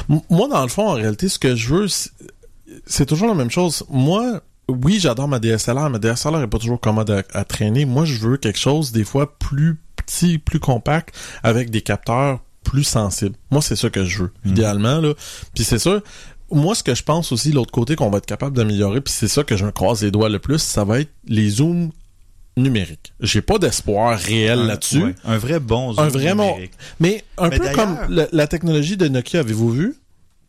M- 0.08 0.20
Moi, 0.30 0.48
dans 0.48 0.62
le 0.62 0.68
fond, 0.68 0.88
en 0.88 0.94
réalité, 0.94 1.28
ce 1.28 1.38
que 1.38 1.54
je 1.54 1.74
veux, 1.74 1.88
c'est- 1.88 3.04
toujours 3.04 3.28
la 3.28 3.34
même 3.34 3.50
chose. 3.50 3.84
Moi, 3.90 4.40
oui, 4.66 4.98
j'adore 4.98 5.28
ma 5.28 5.40
DSLR. 5.40 5.90
Ma 5.90 5.98
DSLR 5.98 6.40
est 6.40 6.46
pas 6.46 6.58
toujours 6.58 6.80
commode 6.80 7.10
à, 7.10 7.22
à 7.38 7.44
traîner. 7.44 7.84
Moi, 7.84 8.06
je 8.06 8.18
veux 8.18 8.38
quelque 8.38 8.58
chose, 8.58 8.92
des 8.92 9.04
fois, 9.04 9.36
plus 9.38 9.78
petit, 9.96 10.38
plus 10.38 10.58
compact, 10.60 11.14
avec 11.42 11.68
des 11.70 11.82
capteurs 11.82 12.40
plus 12.64 12.84
sensible. 12.84 13.34
Moi, 13.50 13.62
c'est 13.62 13.76
ça 13.76 13.90
que 13.90 14.04
je 14.04 14.24
veux, 14.24 14.32
Mhm. 14.44 14.50
idéalement. 14.52 14.98
Là. 15.00 15.14
Puis 15.54 15.64
c'est 15.64 15.78
sûr, 15.78 16.00
moi, 16.50 16.74
ce 16.74 16.82
que 16.82 16.94
je 16.94 17.02
pense 17.02 17.32
aussi, 17.32 17.52
l'autre 17.52 17.72
côté 17.72 17.96
qu'on 17.96 18.10
va 18.10 18.18
être 18.18 18.26
capable 18.26 18.56
d'améliorer, 18.56 19.00
puis 19.00 19.12
c'est 19.12 19.28
ça 19.28 19.42
que 19.44 19.56
je 19.56 19.64
me 19.64 19.70
croise 19.72 20.02
les 20.02 20.10
doigts 20.10 20.28
le 20.28 20.38
plus, 20.38 20.58
ça 20.58 20.84
va 20.84 21.00
être 21.00 21.10
les 21.26 21.48
zooms 21.50 21.90
numériques. 22.56 23.14
J'ai 23.20 23.40
pas 23.40 23.58
d'espoir 23.58 24.18
réel 24.18 24.66
là-dessus. 24.66 25.02
ouais, 25.02 25.14
un 25.24 25.38
vrai 25.38 25.58
bon 25.60 25.94
zoom 25.94 26.04
Un 26.04 26.08
vrai 26.08 26.34
bon- 26.34 26.50
numérique. 26.50 26.72
Mais 27.00 27.24
un 27.38 27.48
Mais 27.48 27.58
peu 27.58 27.68
comme 27.74 27.96
la, 28.10 28.26
la 28.30 28.46
technologie 28.46 28.96
de 28.96 29.08
Nokia, 29.08 29.40
avez-vous 29.40 29.70
vu? 29.70 29.94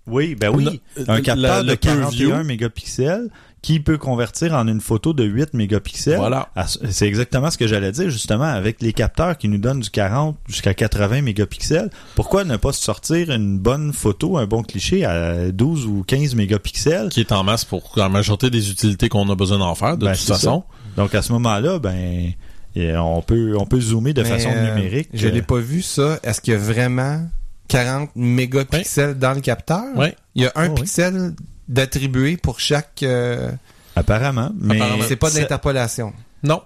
Oui, 0.06 0.36
ben 0.36 0.49
oui. 0.54 0.82
Un 1.08 1.15
la- 1.15 1.21
capteur 1.21 1.63
le 1.63 1.69
de 1.71 1.76
Purview. 1.76 2.28
41 2.30 2.43
mégapixels 2.43 3.30
qui 3.63 3.80
peut 3.80 3.97
convertir 3.97 4.54
en 4.54 4.67
une 4.67 4.82
photo 4.82 5.13
de 5.13 5.23
8 5.23 5.54
mégapixels. 5.56 6.17
Voilà. 6.17 6.49
C'est 6.91 7.08
exactement 7.08 7.49
ce 7.49 7.58
que 7.58 7.65
j'allais 7.65 7.91
dire, 7.93 8.10
justement, 8.12 8.43
avec 8.43 8.82
les 8.82 8.93
capteurs 8.93 9.38
qui 9.38 9.47
nous 9.47 9.58
donnent 9.58 9.80
du 9.80 9.89
40 9.89 10.38
jusqu'à 10.47 10.73
80 10.76 11.21
mégapixels. 11.21 11.89
Pourquoi 12.13 12.43
ne 12.43 12.58
pas 12.58 12.73
se 12.73 12.84
sortir 12.84 13.32
une 13.32 13.58
bonne 13.58 13.93
photo, 13.93 14.38
un 14.38 14.45
bon 14.45 14.63
cliché 14.63 15.06
à 15.06 15.49
12 15.52 15.86
ou 15.88 16.04
15 16.06 16.36
mégapixels? 16.36 17.10
Qui 17.10 17.21
est 17.21 17.32
en 17.32 17.43
masse 17.43 17.63
pour 17.65 17.93
la 17.95 18.10
majorité 18.10 18.49
des 18.52 18.69
utilités 18.69 19.08
qu'on 19.10 19.28
a 19.30 19.36
besoin 19.36 19.58
d'en 19.60 19.76
faire, 19.76 19.97
de 19.97 20.06
Ben, 20.06 20.13
toute 20.13 20.28
façon. 20.28 20.63
Donc, 20.97 21.15
à 21.15 21.21
ce 21.21 21.32
moment-là, 21.32 21.80
ben, 21.80 22.34
et 22.76 22.97
on 22.97 23.21
peut, 23.21 23.56
on 23.58 23.65
peut 23.65 23.80
zoomer 23.80 24.13
de 24.13 24.23
Mais, 24.23 24.30
façon 24.30 24.49
euh, 24.54 24.76
numérique. 24.76 25.08
Je 25.13 25.28
Euh, 25.28 25.32
l'ai 25.32 25.41
pas 25.41 25.60
vu, 25.60 25.82
ça. 25.82 26.19
Est-ce 26.23 26.41
qu'il 26.41 26.54
y 26.54 26.56
a 26.58 26.60
vraiment 26.60 27.26
40 27.67 28.12
mégapixels 28.15 29.17
dans 29.17 29.34
le 29.34 29.41
capteur? 29.41 29.84
Ouais. 29.95 30.15
Il 30.36 30.43
y 30.43 30.45
a 30.45 30.52
un 30.56 30.67
Oh, 30.69 30.73
oui. 30.76 30.82
pixel 30.82 31.34
d'attribué 31.67 32.38
pour 32.38 32.60
chaque... 32.60 33.04
euh, 33.04 33.52
Apparemment. 33.95 34.52
Mais. 34.60 34.80
C'est 35.08 35.15
pas 35.15 35.30
de 35.30 35.38
l'interpolation. 35.38 36.13
Non. 36.43 36.62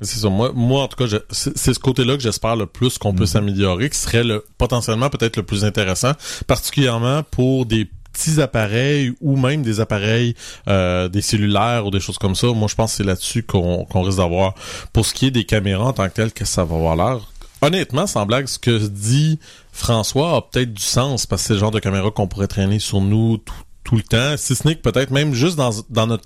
C'est 0.00 0.20
ça. 0.20 0.28
Moi, 0.28 0.52
moi, 0.54 0.82
en 0.82 0.88
tout 0.88 0.96
cas, 1.02 1.16
c'est 1.30 1.56
ce 1.74 1.78
côté-là 1.80 2.14
que 2.16 2.22
j'espère 2.22 2.54
le 2.56 2.66
plus 2.66 2.98
qu'on 2.98 3.12
peut 3.14 3.26
s'améliorer, 3.26 3.90
qui 3.90 3.98
serait 3.98 4.22
le 4.22 4.44
potentiellement 4.58 5.10
peut-être 5.10 5.36
le 5.38 5.42
plus 5.42 5.64
intéressant, 5.64 6.12
particulièrement 6.46 7.22
pour 7.24 7.66
des 7.66 7.88
petits 8.12 8.40
appareils 8.40 9.12
ou 9.20 9.36
même 9.36 9.62
des 9.62 9.80
appareils, 9.80 10.34
euh, 10.68 11.08
des 11.08 11.20
cellulaires 11.20 11.84
ou 11.86 11.90
des 11.90 12.00
choses 12.00 12.18
comme 12.18 12.34
ça. 12.36 12.46
Moi, 12.48 12.68
je 12.68 12.74
pense 12.76 12.92
que 12.92 12.96
c'est 12.98 13.04
là-dessus 13.04 13.42
qu'on 13.42 13.84
qu'on 13.86 14.02
risque 14.02 14.18
d'avoir. 14.18 14.54
Pour 14.92 15.04
ce 15.04 15.14
qui 15.14 15.26
est 15.26 15.30
des 15.32 15.44
caméras 15.44 15.86
en 15.86 15.92
tant 15.92 16.08
que 16.08 16.14
telles, 16.14 16.32
qu'est-ce 16.32 16.50
que 16.50 16.54
ça 16.54 16.64
va 16.64 16.76
avoir 16.76 16.94
l'air? 16.94 17.20
Honnêtement, 17.60 18.06
sans 18.06 18.24
blague, 18.24 18.46
ce 18.46 18.58
que 18.60 18.86
dit 18.86 19.40
François 19.78 20.36
a 20.36 20.42
peut-être 20.42 20.72
du 20.74 20.82
sens 20.82 21.26
parce 21.26 21.42
que 21.42 21.48
c'est 21.48 21.54
le 21.54 21.60
genre 21.60 21.70
de 21.70 21.78
caméra 21.80 22.10
qu'on 22.10 22.26
pourrait 22.28 22.48
traîner 22.48 22.78
sur 22.78 23.00
nous 23.00 23.38
tout, 23.38 23.54
tout 23.84 23.96
le 23.96 24.02
temps. 24.02 24.36
Si 24.36 24.54
ce 24.54 24.66
n'est 24.66 24.74
que 24.74 24.82
peut-être 24.82 25.10
même 25.10 25.32
juste 25.34 25.56
dans, 25.56 25.70
dans 25.90 26.06
notre 26.06 26.24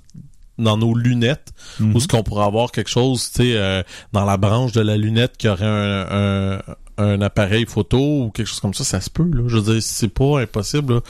dans 0.59 0.77
nos 0.77 0.95
lunettes, 0.95 1.53
Mhm. 1.81 1.97
ou 1.97 2.01
ce 2.01 2.07
qu'on 2.07 2.23
pourrait 2.23 2.45
avoir 2.45 2.71
quelque 2.73 2.91
chose, 2.91 3.31
tu 3.35 3.43
sais, 3.43 3.57
euh, 3.57 3.83
dans 4.13 4.25
la 4.27 4.37
branche 4.37 4.73
de 4.73 4.83
la 4.83 4.97
lunette 4.99 5.37
qui 5.39 5.49
aurait 5.49 5.65
un, 5.65 6.07
un, 6.11 6.59
un 6.99 7.21
appareil 7.23 7.67
photo 7.67 7.99
ou 8.25 8.31
quelque 8.31 8.47
chose 8.47 8.61
comme 8.61 8.75
ça, 8.75 8.85
ça 8.85 9.01
se 9.01 9.09
peut, 9.11 9.25
là. 9.33 9.43
Je 9.47 9.57
veux 9.57 9.73
dire, 9.75 9.83
c'est 9.83 10.09
pas 10.09 10.41
impossible, 10.41 10.95
là. 10.95 11.01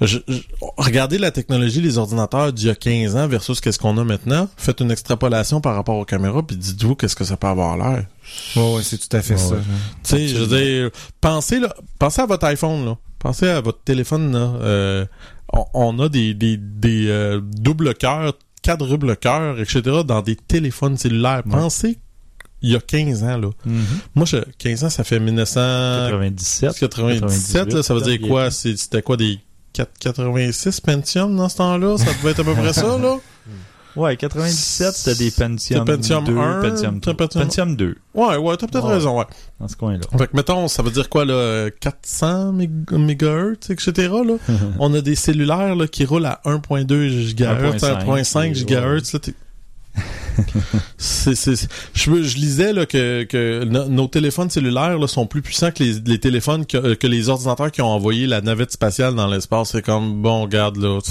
Je- 0.00 0.18
je- 0.28 0.40
regardez 0.76 1.18
la 1.18 1.30
technologie 1.30 1.80
des 1.80 1.98
ordinateurs 1.98 2.52
d'il 2.52 2.66
y 2.68 2.70
a 2.70 2.74
15 2.74 3.16
ans 3.16 3.26
versus 3.28 3.60
qu'est-ce 3.60 3.78
qu'on 3.78 3.96
a 3.98 4.04
maintenant. 4.04 4.48
Faites 4.56 4.80
une 4.80 4.90
extrapolation 4.90 5.60
par 5.60 5.74
rapport 5.74 5.96
aux 5.96 6.04
caméras, 6.04 6.42
puis 6.42 6.56
dites-vous 6.56 6.94
qu'est-ce 6.94 7.16
que 7.16 7.24
ça 7.24 7.36
peut 7.36 7.46
avoir 7.46 7.76
l'air. 7.76 8.04
Ouais, 8.56 8.74
ouais, 8.76 8.82
c'est 8.82 8.98
tout 8.98 9.16
à 9.16 9.22
fait 9.22 9.36
ça. 9.36 9.54
ouais. 9.54 9.60
Tu 10.02 10.10
sais, 10.10 10.28
je 10.28 10.36
veux 10.36 10.56
dire, 10.58 10.90
pensez, 11.20 11.60
là, 11.60 11.74
pensez 11.98 12.20
à 12.22 12.26
votre 12.26 12.44
iPhone, 12.46 12.84
là. 12.84 12.96
Pensez 13.18 13.48
à 13.48 13.60
votre 13.60 13.82
téléphone, 13.82 14.32
là. 14.32 14.52
Euh, 14.60 15.06
on, 15.52 15.64
on 15.74 15.98
a 16.00 16.08
des, 16.08 16.34
des, 16.34 16.56
des 16.58 17.06
euh, 17.08 17.40
doubles 17.42 17.94
cœurs, 17.94 18.34
quadruples 18.62 19.16
cœurs, 19.16 19.60
etc. 19.60 19.82
dans 20.06 20.22
des 20.22 20.36
téléphones 20.36 20.96
cellulaires. 20.96 21.42
Ouais. 21.46 21.52
Pensez 21.52 21.98
il 22.66 22.72
y 22.72 22.76
a 22.76 22.80
15 22.80 23.22
ans, 23.24 23.36
là. 23.38 23.50
Mhm. 23.66 23.82
Moi, 24.14 24.26
je, 24.26 24.36
15 24.58 24.84
ans, 24.84 24.90
ça 24.90 25.04
fait 25.04 25.20
1997, 25.20 26.78
97. 26.78 27.72
là. 27.72 27.82
Ça 27.82 27.94
veut 27.94 28.00
dire 28.00 28.20
quoi? 28.26 28.50
C'était 28.50 29.02
quoi, 29.02 29.16
des 29.16 29.38
4, 29.72 29.90
86 30.00 30.80
Pentium 30.80 31.36
dans 31.36 31.48
ce 31.48 31.56
temps-là? 31.58 31.98
Ça 31.98 32.06
devait 32.06 32.30
être 32.30 32.40
à 32.40 32.44
peu 32.44 32.54
près 32.54 32.72
ça, 32.72 32.98
là? 32.98 33.16
Ouais, 33.96 34.16
97, 34.16 34.92
c'était 34.92 35.16
des 35.16 35.30
Pentium, 35.30 35.84
Pentium 35.84 36.24
2, 36.24 36.36
1, 36.36 36.62
Pentium, 36.62 36.94
c'était 36.94 37.14
3. 37.14 37.26
Pentium- 37.28 37.42
Pentium 37.42 37.76
2, 37.76 37.94
Ouais, 38.14 38.36
ouais, 38.38 38.56
t'as 38.56 38.66
peut-être 38.66 38.88
Ouais. 38.88 38.94
raison, 38.94 39.16
ouais. 39.20 39.24
dans 39.60 39.68
ce 39.68 39.76
coin-là. 39.76 40.00
Fait 40.18 40.26
que, 40.26 40.34
mettons, 40.36 40.66
ça 40.66 40.82
veut 40.82 40.90
dire 40.90 41.08
quoi, 41.08 41.24
là, 41.24 41.70
400 41.78 42.52
még- 42.52 42.90
mégahertz, 42.90 43.70
etc., 43.70 43.92
là? 44.26 44.34
On 44.80 44.92
a 44.94 45.00
des 45.00 45.14
cellulaires, 45.14 45.76
là, 45.76 45.86
qui 45.86 46.04
roulent 46.06 46.26
à 46.26 46.40
1.2 46.44 47.08
gigahertz, 47.08 47.84
1.5, 47.84 48.04
1.5 48.04 48.48
ouais. 49.28 49.34
c'est, 50.98 51.34
c'est, 51.34 51.54
je, 51.94 52.10
lisais 52.36 52.72
là, 52.72 52.86
que, 52.86 53.22
que 53.24 53.64
no- 53.64 53.88
nos 53.88 54.08
téléphones 54.08 54.50
cellulaires 54.50 54.98
là, 54.98 55.06
sont 55.06 55.26
plus 55.26 55.42
puissants 55.42 55.70
que 55.70 55.82
les, 55.82 56.00
les 56.06 56.18
téléphones 56.18 56.66
que, 56.66 56.94
que 56.94 57.06
les 57.06 57.28
ordinateurs 57.28 57.70
qui 57.70 57.82
ont 57.82 57.88
envoyé 57.90 58.26
la 58.26 58.40
navette 58.40 58.72
spatiale 58.72 59.14
dans 59.14 59.26
l'espace. 59.28 59.70
C'est 59.72 59.82
comme 59.82 60.22
bon, 60.22 60.42
regarde 60.42 60.76
là. 60.78 60.98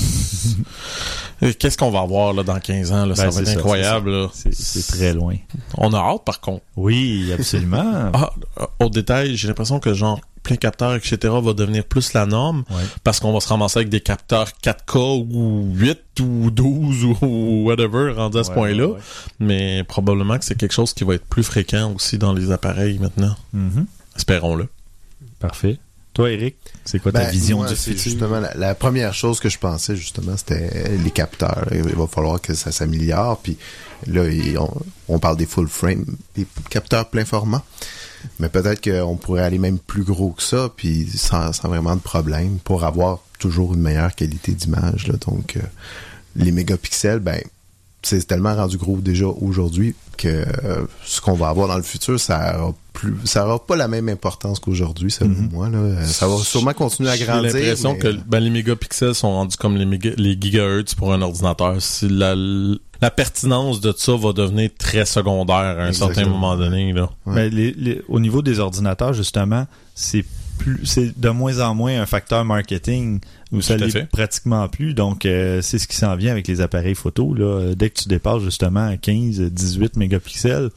Qu'est-ce 1.59 1.77
qu'on 1.77 1.91
va 1.91 1.99
avoir 2.01 2.33
là 2.33 2.43
dans 2.43 2.59
15 2.59 2.91
ans 2.93 3.05
là, 3.05 3.15
Ça 3.15 3.23
Ben, 3.25 3.29
va 3.31 3.41
être 3.41 3.47
ça, 3.47 3.53
incroyable. 3.53 4.29
C'est 4.51 4.87
très 4.87 5.13
loin. 5.13 5.35
On 5.77 5.93
a 5.93 5.97
hâte 5.97 6.23
par 6.25 6.39
contre. 6.39 6.63
Oui, 6.75 7.31
absolument. 7.33 7.83
Ah, 8.13 8.31
euh, 8.59 8.65
au 8.79 8.89
détail, 8.89 9.35
j'ai 9.35 9.47
l'impression 9.47 9.79
que 9.79 9.93
genre 9.93 10.19
plein 10.43 10.57
capteur, 10.57 10.93
etc. 10.95 11.17
va 11.41 11.53
devenir 11.53 11.83
plus 11.85 12.13
la 12.13 12.25
norme 12.25 12.63
Ouais. 12.69 12.83
parce 13.03 13.19
qu'on 13.19 13.31
va 13.33 13.39
se 13.39 13.47
ramasser 13.47 13.79
avec 13.79 13.89
des 13.89 14.01
capteurs 14.01 14.49
4K 14.61 15.25
ou 15.33 15.71
8 15.75 16.19
ou 16.21 16.51
12 16.51 17.05
ou 17.21 17.63
whatever 17.65 18.11
rendu 18.11 18.37
à 18.37 18.43
ce 18.43 18.49
Ouais, 18.49 18.55
point-là. 18.55 18.87
ouais. 18.87 18.99
Mais 19.39 19.83
probablement 19.85 20.37
que 20.37 20.45
c'est 20.45 20.55
quelque 20.57 20.73
chose 20.73 20.93
qui 20.93 21.03
va 21.05 21.15
être 21.15 21.25
plus 21.25 21.43
fréquent 21.43 21.93
aussi 21.95 22.17
dans 22.17 22.33
les 22.33 22.51
appareils 22.51 22.99
maintenant. 22.99 23.35
Mhm. 23.53 23.85
Espérons-le. 24.15 24.67
Parfait. 25.39 25.79
Toi, 26.13 26.29
Eric, 26.31 26.55
c'est 26.85 26.99
quoi 26.99 27.11
ta 27.11 27.21
Ben, 27.23 27.31
vision 27.31 27.57
moi, 27.57 27.67
du 27.67 27.75
futur? 27.75 27.97
Justement, 28.03 28.39
la, 28.39 28.53
la 28.53 28.75
première 28.75 29.15
chose 29.15 29.39
que 29.39 29.49
je 29.49 29.57
pensais, 29.57 29.95
justement, 29.95 30.37
c'était 30.37 30.95
les 31.03 31.09
capteurs. 31.09 31.65
Il 31.71 31.81
va 31.81 32.05
falloir 32.05 32.39
que 32.39 32.53
ça 32.53 32.71
s'améliore. 32.71 33.39
Puis 33.41 33.57
là, 34.05 34.21
on, 34.59 34.69
on 35.07 35.17
parle 35.17 35.37
des 35.37 35.47
full 35.47 35.67
frame, 35.67 36.05
des 36.35 36.45
capteurs 36.69 37.09
plein 37.09 37.25
format. 37.25 37.63
Mais 38.39 38.49
peut-être 38.49 38.81
qu'on 38.81 39.15
pourrait 39.15 39.43
aller 39.43 39.59
même 39.59 39.79
plus 39.79 40.03
gros 40.03 40.31
que 40.31 40.43
ça, 40.43 40.69
puis 40.75 41.07
sans, 41.07 41.53
sans 41.53 41.67
vraiment 41.67 41.95
de 41.95 42.01
problème, 42.01 42.57
pour 42.63 42.83
avoir 42.83 43.19
toujours 43.39 43.73
une 43.73 43.81
meilleure 43.81 44.15
qualité 44.15 44.53
d'image. 44.53 45.07
Donc, 45.25 45.57
euh, 45.57 45.61
les 46.35 46.51
mégapixels, 46.51 47.19
ben, 47.19 47.41
c'est 48.03 48.25
tellement 48.27 48.55
rendu 48.55 48.77
gros 48.77 48.97
déjà 48.97 49.25
aujourd'hui 49.27 49.95
que 50.17 50.27
euh, 50.27 50.85
ce 51.03 51.19
qu'on 51.21 51.33
va 51.33 51.49
avoir 51.49 51.67
dans 51.67 51.77
le 51.77 51.81
futur, 51.83 52.19
ça 52.19 52.59
aura 52.61 52.73
plus, 52.93 53.15
ça 53.25 53.45
aura 53.47 53.65
pas 53.65 53.75
la 53.75 53.87
même 53.87 54.07
importance 54.09 54.59
qu'aujourd'hui, 54.59 55.09
selon 55.09 55.31
Mhm. 55.31 55.49
moi. 55.51 55.69
Là. 55.69 55.77
Euh, 55.79 56.05
Ça 56.05 56.27
va 56.27 56.37
sûrement 56.37 56.73
continuer 56.73 57.09
à 57.09 57.15
J'ai 57.15 57.25
grandir. 57.25 57.51
l'impression 57.51 57.93
mais- 57.93 57.99
que 57.99 58.07
ben, 58.27 58.39
les 58.39 58.51
mégapixels 58.51 59.15
sont 59.15 59.31
rendus 59.31 59.57
comme 59.57 59.75
les, 59.75 59.85
méga- 59.85 60.13
les 60.17 60.37
gigahertz 60.39 60.93
pour 60.93 61.11
un 61.13 61.21
ordinateur. 61.23 61.81
Si 61.81 62.07
la, 62.07 62.35
la 63.01 63.09
pertinence 63.11 63.81
de 63.81 63.93
ça 63.97 64.15
va 64.15 64.31
devenir 64.33 64.69
très 64.77 65.05
secondaire 65.05 65.55
à 65.79 65.83
un 65.85 65.93
certain 65.93 66.25
moment 66.27 66.55
donné. 66.55 66.93
Là. 66.93 67.09
Ouais. 67.25 67.33
Ben, 67.35 67.53
les- 67.53 67.71
les- 67.73 68.01
au 68.07 68.19
niveau 68.19 68.41
des 68.43 68.59
ordinateurs, 68.59 69.13
justement, 69.13 69.65
c'est 69.95 70.23
plus, 70.59 70.85
c'est 70.85 71.19
de 71.19 71.29
moins 71.29 71.59
en 71.61 71.73
moins 71.73 71.99
un 71.99 72.05
facteur 72.05 72.45
marketing 72.45 73.19
où 73.53 73.61
ça 73.61 73.77
l'est 73.77 73.89
fait. 73.91 74.05
pratiquement 74.09 74.67
plus. 74.67 74.93
Donc, 74.93 75.25
euh, 75.25 75.61
c'est 75.61 75.77
ce 75.79 75.87
qui 75.87 75.95
s'en 75.95 76.15
vient 76.15 76.31
avec 76.31 76.47
les 76.47 76.59
appareils 76.61 76.95
photo. 76.95 77.33
Là. 77.33 77.73
Dès 77.75 77.89
que 77.89 78.01
tu 78.01 78.09
dépasses 78.09 78.41
justement 78.43 78.87
à 78.87 78.97
15, 78.97 79.39
18 79.39 79.95
mégapixels, 79.95 80.69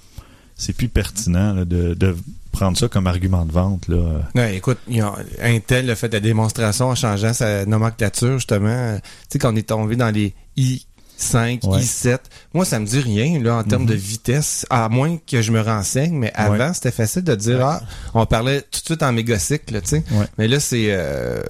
c'est 0.55 0.73
plus 0.73 0.89
pertinent 0.89 1.53
là, 1.55 1.65
de, 1.65 1.95
de 1.95 2.17
prendre 2.53 2.79
ça 2.79 2.89
comme 2.89 3.07
argument 3.07 3.45
de 3.45 3.53
vente. 3.53 3.89
Là. 3.89 4.23
Ouais, 4.35 4.57
écoute, 4.57 4.79
il 4.89 4.97
y 4.97 5.01
a- 5.01 5.15
Intel 5.43 5.91
a 5.91 5.95
fait 5.97 6.13
la 6.13 6.21
démonstration 6.21 6.87
en 6.89 6.95
changeant 6.95 7.33
sa 7.35 7.67
nomenclature, 7.67 8.39
justement. 8.39 8.97
Tu 8.97 9.03
sais, 9.31 9.39
qu'on 9.39 9.55
est 9.57 9.69
tombé 9.69 9.97
dans 9.97 10.11
les 10.11 10.33
i5, 11.19 11.65
Ouais. 11.67 11.81
i7. 11.81 12.19
Moi, 12.55 12.65
ça 12.65 12.79
me 12.79 12.87
dit 12.87 13.01
rien, 13.01 13.41
là, 13.43 13.57
en 13.57 13.65
termes 13.65 13.83
Mhm. 13.83 13.89
de 13.89 13.95
vitesse, 13.95 14.67
à 14.71 14.89
moins 14.89 15.19
que 15.27 15.43
je 15.43 15.53
me 15.53 15.61
renseigne, 15.61 16.15
mais 16.15 16.33
avant, 16.35 16.57
Ouais. 16.69 16.75
c'était 16.75 16.91
facile 16.91 17.25
de 17.25 17.35
dire, 17.35 17.65
ah, 17.65 17.81
on 18.15 18.27
parlait 18.27 18.63
tout 18.63 18.81
de 18.81 18.85
suite 18.87 19.03
en 19.03 19.13
mégacycle, 19.13 19.75
là, 19.75 19.81
tu 19.81 19.89
sais. 19.89 20.05
Ouais. 20.13 20.27
Mais 20.39 20.49
là, 20.49 20.61
c'est 20.61 20.87
euh, 20.91 21.41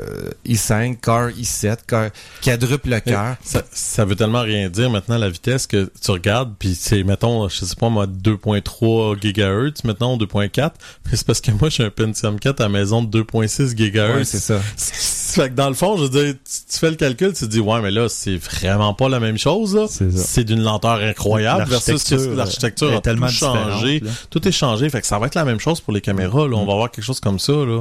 i5, 0.46 0.98
car 1.00 1.31
i7, 1.31 1.79
car 1.87 2.11
quadruple 2.42 3.00
cœur. 3.00 3.37
Ça, 3.42 3.62
ça 3.72 4.05
veut 4.05 4.16
tellement 4.16 4.42
rien 4.42 4.68
dire 4.68 4.90
maintenant 4.90 5.18
la 5.18 5.29
vitesse 5.29 5.66
que 5.66 5.90
tu 6.00 6.11
regardes 6.11 6.55
puis 6.59 6.74
c'est 6.79 7.02
mettons 7.02 7.48
je 7.48 7.64
sais 7.64 7.74
pas 7.76 7.88
moi 7.88 8.07
2.3 8.07 9.16
gigahertz 9.20 9.85
maintenant 9.85 10.16
2.4 10.18 10.70
mais 11.05 11.16
c'est 11.16 11.26
parce 11.26 11.40
que 11.40 11.50
moi 11.52 11.68
j'ai 11.68 11.85
un 11.85 11.90
Pentium 11.90 12.38
4 12.38 12.61
à 12.61 12.64
la 12.64 12.68
maison 12.68 13.02
de 13.02 13.09
2.6 13.09 13.76
gigahertz 13.76 14.16
Ouais, 14.16 14.24
c'est 14.24 14.38
ça. 14.38 14.61
fait 15.34 15.50
que 15.50 15.54
dans 15.54 15.68
le 15.68 15.74
fond 15.74 15.96
je 15.96 16.04
veux 16.04 16.08
dire 16.08 16.34
tu, 16.34 16.72
tu 16.72 16.78
fais 16.78 16.90
le 16.90 16.96
calcul 16.96 17.32
tu 17.32 17.40
te 17.46 17.50
dis 17.50 17.60
ouais 17.60 17.80
mais 17.82 17.90
là 17.90 18.08
c'est 18.08 18.36
vraiment 18.36 18.94
pas 18.94 19.08
la 19.08 19.20
même 19.20 19.38
chose 19.38 19.78
C'est 19.88 20.44
d'une 20.44 20.62
lenteur 20.62 21.00
incroyable 21.00 21.64
versus 21.68 22.04
que 22.04 22.14
L'architecture, 22.34 22.92
est 22.92 22.96
a 22.96 23.00
tellement 23.00 23.26
tout 23.26 23.32
changé. 23.32 24.02
tout 24.30 24.46
est 24.46 24.52
changé 24.52 24.88
fait 24.90 25.00
que 25.00 25.06
ça 25.06 25.18
va 25.18 25.26
être 25.26 25.34
la 25.34 25.44
même 25.44 25.60
chose 25.60 25.80
pour 25.80 25.92
les 25.92 26.00
caméras 26.00 26.46
là. 26.48 26.56
On 26.56 26.64
va 26.66 26.72
avoir 26.74 26.90
quelque 26.90 27.04
chose 27.04 27.20
comme 27.20 27.38
ça 27.38 27.52
là. 27.52 27.80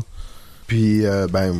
Puis, 0.67 1.05
euh, 1.05 1.27
ben, 1.27 1.53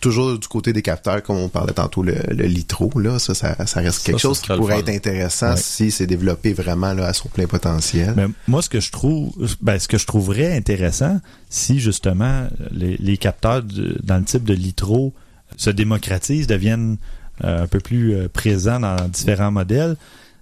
toujours 0.00 0.38
du 0.38 0.46
côté 0.48 0.72
des 0.72 0.82
capteurs, 0.82 1.22
comme 1.22 1.36
on 1.36 1.48
parlait 1.48 1.72
tantôt, 1.72 2.02
le, 2.02 2.14
le 2.28 2.44
litro, 2.46 2.90
là, 2.96 3.18
ça, 3.18 3.34
ça, 3.34 3.54
ça 3.66 3.80
reste 3.80 4.04
quelque 4.04 4.18
Ça, 4.20 4.28
ça 4.28 4.28
chose 4.28 4.40
qui 4.40 4.48
pourrait 4.48 4.78
être 4.80 4.88
intéressant 4.88 5.50
Ouais. 5.50 5.56
si 5.56 5.90
c'est 5.90 6.06
développé 6.06 6.52
vraiment 6.52 6.92
là, 6.92 7.06
à 7.06 7.12
son 7.12 7.28
plein 7.28 7.46
potentiel. 7.46 8.12
Mais 8.16 8.26
moi, 8.46 8.62
ce 8.62 8.68
que 8.68 8.78
je 8.80 8.90
trouve, 8.92 9.32
ben, 9.60 9.78
ce 9.80 9.88
que 9.88 9.98
je 9.98 10.06
trouverais 10.06 10.56
intéressant, 10.56 11.20
si 11.50 11.80
justement 11.80 12.46
les, 12.70 12.96
les 12.98 13.16
capteurs 13.16 13.62
de- 13.62 13.98
dans 14.02 14.18
le 14.18 14.24
type 14.24 14.44
de 14.44 14.54
litro 14.54 15.12
se 15.56 15.70
démocratisent, 15.70 16.46
deviennent 16.46 16.96
euh, 17.44 17.62
un 17.64 17.66
peu 17.66 17.80
plus 17.80 18.14
euh, 18.14 18.28
présents 18.28 18.80
dans 18.80 19.08
différents 19.08 19.50
modèles, 19.50 19.96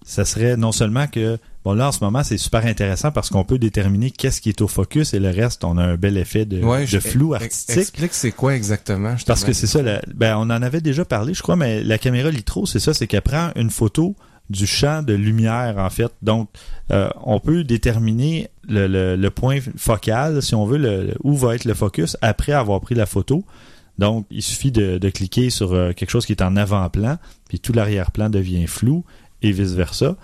ça 0.05 0.25
serait 0.25 0.57
non 0.57 0.73
seulement 0.73 1.07
que, 1.07 1.39
bon 1.65 1.75
là 1.75 1.89
en 1.89 1.93
ce 1.93 2.03
moment 2.03 2.25
c'est 2.25 2.39
super 2.39 2.65
intéressant 2.67 3.11
parce 3.13 3.29
qu'on 3.31 3.45
peut 3.45 3.59
déterminer 3.59 4.11
qu'est-ce 4.11 4.41
qui 4.41 4.49
est 4.49 4.61
au 4.63 4.67
focus 4.69 5.13
et 5.15 5.21
le 5.21 5.29
reste, 5.31 5.63
on 5.63 5.77
a 5.79 5.85
un 5.85 5.97
bel 5.97 6.17
effet 6.17 6.47
de, 6.47 6.63
Ouais, 6.65 6.81
de 6.83 6.87
je- 6.87 6.99
flou 6.99 7.35
ex- 7.35 7.43
artistique. 7.45 7.79
Explique 7.79 8.15
c'est 8.15 8.33
quoi 8.33 8.57
exactement. 8.57 9.17
je 9.17 9.25
Parce 9.25 9.45
que 9.45 9.53
c'est 9.53 9.67
ça, 9.67 9.83
la- 9.83 10.01
ben, 10.15 10.37
on 10.37 10.43
en 10.45 10.63
avait 10.63 10.81
déjà 10.81 11.05
parlé, 11.05 11.35
je 11.35 11.43
crois, 11.43 11.57
mais 11.57 11.83
la 11.85 11.99
caméra 11.99 12.31
litro, 12.31 12.67
c'est 12.67 12.81
ça, 12.81 12.93
c'est 12.95 13.07
qu'elle 13.07 13.23
prend 13.23 13.51
une 13.57 13.71
photo 13.71 14.17
du 14.49 14.67
champ 14.67 15.03
de 15.05 15.13
lumière, 15.15 15.77
en 15.79 15.91
fait. 15.91 16.11
Donc, 16.23 16.49
euh, 16.91 17.09
on 17.23 17.39
peut 17.39 17.63
déterminer 17.63 18.49
le, 18.69 18.89
le- 18.89 19.15
le 19.17 19.31
point 19.31 19.59
focal, 19.77 20.43
si 20.43 20.57
on 20.57 20.65
veut, 20.67 20.79
le, 20.79 21.15
où 21.23 21.37
va 21.37 21.55
être 21.55 21.67
le 21.67 21.75
focus 21.75 22.17
après 22.21 22.53
avoir 22.53 22.81
pris 22.81 22.97
la 22.97 23.07
photo. 23.07 23.45
Donc, 23.99 24.27
il 24.31 24.43
suffit 24.43 24.73
de, 24.73 24.99
cliquer 25.11 25.51
sur 25.51 25.73
euh, 25.73 25.93
quelque 25.93 26.11
chose 26.11 26.27
qui 26.27 26.33
est 26.33 26.43
en 26.43 26.57
avant-plan, 26.57 27.19
puis 27.49 27.61
tout 27.61 27.73
l'arrière-plan 27.73 28.31
devient 28.31 28.67
flou, 28.67 29.05
et 29.43 29.53
vice-versa. 29.53 30.17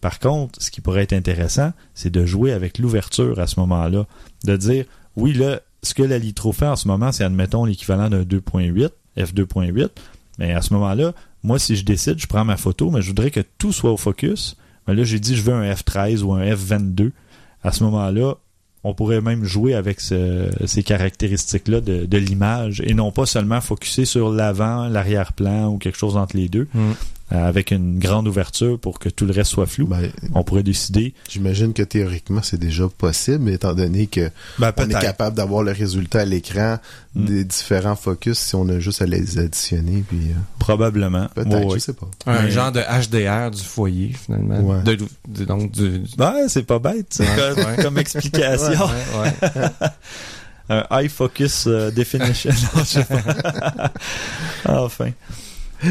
Par 0.00 0.18
contre, 0.18 0.60
ce 0.62 0.70
qui 0.70 0.80
pourrait 0.80 1.02
être 1.02 1.12
intéressant, 1.12 1.72
c'est 1.94 2.10
de 2.10 2.24
jouer 2.26 2.52
avec 2.52 2.78
l'ouverture 2.78 3.40
à 3.40 3.46
ce 3.46 3.58
moment-là. 3.60 4.06
De 4.44 4.56
dire, 4.56 4.84
oui, 5.16 5.32
là, 5.32 5.60
ce 5.82 5.94
que 5.94 6.02
la 6.02 6.18
litro 6.18 6.52
fait 6.52 6.66
en 6.66 6.76
ce 6.76 6.88
moment, 6.88 7.12
c'est, 7.12 7.24
admettons, 7.24 7.64
l'équivalent 7.64 8.08
d'un 8.08 8.22
2.8, 8.22 8.90
f2.8. 9.16 9.88
Mais 10.38 10.52
à 10.52 10.62
ce 10.62 10.74
moment-là, 10.74 11.12
moi, 11.42 11.58
si 11.58 11.76
je 11.76 11.84
décide, 11.84 12.18
je 12.18 12.26
prends 12.26 12.44
ma 12.44 12.56
photo, 12.56 12.90
mais 12.90 13.02
je 13.02 13.08
voudrais 13.08 13.30
que 13.30 13.40
tout 13.58 13.72
soit 13.72 13.92
au 13.92 13.96
focus. 13.96 14.56
Mais 14.86 14.94
là, 14.94 15.04
j'ai 15.04 15.18
dit, 15.18 15.34
je 15.34 15.42
veux 15.42 15.54
un 15.54 15.72
f13 15.72 16.22
ou 16.22 16.34
un 16.34 16.44
f22. 16.44 17.12
À 17.62 17.72
ce 17.72 17.82
moment-là, 17.84 18.34
on 18.84 18.94
pourrait 18.94 19.20
même 19.20 19.44
jouer 19.44 19.74
avec 19.74 20.00
ce- 20.00 20.48
ces 20.66 20.82
caractéristiques-là 20.82 21.80
de, 21.80 22.04
de 22.06 22.18
l'image 22.18 22.82
et 22.84 22.94
non 22.94 23.10
pas 23.12 23.26
seulement 23.26 23.60
focuser 23.60 24.04
sur 24.04 24.30
l'avant, 24.30 24.86
l'arrière-plan 24.88 25.68
ou 25.68 25.78
quelque 25.78 25.98
chose 25.98 26.16
entre 26.16 26.36
les 26.36 26.48
deux, 26.48 26.68
Mm. 26.74 26.92
Euh, 27.32 27.48
avec 27.48 27.72
une 27.72 27.98
grande 27.98 28.28
ouverture 28.28 28.78
pour 28.78 28.98
que 29.00 29.08
tout 29.08 29.26
le 29.26 29.32
reste 29.32 29.50
soit 29.50 29.66
flou. 29.66 29.86
Ben, 29.86 30.10
On 30.34 30.44
pourrait 30.44 30.62
décider. 30.62 31.12
J'imagine 31.28 31.72
que 31.72 31.82
théoriquement, 31.82 32.40
c'est 32.42 32.58
déjà 32.60 32.86
possible, 32.88 33.50
étant 33.50 33.74
donné 33.74 34.06
que 34.06 34.30
Ben, 34.58 34.72
on 34.76 34.88
est 34.90 35.00
capable 35.00 35.36
d'avoir 35.36 35.62
le 35.62 35.72
résultat 35.72 36.20
à 36.20 36.24
l'écran 36.24 36.78
Mm. 37.16 37.24
des 37.24 37.44
différents 37.44 37.96
focus 37.96 38.38
si 38.38 38.54
on 38.56 38.68
a 38.68 38.78
juste 38.78 39.00
à 39.00 39.06
les 39.06 39.38
additionner. 39.38 40.04
Puis, 40.06 40.18
euh, 40.18 40.34
Probablement. 40.58 41.28
peut-être, 41.34 41.50
Ouais, 41.54 41.62
je 41.62 41.66
ouais. 41.68 41.80
sais 41.80 41.94
pas. 41.94 42.06
Un 42.26 42.50
genre 42.50 42.70
de 42.72 42.80
HDR 42.80 43.50
du 43.50 43.62
foyer, 43.62 44.12
finalement. 44.12 44.60
Ouais. 44.60 44.82
De- 44.82 44.98
de- 45.26 45.44
donc, 45.46 45.70
du... 45.72 46.02
C'est 46.48 46.66
pas 46.66 46.78
bête, 46.78 47.06
c'est 47.08 47.24
comme, 47.24 47.64
ouais. 47.64 47.82
comme 47.82 47.96
explication. 47.96 48.68
Ouais, 48.68 49.20
ouais, 49.20 49.62
ouais. 49.62 49.88
Un 50.68 50.84
high 50.90 51.08
focus 51.08 51.64
euh, 51.68 51.90
definition. 51.90 52.50
Enfin. 54.66 55.10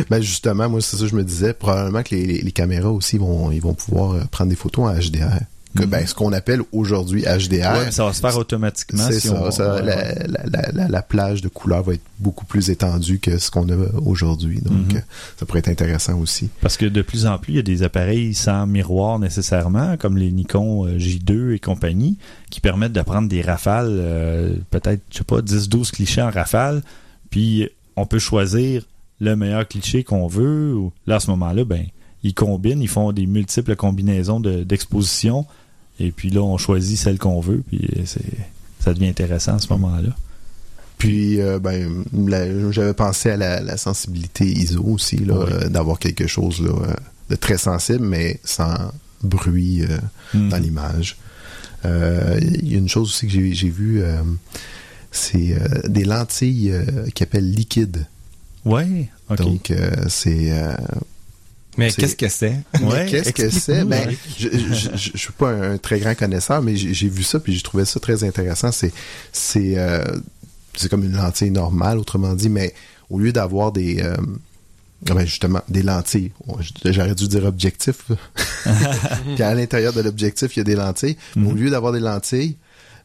Ben 0.09 0.21
justement, 0.21 0.69
moi 0.69 0.81
c'est 0.81 0.97
ça 0.97 1.03
que 1.03 1.09
je 1.09 1.15
me 1.15 1.23
disais, 1.23 1.53
probablement 1.53 2.03
que 2.03 2.15
les, 2.15 2.25
les- 2.25 2.41
les 2.41 2.51
caméras 2.51 2.91
aussi 2.91 3.17
vont 3.17 3.51
ils 3.51 3.61
vont 3.61 3.73
pouvoir 3.73 4.11
euh, 4.13 4.21
prendre 4.31 4.49
des 4.49 4.55
photos 4.55 4.85
en 4.89 4.93
HDR. 4.93 5.39
Que, 5.77 5.83
Mhm. 5.83 5.89
ben, 5.89 6.07
ce 6.07 6.13
qu'on 6.13 6.31
appelle 6.31 6.61
aujourd'hui 6.71 7.23
HDR. 7.23 7.77
Ouais, 7.77 7.91
ça 7.91 8.05
va 8.05 8.13
se 8.13 8.21
faire 8.21 8.37
automatiquement. 8.37 9.03
C'est 9.09 9.19
si 9.19 9.27
ça, 9.27 9.35
on- 9.43 9.51
ça, 9.51 9.75
ouais, 9.75 9.81
la, 9.83 9.95
ouais. 9.97 10.15
la- 10.27 10.43
la- 10.45 10.71
la- 10.71 10.87
la 10.87 11.01
plage 11.01 11.41
de 11.41 11.49
couleurs 11.49 11.83
va 11.83 11.95
être 11.95 12.01
beaucoup 12.17 12.45
plus 12.45 12.69
étendue 12.69 13.19
que 13.19 13.37
ce 13.37 13.51
qu'on 13.51 13.67
a 13.69 13.75
aujourd'hui. 14.05 14.61
Donc, 14.61 14.93
Mhm. 14.93 14.95
euh, 14.95 15.01
ça 15.37 15.45
pourrait 15.45 15.59
être 15.59 15.67
intéressant 15.67 16.17
aussi. 16.17 16.47
Parce 16.61 16.77
que 16.77 16.85
de 16.85 17.01
plus 17.01 17.25
en 17.25 17.37
plus, 17.39 17.51
il 17.51 17.55
y 17.57 17.59
a 17.59 17.61
des 17.61 17.83
appareils 17.83 18.33
sans 18.33 18.65
miroir 18.65 19.19
nécessairement, 19.19 19.97
comme 19.97 20.17
les 20.17 20.31
Nikon 20.31 20.85
euh, 20.87 20.97
J2 20.97 21.51
et 21.55 21.59
compagnie, 21.59 22.15
qui 22.49 22.61
permettent 22.61 22.93
de 22.93 23.01
prendre 23.01 23.27
des 23.27 23.41
rafales, 23.41 23.89
euh, 23.89 24.55
peut-être, 24.71 25.01
je 25.11 25.17
sais 25.17 25.23
pas, 25.25 25.41
10-12 25.41 25.91
clichés 25.91 26.21
en 26.21 26.31
rafale, 26.31 26.83
puis 27.29 27.67
on 27.97 28.05
peut 28.05 28.19
choisir 28.19 28.83
le 29.19 29.35
meilleur 29.35 29.67
cliché 29.67 30.03
qu'on 30.03 30.27
veut. 30.27 30.73
Ou, 30.75 30.91
là, 31.07 31.15
à 31.15 31.19
ce 31.19 31.29
moment-là, 31.31 31.63
ben, 31.63 31.85
ils 32.23 32.33
combinent, 32.33 32.81
ils 32.81 32.87
font 32.89 33.11
des 33.11 33.25
multiples 33.27 33.75
combinaisons 33.75 34.39
de- 34.39 34.63
d'exposition, 34.63 35.45
et 35.99 36.11
puis 36.11 36.29
là, 36.29 36.41
on 36.41 36.57
choisit 36.57 36.97
celle 36.97 37.17
qu'on 37.19 37.39
veut, 37.39 37.63
puis 37.67 37.87
euh, 37.97 38.01
c'est 38.05 38.21
ça 38.81 38.93
devient 38.93 39.07
intéressant 39.07 39.55
à 39.55 39.59
ce 39.59 39.67
moment-là. 39.73 40.09
Puis, 40.97 41.41
euh, 41.41 41.59
ben, 41.59 42.03
j'avais 42.71 42.93
pensé 42.93 43.29
à 43.31 43.37
la, 43.37 43.59
la 43.61 43.77
sensibilité 43.77 44.45
ISO 44.45 44.83
aussi, 44.83 45.17
là, 45.17 45.35
euh, 45.35 45.69
d'avoir 45.69 45.97
quelque 45.99 46.27
chose 46.27 46.61
là, 46.61 46.71
euh, 46.71 46.93
de 47.29 47.35
très 47.35 47.57
sensible, 47.57 48.05
mais 48.05 48.39
sans 48.43 48.75
bruit 49.23 49.81
Mhm. 50.33 50.49
dans 50.49 50.57
l'image. 50.57 51.17
Il 51.83 52.71
y 52.71 52.75
a 52.75 52.77
une 52.79 52.89
chose 52.89 53.09
aussi 53.09 53.27
que 53.27 53.31
j'ai 53.31 53.53
j'ai 53.53 53.69
vu, 53.69 54.01
euh, 54.01 54.21
c'est 55.11 55.55
des 55.87 56.03
lentilles 56.03 56.73
qui 57.13 57.23
appellent 57.23 57.49
liquides. 57.51 58.05
Ouais, 58.65 59.09
ok. 59.29 59.37
Donc, 59.37 59.71
euh, 59.71 59.91
c'est... 60.09 60.51
euh, 60.51 60.73
Mais 61.77 61.91
qu'est-ce 61.91 62.15
que 62.15 62.27
c'est? 62.29 62.55
Ouais, 62.81 63.05
qu'est-ce 63.07 63.31
que 63.31 63.49
c'est? 63.49 63.83
Ben, 63.85 64.07
ouais. 64.07 64.17
je, 64.37 64.49
je, 64.49 64.73
je- 64.97 65.11
je 65.13 65.17
suis 65.17 65.33
pas 65.33 65.49
un, 65.51 65.77
très 65.77 65.99
grand 65.99 66.15
connaisseur, 66.15 66.61
mais 66.61 66.75
j'ai 66.75 67.09
vu 67.09 67.23
ça 67.23 67.39
puis 67.39 67.53
j'ai 67.53 67.61
trouvé 67.61 67.85
ça 67.85 67.99
très 67.99 68.23
intéressant. 68.23 68.71
C'est 68.71 68.91
c'est 69.31 69.77
euh, 69.77 70.03
c'est 70.75 70.89
comme 70.89 71.03
une 71.03 71.15
lentille 71.15 71.51
normale, 71.51 71.97
autrement 71.99 72.33
dit, 72.33 72.49
mais 72.49 72.73
au 73.09 73.19
lieu 73.19 73.31
d'avoir 73.31 73.71
des 73.71 74.01
euh, 74.01 74.15
ah 75.09 75.13
ben 75.13 75.25
justement 75.25 75.61
des 75.69 75.83
lentilles, 75.83 76.31
j'aurais 76.85 77.13
dû 77.13 77.27
dire 77.27 77.45
objectif. 77.45 78.05
puis 79.35 79.43
à 79.43 79.53
l'intérieur 79.53 79.93
de 79.93 80.01
l'objectif, 80.01 80.55
il 80.55 80.59
y 80.59 80.61
a 80.61 80.63
des 80.63 80.75
lentilles. 80.75 81.17
Mais 81.35 81.47
au 81.47 81.53
lieu 81.53 81.69
d'avoir 81.69 81.93
des 81.93 81.99
lentilles, 81.99 82.55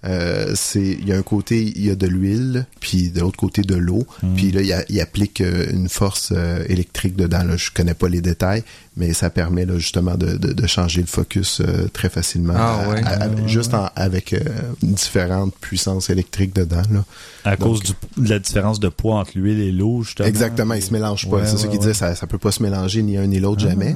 euh, 0.04 0.52
c'est 0.56 0.80
il 1.00 1.06
y 1.06 1.12
a 1.12 1.16
un 1.18 1.22
côté 1.22 1.62
il 1.62 1.84
y 1.84 1.90
a 1.90 1.94
de 1.94 2.06
l'huile 2.06 2.66
puis 2.80 3.10
de 3.10 3.20
l'autre 3.20 3.36
côté 3.36 3.60
de 3.62 3.74
l'eau 3.74 4.06
Mhm. 4.22 4.34
puis 4.34 4.50
là 4.50 4.62
il, 4.62 4.72
a- 4.72 4.84
il 4.88 5.00
applique 5.00 5.40
euh, 5.42 5.66
une 5.70 5.88
force 5.90 6.32
euh, 6.34 6.64
électrique 6.68 7.16
dedans 7.16 7.44
là 7.44 7.56
je 7.56 7.70
connais 7.70 7.92
pas 7.94 8.08
les 8.08 8.22
détails 8.22 8.62
mais 8.96 9.12
ça 9.12 9.30
permet 9.30 9.64
là 9.66 9.78
justement 9.78 10.16
de, 10.16 10.36
de, 10.36 10.52
de 10.52 10.66
changer 10.66 11.00
le 11.00 11.06
focus 11.06 11.60
euh, 11.60 11.86
très 11.92 12.08
facilement 12.10 12.54
Ah 12.56 12.80
à- 12.82 12.88
ouais. 12.88 13.02
à- 13.04 13.08
à- 13.22 13.28
Ouais, 13.28 13.42
ouais, 13.42 13.48
juste 13.48 13.72
en- 13.72 13.88
avec 13.94 14.32
euh, 14.32 14.40
différentes 14.82 15.54
puissances 15.60 16.10
électriques 16.10 16.54
dedans 16.54 16.82
là 16.90 17.04
À 17.44 17.56
Donc- 17.56 17.68
cause 17.68 17.82
du- 17.82 17.92
de 18.22 18.28
la 18.28 18.38
différence 18.40 18.80
de 18.80 18.88
poids 18.88 19.16
entre 19.20 19.32
l'huile 19.36 19.60
et 19.60 19.70
l'eau, 19.72 20.02
justement. 20.02 20.28
exactement 20.28 20.74
ils 20.74 20.82
se 20.82 20.92
mélangent 20.92 21.30
pas 21.30 21.36
Ouais, 21.36 21.42
c'est 21.46 21.52
ça 21.56 21.62
ouais, 21.64 21.70
qu'il 21.70 21.70
ouais. 21.72 21.78
disait 21.78 21.94
ça 21.94 22.14
ça 22.16 22.26
peut 22.26 22.38
pas 22.38 22.50
se 22.52 22.62
mélanger 22.62 23.02
ni 23.02 23.16
un 23.16 23.26
ni 23.26 23.38
l'autre 23.38 23.62
Ah. 23.64 23.70
jamais 23.70 23.94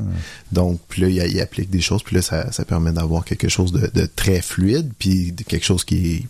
donc 0.53 0.81
puis 0.89 1.03
là 1.03 1.09
il, 1.09 1.33
il 1.33 1.41
applique 1.41 1.71
des 1.71 1.81
choses 1.81 2.03
puis 2.03 2.15
là 2.17 2.23
ça, 2.23 2.53
ça 2.53 2.65
permet 2.65 2.93
d'avoir 2.93 3.25
quelque 3.25 3.49
chose 3.49 3.73
de, 3.73 3.91
de 3.93 4.07
très 4.15 4.41
fluide 4.43 4.91
puis 4.99 5.35
quelque 5.49 5.65
chose 5.67 5.85
qui 5.85 6.13
est 6.13 6.23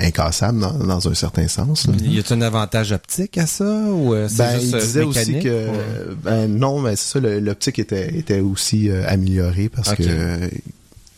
incassable 0.00 0.60
dans, 0.60 0.72
dans 0.72 1.08
un 1.08 1.14
certain 1.14 1.46
sens 1.48 1.86
là. 1.86 1.94
Y 2.00 2.18
a-t-il 2.18 2.38
un 2.38 2.42
avantage 2.42 2.92
optique 2.92 3.38
à 3.38 3.46
ça 3.46 3.64
ou 3.64 4.14
euh, 4.14 4.28
Ben, 4.36 4.58
juste 4.60 4.68
il 4.70 4.74
euh, 4.74 4.80
disait 4.80 5.02
aussi 5.02 5.38
que 5.40 5.68
ou- 5.68 6.14
ben 6.22 6.46
non, 6.48 6.80
mais 6.80 6.96
c'est 6.96 7.12
ça, 7.12 7.20
l'optique 7.20 7.78
était 7.78 8.16
était 8.16 8.40
aussi 8.40 8.88
euh, 8.90 9.04
améliorée 9.08 9.68
parce 9.68 9.94
que 9.94 10.50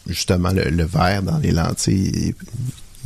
justement 0.08 0.50
le, 0.50 0.64
le 0.70 0.84
verre 0.84 1.22
dans 1.22 1.38
les 1.38 1.52
lentilles, 1.52 2.34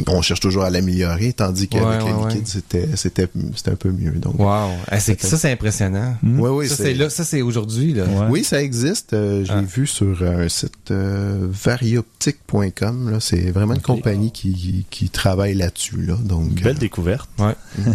on 0.07 0.20
cherche 0.22 0.40
toujours 0.40 0.64
à 0.64 0.70
l'améliorer, 0.70 1.32
tandis 1.32 1.68
qu'avec 1.68 1.86
Ouais, 1.86 1.99
les 1.99 2.05
ouais, 2.12 2.28
liquides 2.28 2.40
ouais. 2.42 2.44
c'était 2.47 2.88
c'était 2.97 3.28
c'était 3.55 3.70
un 3.70 3.76
peu 3.76 3.90
mieux. 3.90 4.12
Donc 4.12 4.38
Wow. 4.38 4.70
Ah, 4.88 5.01
c'est- 5.01 5.14
Peut-être. 5.16 5.30
ça, 5.30 5.38
c'est 5.38 5.53
impressionnant. 5.53 6.16
Hmm. 6.22 6.40
oui, 6.40 6.51
oui, 6.51 6.68
ça, 6.68 6.76
c'est 6.76 6.94
là, 6.94 7.09
ça, 7.11 7.24
c'est 7.24 7.42
aujourd'hui, 7.42 7.94
là. 7.94 8.05
Ouais. 8.05 8.26
Oui, 8.30 8.44
ça 8.44 8.62
existe. 8.62 9.12
Euh, 9.14 9.44
je 9.44 9.53
l'ai 9.53 9.59
Ah. 9.59 9.62
vu 9.62 9.86
sur 9.86 10.22
un 10.22 10.49
site 10.49 10.90
euh, 10.90 11.47
varioptique.com. 11.51 13.11
Là, 13.11 13.20
c'est 13.20 13.51
vraiment 13.51 13.74
une 13.74 13.80
compagnie 13.80 14.32
qui, 14.32 14.86
qui 14.90 15.09
travaille 15.09 15.55
là-dessus. 15.55 16.03
Là, 16.03 16.16
donc, 16.22 16.61
belle 16.62 16.76
euh, 16.76 16.78
découverte. 16.78 17.28
Ouais. 17.38 17.55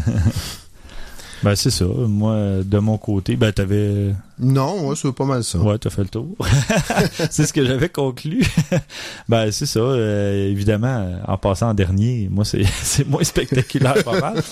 Ben, 1.44 1.56
c'est 1.56 1.72
ça. 1.72 1.86
Moi, 1.86 2.36
de 2.64 2.78
mon 2.78 2.98
côté, 2.98 3.36
ben, 3.36 3.52
t'avais. 3.52 4.14
non, 4.40 4.88
ouais, 4.88 4.96
c'est 4.96 5.12
pas 5.12 5.26
mal 5.26 5.44
ça. 5.44 5.58
Ouais, 5.58 5.78
t'as 5.80 5.90
fait 5.90 6.04
le 6.04 6.10
tour. 6.10 6.36
c'est 7.32 7.46
ce 7.46 7.52
que 7.54 7.66
j'avais 7.66 7.90
conclu. 7.90 8.46
ben, 9.30 9.52
c'est 9.52 9.66
ça. 9.66 9.80
euh, 9.80 10.50
évidemment, 10.50 11.20
en 11.28 11.38
passant 11.38 11.70
en 11.70 11.74
dernier, 11.74 12.28
moi, 12.32 12.46
c'est, 12.46 12.64
c'est 12.84 13.08
moins 13.08 13.24
spectaculaire, 13.24 14.04
pas 14.04 14.20
mal. 14.20 14.44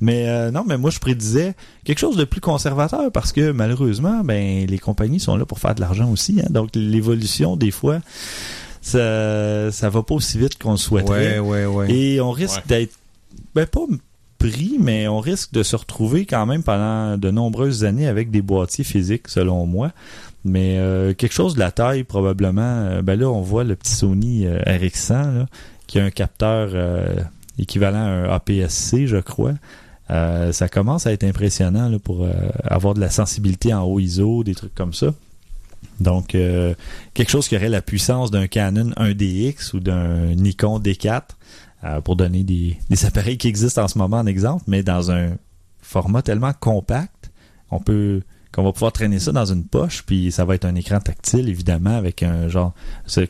Mais 0.00 0.28
euh, 0.28 0.50
non, 0.50 0.64
mais 0.66 0.78
moi, 0.78 0.90
je 0.90 0.98
prédisais 1.00 1.54
quelque 1.84 1.98
chose 1.98 2.16
de 2.16 2.24
plus 2.24 2.40
conservateur 2.40 3.10
parce 3.12 3.32
que 3.32 3.50
malheureusement, 3.50 4.22
ben, 4.22 4.66
les 4.66 4.78
compagnies 4.78 5.20
sont 5.20 5.36
là 5.36 5.44
pour 5.46 5.58
faire 5.58 5.74
de 5.74 5.80
l'argent 5.80 6.10
aussi. 6.10 6.40
Hein, 6.40 6.48
donc, 6.50 6.70
l'évolution, 6.74 7.56
des 7.56 7.70
fois, 7.72 7.98
ça, 8.82 9.72
ça 9.72 9.90
va 9.90 10.02
pas 10.02 10.14
aussi 10.14 10.38
vite 10.38 10.62
qu'on 10.62 10.72
le 10.72 10.76
souhaiterait. 10.76 11.38
Ouais, 11.40 11.66
ouais, 11.66 11.86
ouais. 11.86 11.92
Et 11.92 12.20
on 12.20 12.30
risque 12.30 12.56
Ouais. 12.56 12.62
d'être, 12.86 12.92
ben 13.54 13.66
pas 13.66 13.80
pris, 14.38 14.76
mais 14.80 15.08
on 15.08 15.20
risque 15.20 15.52
de 15.52 15.62
se 15.62 15.76
retrouver 15.76 16.26
quand 16.26 16.46
même 16.46 16.62
pendant 16.62 17.16
de 17.16 17.30
nombreuses 17.30 17.84
années 17.84 18.06
avec 18.06 18.30
des 18.30 18.42
boîtiers 18.42 18.84
physiques, 18.84 19.28
selon 19.28 19.66
moi. 19.66 19.92
Mais 20.46 20.78
euh, 20.78 21.12
quelque 21.12 21.34
chose 21.34 21.54
de 21.54 21.58
la 21.58 21.72
taille, 21.72 22.04
probablement. 22.04 22.62
euh, 22.62 23.02
ben 23.02 23.18
là, 23.18 23.28
on 23.28 23.40
voit 23.40 23.64
le 23.64 23.74
petit 23.74 23.92
Sony 23.92 24.46
euh, 24.46 24.60
RX100, 24.60 25.38
là, 25.38 25.46
qui 25.88 25.98
a 25.98 26.04
un 26.04 26.10
capteur 26.10 26.70
équivalent 27.58 27.98
à 27.98 28.08
un 28.08 28.30
APS-C, 28.30 29.06
je 29.06 29.18
crois. 29.18 29.54
Ça 30.08 30.68
commence 30.68 31.06
à 31.06 31.12
être 31.12 31.22
impressionnant 31.22 31.96
pour 32.00 32.26
avoir 32.64 32.94
de 32.94 33.00
la 33.00 33.08
sensibilité 33.08 33.72
en 33.72 33.84
haut 33.84 34.00
ISO, 34.00 34.42
des 34.42 34.56
trucs 34.56 34.74
comme 34.74 34.92
ça. 34.92 35.14
Donc, 36.00 36.36
quelque 37.14 37.30
chose 37.30 37.46
qui 37.46 37.54
aurait 37.54 37.68
la 37.68 37.82
puissance 37.82 38.32
d'un 38.32 38.48
Canon 38.48 38.90
1DX 38.96 39.76
ou 39.76 39.80
d'un 39.80 40.34
Nikon 40.34 40.80
D4, 40.80 41.22
euh, 41.86 42.00
pour 42.00 42.16
donner 42.16 42.42
des, 42.42 42.78
appareils 43.04 43.38
qui 43.38 43.48
existent 43.48 43.82
en 43.82 43.88
ce 43.88 43.98
moment 43.98 44.18
en 44.18 44.26
exemple, 44.26 44.64
mais 44.66 44.82
dans 44.82 45.10
un 45.10 45.36
format 45.80 46.22
tellement 46.22 46.52
compact, 46.58 47.30
on 47.70 47.80
peut 47.80 48.22
qu'on 48.52 48.62
va 48.62 48.72
pouvoir 48.72 48.92
traîner 48.92 49.18
ça 49.18 49.32
dans 49.32 49.44
une 49.44 49.66
poche, 49.66 50.02
puis 50.06 50.32
ça 50.32 50.46
va 50.46 50.54
être 50.54 50.64
un 50.64 50.74
écran 50.74 50.98
tactile, 50.98 51.48
évidemment, 51.48 51.94
avec 51.94 52.22
un 52.22 52.48
genre, 52.48 52.72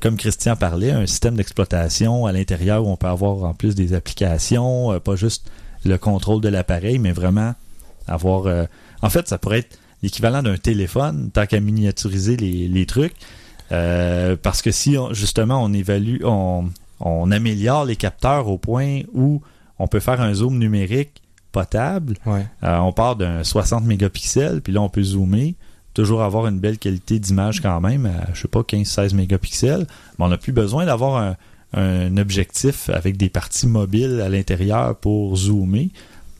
comme 0.01 0.17
Christian 0.17 0.55
parlait, 0.55 0.93
un 0.93 1.07
système 1.07 1.35
d'exploitation 1.35 2.27
à 2.27 2.33
l'intérieur 2.33 2.87
où 2.87 2.91
on 2.91 2.97
peut 2.97 3.09
avoir 3.09 3.43
en 3.43 3.53
plus 3.53 3.75
des 3.75 3.93
applications, 3.93 4.93
euh, 4.93 5.01
pas 5.01 5.17
juste 5.17 5.51
le 5.85 5.99
contrôle 5.99 6.41
de 6.41 6.49
l'appareil, 6.49 6.99
mais 6.99 7.13
vraiment 7.13 7.55
avoir... 8.07 8.47
euh, 8.47 8.65
en 9.03 9.11
fait, 9.11 9.27
ça 9.27 9.37
pourrait 9.37 9.59
être 9.59 9.79
l'équivalent 10.03 10.43
d'un 10.43 10.57
téléphone, 10.57 11.31
tant 11.33 11.47
qu'à 11.47 11.59
miniaturiser 11.59 12.37
les, 12.37 12.87
trucs. 12.87 13.15
Parce 13.69 14.63
que 14.63 14.71
si 14.71 14.97
justement 15.11 15.63
on 15.63 15.73
évalue, 15.73 16.23
on, 16.23 16.71
on 17.01 17.31
améliore 17.31 17.85
les 17.85 17.97
capteurs 17.97 18.49
au 18.49 18.59
point 18.59 19.01
où 19.15 19.41
on 19.79 19.87
peut 19.89 20.01
faire 20.01 20.21
un 20.21 20.33
zoom 20.35 20.59
numérique 20.59 21.23
potable, 21.53 22.15
Ouais. 22.27 22.47
euh, 22.65 22.79
on 22.79 22.93
part 22.93 23.17
d'un 23.17 23.43
60 23.45 23.85
mégapixels, 23.85 24.61
puis 24.63 24.73
là 24.73 24.81
on 24.83 24.89
peut 24.89 25.03
zoomer, 25.03 25.55
toujours 25.95 26.23
avoir 26.23 26.47
une 26.47 26.59
belle 26.59 26.79
qualité 26.79 27.19
d'image 27.19 27.61
quand 27.63 27.81
même, 27.81 28.05
à, 28.07 28.33
je 28.35 28.43
sais 28.43 28.49
pas, 28.49 28.61
15-16 28.63 29.15
mégapixels, 29.15 29.87
mais 30.19 30.25
on 30.25 30.29
n'a 30.29 30.37
plus 30.39 30.53
besoin 30.53 30.85
d'avoir 30.87 31.17
un, 31.23 31.37
un 31.73 32.17
objectif 32.19 32.91
avec 32.91 33.17
des 33.17 33.29
parties 33.31 33.67
mobiles 33.67 34.21
à 34.21 34.29
l'intérieur 34.29 34.97
pour 34.97 35.37
zoomer. 35.37 35.89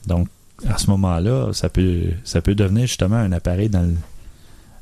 Donc 0.07 0.29
à 0.67 0.79
ce 0.79 0.89
moment-là, 0.91 1.53
ça 1.53 1.69
peut 1.69 2.03
ça 2.25 2.41
peut 2.41 2.55
devenir 2.55 2.87
justement 2.87 3.17
un 3.17 3.33
appareil 3.33 3.69
dans 3.69 3.83
le- 3.83 3.97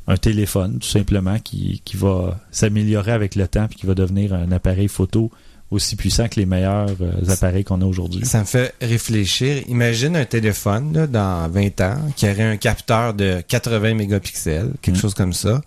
un 0.06 0.16
téléphone, 0.16 0.78
tout 0.80 0.88
simplement, 0.88 1.38
qui, 1.38 1.80
qui 1.84 1.96
va 1.96 2.38
s'améliorer 2.50 3.12
avec 3.12 3.36
le 3.36 3.48
temps 3.48 3.66
puis 3.68 3.78
qui 3.78 3.86
va 3.86 3.94
devenir 3.94 4.34
un 4.34 4.52
appareil 4.52 4.88
photo 4.88 5.30
aussi 5.74 5.96
puissant 5.96 6.28
que 6.28 6.40
les 6.40 6.46
meilleurs 6.46 6.90
euh, 7.00 7.12
appareils 7.32 7.64
qu'on 7.64 7.80
a 7.82 7.84
aujourd'hui. 7.84 8.24
Ça 8.24 8.40
me 8.40 8.44
fait 8.44 8.74
réfléchir. 8.80 9.62
Imagine 9.68 10.16
un 10.16 10.24
téléphone 10.24 10.92
là, 10.94 11.06
dans 11.06 11.48
20 11.50 11.80
ans 11.82 11.96
qui 12.16 12.24
aurait 12.28 12.42
un 12.42 12.56
capteur 12.56 13.14
de 13.14 13.42
80 13.46 13.94
mégapixels, 13.94 14.70
quelque 14.80 14.96
Mm. 14.96 15.00
chose 15.00 15.14
comme 15.14 15.32
ça. 15.32 15.60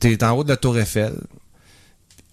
Tu 0.00 0.10
es 0.12 0.24
en 0.24 0.30
haut 0.32 0.44
de 0.44 0.48
la 0.48 0.56
tour 0.56 0.78
Eiffel. 0.78 1.12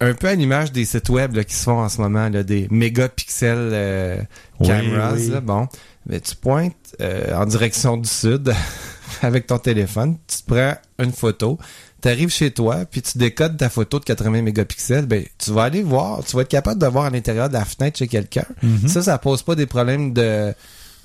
Un 0.02 0.14
peu 0.14 0.28
à 0.28 0.36
l'image 0.36 0.72
des 0.72 0.86
sites 0.86 1.10
web 1.10 1.36
là, 1.36 1.44
qui 1.44 1.54
se 1.54 1.64
font 1.64 1.80
en 1.80 1.90
ce 1.90 2.00
moment, 2.00 2.30
là, 2.30 2.42
des 2.44 2.68
mégapixels 2.72 3.58
euh, 3.74 4.18
Oui, 4.62 4.68
cameras. 4.68 5.14
oui. 5.16 5.28
là, 5.28 5.42
bon, 5.42 5.68
mais 6.06 6.22
tu 6.22 6.36
pointes 6.38 6.74
euh, 7.02 7.36
en 7.36 7.46
direction 7.46 7.98
du 7.98 8.08
sud 8.08 8.54
avec 9.22 9.48
ton 9.48 9.58
téléphone, 9.58 10.18
tu 10.26 10.38
te 10.38 10.54
prends 10.54 10.76
une 11.04 11.12
photo, 11.12 11.60
tu 12.02 12.08
arrives 12.08 12.30
chez 12.30 12.52
toi, 12.52 12.86
puis 12.90 13.02
tu 13.02 13.18
décodes 13.18 13.58
ta 13.58 13.70
photo 13.70 14.00
de 14.00 14.06
80 14.06 14.42
mégapixels, 14.42 15.06
ben, 15.06 15.24
tu 15.38 15.52
vas 15.52 15.64
aller 15.64 15.84
voir, 15.84 16.24
tu 16.24 16.36
vas 16.36 16.44
être 16.44 16.48
capable 16.50 16.80
de 16.82 16.88
voir 16.88 17.06
à 17.06 17.10
l'intérieur 17.10 17.50
de 17.50 17.54
la 17.54 17.66
fenêtre 17.66 17.98
chez 17.98 18.08
quelqu'un. 18.08 18.46
Mhm. 18.64 18.88
Ça, 18.88 19.02
ça 19.02 19.18
pose 19.18 19.42
pas 19.44 19.56
des 19.56 19.66
problèmes 19.66 20.14
de 20.14 20.54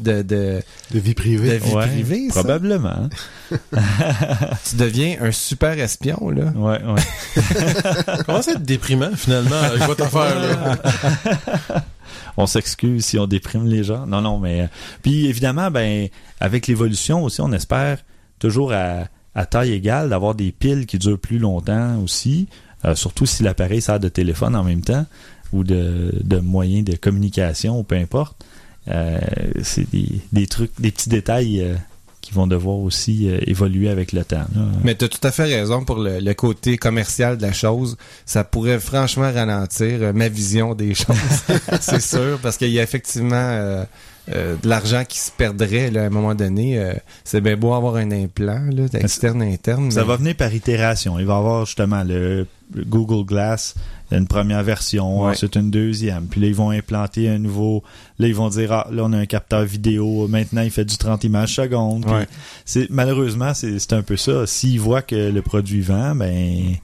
de, 0.00 0.22
de, 0.22 0.60
De 0.90 0.98
vie 0.98 1.14
privée. 1.14 1.50
de 1.50 1.54
vie 1.64 1.72
Ouais, 1.72 1.86
privée, 1.86 2.26
ça. 2.28 2.40
Probablement. 2.40 3.08
Tu 4.68 4.76
deviens 4.76 5.18
un 5.20 5.30
super 5.30 5.78
espion, 5.78 6.30
là. 6.30 6.46
Ouais, 6.56 6.80
ouais. 6.82 8.22
Comment 8.26 8.42
ça 8.42 8.52
être 8.52 8.62
déprimant, 8.62 9.10
finalement, 9.14 9.54
avec 9.60 9.82
votre 9.82 10.04
affaire, 10.04 10.36
là? 10.38 10.78
on 12.36 12.46
s'excuse 12.46 13.04
si 13.04 13.18
on 13.18 13.26
déprime 13.26 13.66
les 13.66 13.84
gens. 13.84 14.06
Non, 14.06 14.20
non, 14.20 14.38
mais... 14.38 14.62
euh, 14.62 14.66
Puis 15.02 15.26
évidemment, 15.28 15.70
ben 15.70 16.08
avec 16.40 16.66
l'évolution 16.66 17.22
aussi, 17.22 17.40
on 17.40 17.52
espère 17.52 17.98
toujours 18.40 18.72
à, 18.72 19.04
à 19.34 19.46
taille 19.46 19.72
égale 19.72 20.10
d'avoir 20.10 20.34
des 20.34 20.52
piles 20.52 20.86
qui 20.86 20.98
durent 20.98 21.18
plus 21.18 21.38
longtemps 21.38 21.98
aussi, 22.02 22.48
euh, 22.84 22.94
surtout 22.94 23.26
si 23.26 23.42
l'appareil 23.42 23.80
sert 23.80 24.00
de 24.00 24.08
téléphone 24.08 24.54
en 24.54 24.64
même 24.64 24.82
temps 24.82 25.06
ou 25.52 25.64
de, 25.64 26.12
de 26.22 26.38
moyen 26.38 26.82
de 26.82 26.96
communication, 26.96 27.78
ou 27.78 27.82
peu 27.82 27.96
importe. 27.96 28.44
Euh, 28.88 29.18
c'est 29.62 29.86
des, 30.32 30.46
trucs, 30.46 30.72
des 30.80 30.90
petits 30.90 31.08
détails 31.08 31.60
euh, 31.60 31.74
qui 32.20 32.32
vont 32.32 32.46
devoir 32.46 32.78
aussi 32.78 33.28
évoluer 33.46 33.88
avec 33.88 34.12
le 34.12 34.24
temps. 34.24 34.44
Mais 34.82 34.94
tu 34.94 35.04
as 35.04 35.08
tout 35.08 35.24
à 35.26 35.30
fait 35.30 35.44
raison 35.44 35.84
pour 35.84 35.96
le, 35.96 36.20
le 36.20 36.34
côté 36.34 36.76
commercial 36.76 37.36
de 37.36 37.42
la 37.42 37.52
chose. 37.52 37.96
Ça 38.26 38.44
pourrait 38.44 38.80
franchement 38.80 39.30
ralentir 39.32 40.12
ma 40.12 40.28
vision 40.28 40.74
des 40.74 40.94
choses. 40.94 41.16
c'est 41.80 42.02
sûr, 42.02 42.38
parce 42.42 42.56
qu'il 42.56 42.70
y 42.70 42.80
a 42.80 42.82
effectivement 42.82 43.86
euh, 44.32 44.56
de 44.62 44.68
l'argent 44.68 45.04
qui 45.06 45.18
se 45.18 45.30
perdrait 45.30 45.90
là, 45.90 46.02
à 46.02 46.06
un 46.06 46.10
moment 46.10 46.34
donné. 46.34 46.78
Euh, 46.78 46.94
c'est 47.24 47.40
bien 47.40 47.56
beau 47.56 47.74
avoir 47.74 47.96
un 47.96 48.10
implant, 48.10 48.66
là, 48.72 48.84
externe, 48.94 49.42
interne. 49.42 49.90
Ça 49.90 50.04
va 50.04 50.16
venir 50.16 50.34
par 50.34 50.54
itération. 50.54 51.18
Il 51.18 51.26
va 51.26 51.34
y 51.34 51.36
avoir 51.36 51.66
justement 51.66 52.02
le, 52.02 52.46
le 52.74 52.84
Google 52.84 53.26
Glass, 53.26 53.74
une 54.10 54.26
première 54.26 54.62
version, 54.62 55.22
Ouais. 55.24 55.32
ensuite 55.32 55.56
une 55.56 55.70
deuxième. 55.70 56.26
Puis 56.26 56.40
là, 56.40 56.46
ils 56.46 56.54
vont 56.54 56.70
implanter 56.70 57.28
un 57.28 57.38
nouveau. 57.38 57.82
Là, 58.18 58.26
ils 58.28 58.34
vont 58.34 58.48
dire 58.48 58.72
ah, 58.72 58.88
là, 58.90 59.02
on 59.04 59.12
a 59.12 59.18
un 59.18 59.26
capteur 59.26 59.64
vidéo. 59.64 60.26
Maintenant, 60.28 60.62
il 60.62 60.70
fait 60.70 60.84
du 60.86 60.96
30 60.96 61.24
images 61.24 61.54
secondes. 61.54 62.06
Ouais. 62.06 62.26
c'est 62.64 62.88
malheureusement, 62.90 63.52
c'est 63.52 63.78
c'est 63.78 63.92
un 63.92 64.02
peu 64.02 64.16
ça. 64.16 64.46
S'ils 64.46 64.80
voient 64.80 65.02
que 65.02 65.30
le 65.30 65.42
produit 65.42 65.80
vend, 65.82 66.14
ben 66.14 66.76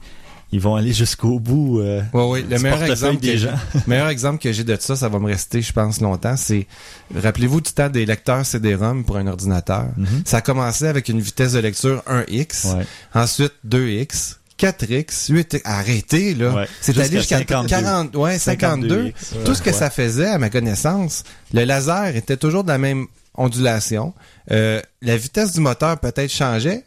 ils 0.51 0.59
vont 0.59 0.75
aller 0.75 0.93
jusqu'au 0.93 1.39
bout. 1.39 1.79
euh, 1.79 2.01
Ouais, 2.13 2.27
ouais. 2.29 2.41
Le 2.49 2.59
meilleur 2.59 2.83
exemple, 2.83 3.21
des 3.21 3.33
que, 3.33 3.37
gens. 3.37 3.53
meilleur 3.87 4.09
exemple 4.09 4.41
que 4.41 4.51
j'ai 4.51 4.63
de 4.63 4.75
ça, 4.79 4.95
ça 4.95 5.07
va 5.09 5.19
me 5.19 5.27
rester, 5.27 5.61
je 5.61 5.71
pense, 5.73 6.01
longtemps, 6.01 6.35
c'est, 6.37 6.67
rappelez-vous 7.15 7.61
du 7.61 7.71
temps 7.71 7.89
des 7.89 8.05
lecteurs 8.05 8.45
CD-ROM 8.45 9.03
pour 9.05 9.17
un 9.17 9.27
ordinateur. 9.27 9.87
Mhm. 9.97 10.23
Ça 10.25 10.37
a 10.37 10.41
commencé 10.41 10.85
avec 10.87 11.07
une 11.09 11.21
vitesse 11.21 11.53
de 11.53 11.59
lecture 11.59 12.03
1x, 12.07 12.75
Ouais. 12.75 12.85
ensuite 13.13 13.53
2x, 13.67 14.37
4x, 14.57 15.31
8x. 15.31 15.61
Arrêtez, 15.63 16.35
là. 16.35 16.53
Ouais. 16.53 16.67
C'est 16.81 16.97
allé 16.99 17.17
jusqu'à 17.17 17.39
52. 17.39 17.67
40, 17.69 18.15
ouais, 18.15 18.37
52. 18.37 19.07
52X. 19.07 19.43
Tout 19.45 19.55
ce 19.55 19.61
que 19.61 19.69
Ouais. 19.69 19.75
ça 19.75 19.89
faisait, 19.89 20.27
à 20.27 20.37
ma 20.37 20.49
connaissance, 20.49 21.23
le 21.53 21.63
laser 21.63 22.15
était 22.15 22.37
toujours 22.37 22.63
de 22.63 22.69
la 22.69 22.77
même 22.77 23.07
ondulation. 23.35 24.13
Euh, 24.51 24.81
la 25.01 25.17
vitesse 25.17 25.53
du 25.53 25.61
moteur 25.61 25.97
peut-être 25.99 26.31
changeait. 26.31 26.83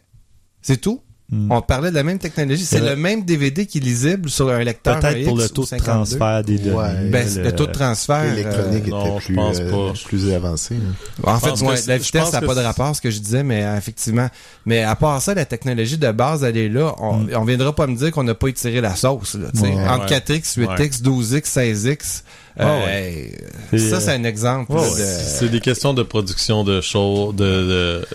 C'est 0.61 0.77
tout. 0.77 1.01
Mm. 1.31 1.51
On 1.51 1.59
parlait 1.61 1.89
de 1.89 1.95
la 1.95 2.03
même 2.03 2.19
technologie. 2.19 2.63
C'est 2.65 2.79
Ouais. 2.81 2.89
le 2.91 2.95
même 2.95 3.25
DVD 3.25 3.65
qui 3.65 3.79
est 3.79 3.81
lisible 3.81 4.29
sur 4.29 4.47
un 4.51 4.63
lecteur 4.63 4.99
Peut-être 4.99 5.23
pour 5.25 5.37
1X 5.39 5.41
le 5.43 5.49
taux 5.49 5.61
de 5.63 5.67
52. 5.67 5.91
transfert 5.91 6.43
des 6.43 6.59
données. 6.59 6.75
Ouais. 6.75 7.09
Ben, 7.09 7.27
le- 7.35 7.43
le 7.45 7.51
taux 7.51 7.65
de 7.65 7.71
transfert. 7.71 8.23
L'électronique 8.35 8.83
euh, 8.87 8.89
non, 8.91 9.05
était 9.07 9.19
je 9.21 9.25
plus, 9.25 9.35
pense 9.35 9.57
euh, 9.59 9.71
pas. 9.71 9.93
plus 10.05 10.33
avancée. 10.33 10.75
là. 10.75 11.31
en 11.33 11.39
fait, 11.39 11.49
ouais, 11.65 11.75
la 11.87 11.97
je 11.97 12.03
vitesse, 12.03 12.31
n'a 12.31 12.41
pas 12.41 12.53
de 12.53 12.59
rapport, 12.59 12.95
ce 12.95 13.01
que 13.01 13.09
je 13.09 13.17
disais, 13.19 13.43
mais 13.43 13.63
euh, 13.63 13.75
effectivement. 13.75 14.29
Mais 14.67 14.83
à 14.83 14.95
part 14.95 15.19
ça, 15.19 15.33
la 15.33 15.45
technologie 15.45 15.97
de 15.97 16.11
base, 16.11 16.43
elle 16.43 16.57
est 16.57 16.69
là. 16.69 16.93
On, 16.99 17.17
Mm. 17.21 17.29
on 17.37 17.43
viendra 17.43 17.73
pas 17.73 17.87
me 17.87 17.95
dire 17.95 18.11
qu'on 18.11 18.23
n'a 18.23 18.35
pas 18.35 18.47
étiré 18.49 18.79
la 18.79 18.95
sauce. 18.95 19.33
Là. 19.33 19.47
Ouais. 19.63 19.73
Entre 19.89 20.01
Ouais. 20.11 20.19
4X, 20.19 20.57
8X, 20.57 21.01
12X, 21.01 21.49
16X. 21.49 22.23
Euh, 22.59 22.63
Ah 22.85 22.89
hey, 22.91 23.31
C'est, 23.71 23.79
ça, 23.79 23.95
euh, 23.97 23.99
c'est 23.99 24.11
un 24.13 24.23
exemple 24.23 24.73
de... 24.73 24.79
C'est 24.79 25.49
des 25.49 25.59
questions 25.59 25.93
de 25.93 26.03
production 26.03 26.63
de 26.63 26.81
show, 26.81 27.33
de, 27.33 27.43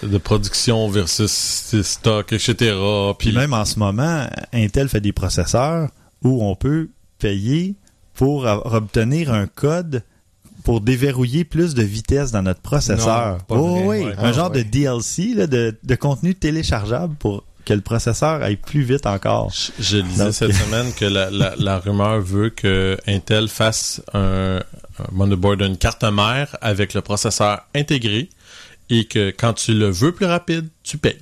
de, 0.02 0.06
de 0.08 0.18
production 0.18 0.88
versus 0.88 1.74
stock, 1.82 2.32
etc. 2.32 2.74
Puis 3.18 3.32
même 3.32 3.52
en 3.52 3.64
ce 3.64 3.78
moment, 3.78 4.26
Intel 4.52 4.88
fait 4.88 5.00
des 5.00 5.12
processeurs 5.12 5.88
où 6.22 6.42
on 6.44 6.54
peut 6.54 6.88
payer 7.18 7.74
pour 8.14 8.46
a- 8.46 8.74
obtenir 8.74 9.32
un 9.32 9.46
code 9.46 10.02
pour 10.64 10.82
déverrouiller 10.82 11.44
plus 11.44 11.74
de 11.74 11.82
vitesse 11.82 12.32
dans 12.32 12.42
notre 12.42 12.60
processeur. 12.60 13.38
Non, 13.48 13.56
Oh, 13.56 13.80
oui, 13.86 14.04
Ouais. 14.04 14.14
un 14.18 14.32
genre 14.32 14.50
ouais. 14.50 14.62
de 14.62 14.68
DLC 14.68 15.32
là, 15.34 15.46
de, 15.46 15.74
de 15.82 15.94
contenu 15.94 16.34
téléchargeable 16.34 17.14
pour 17.18 17.44
que 17.70 17.74
le 17.74 17.80
processeur 17.82 18.42
aille 18.42 18.56
plus 18.56 18.82
vite 18.82 19.06
encore. 19.06 19.52
je, 19.52 19.70
je 19.82 19.96
lisais 19.98 20.24
Donc- 20.24 20.34
cette 20.34 20.52
semaine 20.64 20.92
que 20.92 21.04
la, 21.04 21.30
la, 21.30 21.54
la 21.56 21.78
rumeur 21.78 22.20
veut 22.20 22.50
que 22.50 22.98
Intel 23.06 23.46
fasse 23.46 24.02
un, 24.12 24.56
un 24.98 25.06
motherboard, 25.12 25.62
une 25.62 25.76
carte 25.76 26.02
mère 26.02 26.56
avec 26.60 26.94
le 26.94 27.00
processeur 27.00 27.60
intégré 27.76 28.28
et 28.88 29.04
que 29.04 29.30
quand 29.30 29.52
tu 29.52 29.72
le 29.74 29.88
veux 29.88 30.10
plus 30.12 30.26
rapide, 30.26 30.68
tu 30.82 30.98
payes. 30.98 31.20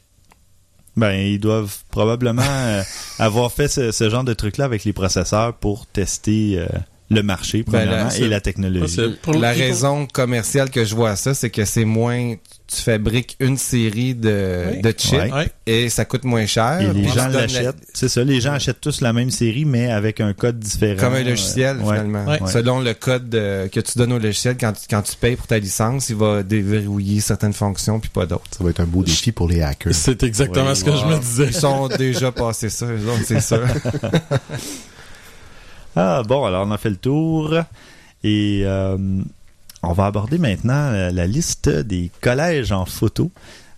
Ben, 0.96 1.12
ils 1.12 1.38
doivent 1.38 1.76
probablement 1.90 2.40
euh, 2.42 2.82
avoir 3.18 3.52
fait 3.52 3.68
ce, 3.68 3.92
ce 3.92 4.08
genre 4.08 4.24
de 4.24 4.32
truc-là 4.32 4.64
avec 4.64 4.84
les 4.84 4.94
processeurs 4.94 5.52
pour 5.54 5.86
tester 5.86 6.58
euh, 6.58 6.66
le 7.10 7.22
marché, 7.22 7.64
Ben, 7.66 7.78
là, 7.80 7.86
premièrement, 7.86 8.10
c'est- 8.10 8.20
et 8.22 8.28
la 8.28 8.40
technologie. 8.40 8.96
La 8.98 9.08
pour- 9.22 9.34
raison 9.40 10.06
commerciale 10.06 10.70
que 10.70 10.84
je 10.84 10.94
vois 10.94 11.16
ça, 11.16 11.32
c'est 11.34 11.50
que 11.50 11.64
c'est 11.64 11.84
moins... 11.86 12.34
Tu 12.70 12.82
fabriques 12.82 13.34
une 13.40 13.56
série 13.56 14.14
de, 14.14 14.64
Oui. 14.74 14.82
de 14.82 14.90
chips 14.90 15.32
et 15.66 15.88
ça 15.88 16.04
coûte 16.04 16.24
moins 16.24 16.44
cher. 16.44 16.82
Et 16.82 16.92
les 16.92 17.08
gens 17.08 17.28
la- 17.28 17.40
l'achètent. 17.46 17.76
C'est 17.94 18.10
ça, 18.10 18.22
les 18.22 18.42
gens 18.42 18.52
achètent 18.52 18.82
tous 18.82 19.00
la 19.00 19.14
même 19.14 19.30
série, 19.30 19.64
mais 19.64 19.90
avec 19.90 20.20
un 20.20 20.34
code 20.34 20.58
différent. 20.58 21.00
Comme 21.00 21.14
un 21.14 21.22
logiciel, 21.22 21.78
Euh, 21.78 21.84
finalement. 21.84 22.26
Ouais. 22.26 22.38
Selon 22.52 22.80
le 22.80 22.92
code 22.92 23.34
euh, 23.34 23.68
que 23.68 23.80
tu 23.80 23.96
donnes 23.96 24.12
au 24.12 24.18
logiciel, 24.18 24.58
quand 24.60 24.74
tu, 24.74 24.82
quand 24.90 25.00
tu 25.00 25.16
payes 25.16 25.36
pour 25.36 25.46
ta 25.46 25.58
licence, 25.58 26.10
il 26.10 26.16
va 26.16 26.42
déverrouiller 26.42 27.22
certaines 27.22 27.54
fonctions 27.54 28.00
puis 28.00 28.10
pas 28.10 28.26
d'autres. 28.26 28.44
Ça 28.58 28.62
va 28.62 28.68
être 28.68 28.80
un 28.80 28.84
beau 28.86 29.02
défi 29.02 29.32
pour 29.32 29.48
les 29.48 29.62
hackers. 29.62 29.94
C'est 29.94 30.22
exactement 30.22 30.68
Oui, 30.68 30.76
ce 30.76 30.84
que 30.84 30.94
je 30.94 31.06
me 31.06 31.18
disais. 31.18 31.46
Ils 31.46 31.54
sont 31.54 31.88
déjà 31.88 32.32
passés 32.32 32.68
ça, 32.68 32.84
eux 32.84 33.08
autres, 33.10 33.24
c'est 33.24 33.40
sûr. 33.40 33.62
Ah 36.00 36.22
bon, 36.22 36.44
alors 36.44 36.64
on 36.64 36.70
a 36.70 36.78
fait 36.78 36.90
le 36.90 36.96
tour. 36.96 37.56
Et 38.22 38.62
euh, 38.64 38.96
on 39.82 39.92
va 39.92 40.06
aborder 40.06 40.38
maintenant 40.38 40.92
la, 40.92 41.26
liste 41.26 41.68
des 41.68 42.12
collèges 42.20 42.70
en 42.70 42.84
photo. 42.84 43.32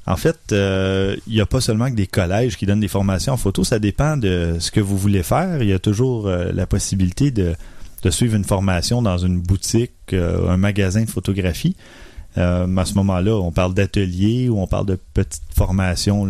En 0.06 0.16
fait, 0.16 0.36
euh, 0.52 1.16
il 1.26 1.32
n'y 1.32 1.40
a 1.40 1.46
pas 1.46 1.62
seulement 1.62 1.88
que 1.88 1.94
des 1.94 2.06
collèges 2.06 2.58
qui 2.58 2.66
donnent 2.66 2.80
des 2.80 2.88
formations 2.88 3.32
en 3.32 3.38
photo, 3.38 3.64
ça 3.64 3.78
dépend 3.78 4.18
de 4.18 4.56
ce 4.58 4.70
que 4.70 4.80
vous 4.80 4.98
voulez 4.98 5.22
faire. 5.22 5.62
Il 5.62 5.70
y 5.70 5.72
a 5.72 5.78
toujours 5.78 6.26
euh, 6.26 6.52
la 6.52 6.66
possibilité 6.66 7.30
de, 7.30 7.54
suivre 8.10 8.36
une 8.36 8.44
formation 8.44 9.00
dans 9.00 9.16
une 9.16 9.40
boutique, 9.40 10.12
un 10.12 10.58
magasin 10.58 11.04
de 11.04 11.10
photographie. 11.10 11.74
À 12.36 12.66
ce 12.84 12.94
moment-là, 12.94 13.34
on 13.36 13.50
parle 13.50 13.72
d'atelier 13.72 14.50
ou 14.50 14.60
on 14.60 14.66
parle 14.66 14.86
de 14.86 14.98
petites 15.14 15.42
formations 15.54 16.26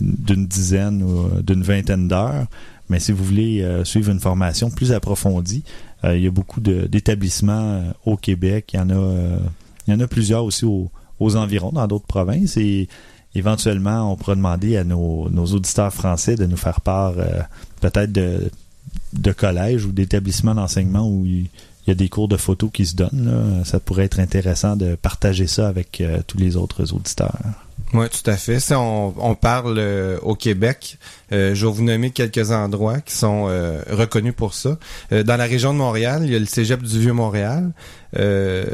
d'une 0.00 0.46
dizaine 0.46 1.02
ou 1.02 1.42
d'une 1.42 1.62
vingtaine 1.62 2.08
d'heures. 2.08 2.46
Mais 2.90 3.00
si 3.00 3.12
vous 3.12 3.22
voulez 3.24 3.62
euh, 3.62 3.84
suivre 3.84 4.10
une 4.10 4.20
formation 4.20 4.70
plus 4.70 4.92
approfondie, 4.92 5.62
euh, 6.04 6.16
il 6.16 6.24
y 6.24 6.26
a 6.26 6.30
beaucoup 6.30 6.60
d'établissements 6.60 7.52
euh, 7.74 7.82
au 8.06 8.16
Québec. 8.16 8.70
Il 8.72 8.76
y 8.76 8.80
en 8.80 8.90
a, 8.90 8.94
euh, 8.94 9.38
il 9.86 9.92
y 9.92 9.96
en 9.96 10.00
a 10.00 10.06
plusieurs 10.06 10.44
aussi 10.44 10.64
au- 10.64 10.90
aux 11.20 11.36
environs, 11.36 11.72
dans 11.72 11.86
d'autres 11.86 12.06
provinces. 12.06 12.56
Et 12.56 12.88
éventuellement, 13.34 14.12
on 14.12 14.16
pourra 14.16 14.34
demander 14.34 14.76
à 14.76 14.84
nos, 14.84 15.28
nos 15.30 15.46
auditeurs 15.46 15.92
français 15.92 16.36
de 16.36 16.46
nous 16.46 16.56
faire 16.56 16.80
part 16.80 17.14
euh, 17.18 17.40
peut-être 17.80 18.12
de, 18.12 18.50
de 19.12 19.32
collèges 19.32 19.84
ou 19.84 19.92
d'établissements 19.92 20.54
d'enseignement 20.54 21.08
où 21.08 21.26
il 21.26 21.48
y 21.86 21.90
a 21.90 21.94
des 21.94 22.08
cours 22.08 22.28
de 22.28 22.36
photo 22.36 22.68
qui 22.68 22.86
se 22.86 22.94
donnent. 22.96 23.26
là. 23.58 23.64
Ça 23.64 23.80
pourrait 23.80 24.04
être 24.04 24.20
intéressant 24.20 24.76
de 24.76 24.94
partager 24.94 25.46
ça 25.46 25.68
avec 25.68 26.02
tous 26.26 26.38
les 26.38 26.56
autres 26.56 26.92
auditeurs. 26.92 27.38
Oui, 27.94 28.06
tout 28.10 28.30
à 28.30 28.36
fait. 28.36 28.60
Si 28.60 28.74
on, 28.74 29.14
on 29.18 29.34
parle 29.34 29.82
au 30.22 30.34
Québec, 30.34 30.98
euh, 31.32 31.54
je 31.54 31.66
vais 31.66 31.72
vous 31.72 31.82
nommer 31.82 32.10
quelques 32.10 32.50
endroits 32.50 33.00
qui 33.00 33.14
sont 33.14 33.46
euh, 33.48 33.82
reconnus 33.90 34.34
pour 34.36 34.54
ça. 34.54 34.78
Euh, 35.12 35.22
dans 35.22 35.36
la 35.36 35.44
région 35.44 35.72
de 35.72 35.78
Montréal, 35.78 36.22
il 36.24 36.32
y 36.32 36.36
a 36.36 36.38
le 36.38 36.46
Cégep 36.46 36.82
du 36.82 37.00
Vieux-Montréal. 37.00 37.70
Euh, 38.16 38.64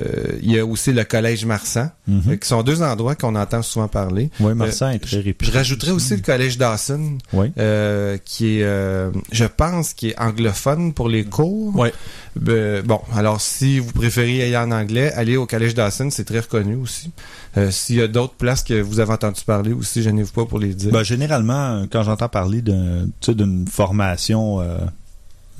il 0.42 0.52
y 0.52 0.58
a 0.58 0.64
aussi 0.64 0.92
le 0.92 1.02
Collège 1.04 1.44
Marsan, 1.44 1.90
Mhm. 2.06 2.22
euh, 2.28 2.36
qui 2.36 2.46
sont 2.46 2.62
deux 2.62 2.82
endroits 2.82 3.14
qu'on 3.16 3.34
entend 3.34 3.62
souvent 3.62 3.88
parler. 3.88 4.30
Oui, 4.38 4.54
Marsan 4.54 4.90
est 4.90 4.98
très 5.00 5.16
réputé. 5.16 5.50
Je 5.50 5.56
rajouterais 5.56 5.90
aussi 5.90 6.14
le 6.14 6.22
Collège 6.22 6.56
Dawson, 6.58 7.18
Oui. 7.32 7.50
euh, 7.58 8.16
qui 8.24 8.58
est, 8.58 8.62
euh, 8.62 9.10
je 9.32 9.44
pense, 9.44 9.92
qui 9.92 10.10
est 10.10 10.20
anglophone 10.20 10.92
pour 10.92 11.08
les 11.08 11.24
cours. 11.24 11.74
Ouais. 11.76 11.92
Ben, 12.36 12.82
bon, 12.84 13.00
alors 13.14 13.40
si 13.40 13.78
vous 13.80 13.92
préférez 13.92 14.42
aller 14.42 14.56
en 14.56 14.70
anglais, 14.70 15.12
allez 15.14 15.36
au 15.36 15.46
Collège 15.46 15.74
Dawson, 15.74 16.08
c'est 16.10 16.24
très 16.24 16.40
reconnu 16.40 16.76
aussi. 16.76 17.10
Euh, 17.56 17.70
S'il 17.70 17.96
y 17.96 18.02
a 18.02 18.08
d'autres 18.08 18.34
places 18.34 18.62
que 18.64 18.80
vous 18.80 19.00
avez 19.00 19.12
entendu 19.12 19.40
parler 19.46 19.72
aussi, 19.72 20.02
gênez-vous 20.02 20.32
pas 20.32 20.44
pour 20.44 20.58
les 20.58 20.74
dire. 20.74 20.92
Ben, 20.92 21.02
généralement, 21.02 21.86
quand 21.90 22.02
j'entends 22.02 22.28
parler 22.28 22.62
d'une 22.62 23.66
formation, 23.70 24.60
euh, 24.60 24.78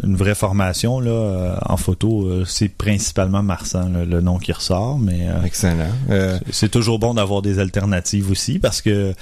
une 0.03 0.17
vraie 0.17 0.35
formation 0.35 0.99
là, 1.01 1.11
euh, 1.11 1.57
en 1.67 1.77
photo, 1.77 2.27
euh, 2.27 2.45
c'est 2.45 2.69
principalement 2.69 3.43
Marsan, 3.43 4.05
le 4.05 4.21
nom 4.21 4.39
qui 4.39 4.53
ressort, 4.53 4.99
mais 4.99 5.29
euh, 5.29 5.43
Excellent. 5.45 5.91
Euh, 6.11 6.39
c'est 6.51 6.71
toujours 6.71 6.99
bon 6.99 7.15
d'avoir 7.15 7.43
des 7.43 7.59
alternatives 7.61 8.31
aussi 8.31 8.59
parce 8.59 8.83
que 8.83 9.15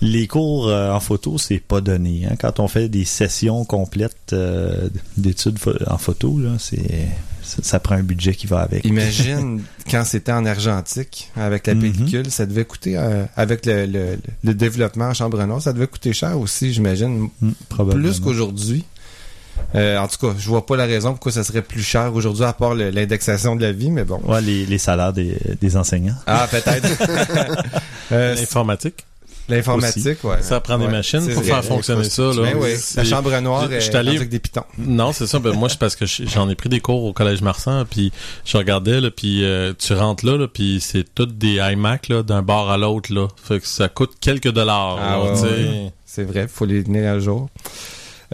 les 0.00 0.26
cours 0.26 0.66
en 0.72 0.98
photo, 1.00 1.38
c'est 1.38 1.58
pas 1.60 1.80
donné. 1.80 2.26
hein. 2.28 2.34
Quand 2.40 2.58
on 2.60 2.66
fait 2.68 2.88
des 2.88 3.04
sessions 3.04 3.64
complètes 3.64 4.34
d'études 5.16 5.58
en 5.86 5.98
photo, 5.98 6.38
là, 6.38 6.50
c'est 6.58 7.08
ça, 7.42 7.58
ça 7.62 7.80
prend 7.80 7.96
un 7.96 8.02
budget 8.02 8.34
qui 8.34 8.46
va 8.46 8.60
avec. 8.60 8.84
Imagine 8.84 9.62
quand 9.90 10.04
c'était 10.04 10.32
en 10.32 10.44
argentique 10.46 11.30
avec 11.36 11.66
la 11.66 11.74
Mhm. 11.74 11.80
pellicule, 11.80 12.30
ça 12.30 12.46
devait 12.46 12.64
coûter 12.64 12.96
euh, 12.96 13.24
avec 13.36 13.66
le, 13.66 13.86
le- 13.86 14.18
le 14.44 14.54
développement 14.54 15.06
en 15.06 15.14
chambre 15.14 15.44
noire, 15.44 15.60
ça 15.62 15.72
devait 15.72 15.86
coûter 15.88 16.12
cher 16.12 16.38
aussi, 16.38 16.72
j'imagine, 16.72 17.28
probablement. 17.68 18.08
plus 18.08 18.20
qu'aujourd'hui. 18.20 18.84
Euh, 19.74 19.98
en 19.98 20.06
tout 20.08 20.18
cas, 20.26 20.34
je 20.38 20.46
vois 20.48 20.66
pas 20.66 20.76
la 20.76 20.84
raison 20.84 21.10
pourquoi 21.12 21.32
ça 21.32 21.44
serait 21.44 21.62
plus 21.62 21.82
cher 21.82 22.14
aujourd'hui 22.14 22.44
à 22.44 22.52
part 22.52 22.74
l'indexation 22.74 23.56
de 23.56 23.62
la 23.62 23.72
vie, 23.72 23.90
mais 23.90 24.04
bon. 24.04 24.20
Ouais, 24.24 24.40
les, 24.42 24.66
les 24.66 24.78
salaires 24.78 25.12
des, 25.12 25.36
des 25.60 25.76
enseignants. 25.76 26.16
Ah, 26.26 26.46
peut-être. 26.50 26.88
Euh, 28.12 28.34
L'informatique. 28.34 29.06
L'informatique, 29.48 30.22
ouais. 30.24 30.42
Ça 30.42 30.60
prend 30.60 30.76
des 30.78 30.84
Ouais. 30.84 30.90
machines 30.90 31.20
pour 31.26 31.42
vrai. 31.42 31.44
faire 31.52 31.64
fonctionner 31.64 32.04
ça. 32.04 32.22
Là. 32.24 32.42
Ben 32.42 32.56
oui, 32.60 32.74
la 32.94 33.04
chambre 33.04 33.40
noire 33.40 33.68
Je- 33.70 33.80
je 33.80 33.90
est 33.90 33.96
avec 33.96 34.28
des 34.28 34.38
pitons. 34.38 34.64
Non, 34.78 35.12
c'est 35.12 35.26
ça. 35.26 35.38
Ben, 35.38 35.52
moi, 35.52 35.68
c'est 35.70 35.78
parce 35.78 35.96
que 35.96 36.04
je- 36.04 36.24
j'en 36.26 36.48
ai 36.50 36.54
pris 36.54 36.68
des 36.68 36.80
cours 36.80 37.04
au 37.04 37.12
Collège 37.14 37.40
Marsan, 37.40 37.84
puis 37.88 38.12
je 38.44 38.56
regardais, 38.58 39.00
là, 39.00 39.10
puis 39.10 39.44
euh, 39.44 39.72
tu 39.78 39.94
rentres 39.94 40.26
là, 40.26 40.36
là 40.36 40.46
puis 40.46 40.78
c'est 40.82 41.04
toutes 41.14 41.38
des 41.38 41.54
iMac 41.72 42.08
là, 42.08 42.22
d'un 42.22 42.42
bord 42.42 42.70
à 42.70 42.76
l'autre. 42.76 43.12
là. 43.12 43.28
Fait 43.42 43.58
que 43.60 43.66
ça 43.66 43.88
coûte 43.88 44.12
quelques 44.20 44.52
dollars. 44.52 44.98
Ah, 45.00 45.22
ouais, 45.22 45.30
ouais. 45.40 45.92
C'est 46.04 46.24
vrai, 46.24 46.46
faut 46.48 46.66
les 46.66 46.84
tenir 46.84 47.10
à 47.10 47.18
jour. 47.18 47.48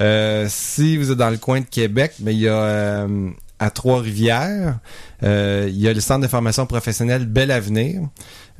Euh, 0.01 0.47
si 0.49 0.97
vous 0.97 1.11
êtes 1.11 1.19
dans 1.19 1.31
le 1.31 1.39
coin 1.39 1.61
de 1.61 1.67
Québec, 1.67 2.13
mais 2.21 2.33
il 2.35 2.41
y 2.41 2.49
a 2.49 2.53
euh, 2.55 3.31
à 3.59 3.71
Trois-Rivières, 3.71 4.79
euh, 5.25 5.67
il 5.69 5.79
y 5.81 5.89
a 5.89 5.93
le 5.93 6.01
centre 6.01 6.21
de 6.23 6.29
formation 6.29 6.67
professionnelle 6.67 7.27
Bel 7.27 7.51
Avenir, 7.51 8.03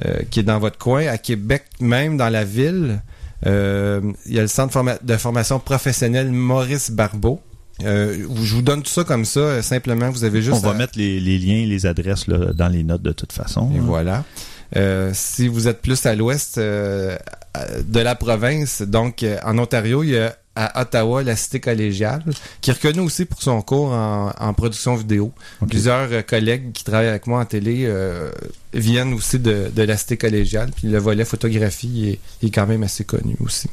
euh, 0.05 0.17
qui 0.31 0.41
est 0.41 0.45
dans 0.45 0.59
votre 0.59 0.79
coin. 0.79 1.07
À 1.07 1.19
Québec, 1.19 1.65
même 1.81 2.17
dans 2.17 2.29
la 2.29 2.45
ville, 2.45 3.01
euh, 3.47 4.01
il 4.27 4.35
y 4.35 4.39
a 4.39 4.43
le 4.43 4.49
centre 4.49 4.73
forma- 4.73 4.99
de 5.03 5.17
formation 5.17 5.61
professionnelle 5.61 6.31
Maurice 6.33 6.91
Barbeau. 6.91 7.41
Euh, 7.85 8.27
je 8.43 8.55
vous 8.57 8.63
donne 8.63 8.83
tout 8.83 8.91
ça 8.91 9.05
comme 9.05 9.25
ça, 9.25 9.63
simplement, 9.63 10.11
vous 10.11 10.25
avez 10.25 10.43
juste 10.43 10.57
On 10.57 10.61
va 10.67 10.71
à- 10.71 10.75
mettre 10.75 10.95
les, 10.99 11.21
les 11.21 11.39
liens, 11.39 11.65
les 11.65 11.87
adresses 11.87 12.27
là, 12.27 12.53
dans 12.53 12.67
les 12.69 12.83
notes 12.83 13.03
de 13.03 13.13
toute 13.13 13.33
façon. 13.33 13.71
Et 13.73 13.79
hein. 13.79 13.83
voilà. 13.85 14.25
Euh, 14.77 15.13
si 15.15 15.47
vous 15.47 15.69
êtes 15.69 15.81
plus 15.81 16.05
à 16.05 16.17
l'ouest 16.17 16.59
euh, 16.59 17.17
de 17.85 18.01
la 18.01 18.17
province, 18.17 18.83
donc 18.83 19.25
en 19.45 19.57
Ontario, 19.59 20.03
il 20.03 20.11
y 20.11 20.19
a 20.19 20.35
à 20.67 20.81
Ottawa 20.83 21.23
la 21.23 21.37
Cité 21.37 21.61
collégiale, 21.61 22.23
qui 22.61 22.71
est 22.71 22.73
reconnue 22.75 23.01
aussi 23.01 23.25
pour 23.25 23.41
son 23.43 23.63
cours 23.63 23.93
en, 23.93 24.33
en 24.39 24.55
production 24.55 24.97
vidéo. 24.97 25.33
Plusieurs 25.69 26.09
euh, 26.13 26.23
collègues 26.23 26.73
qui 26.73 26.83
travaillent 26.85 27.09
avec 27.09 27.27
moi 27.27 27.41
en 27.41 27.45
télé 27.45 27.85
euh, 27.87 28.31
viennent 28.75 29.15
aussi 29.15 29.39
de, 29.39 29.71
de 29.75 29.83
la 29.83 29.97
Cité 29.97 30.17
collégiale, 30.17 30.71
puis 30.75 30.89
le 30.89 30.99
volet 30.99 31.25
photographie 31.25 32.19
est, 32.43 32.47
est 32.47 32.51
quand 32.51 32.67
même 32.67 32.83
assez 32.83 33.05
connu 33.05 33.37
aussi. 33.45 33.69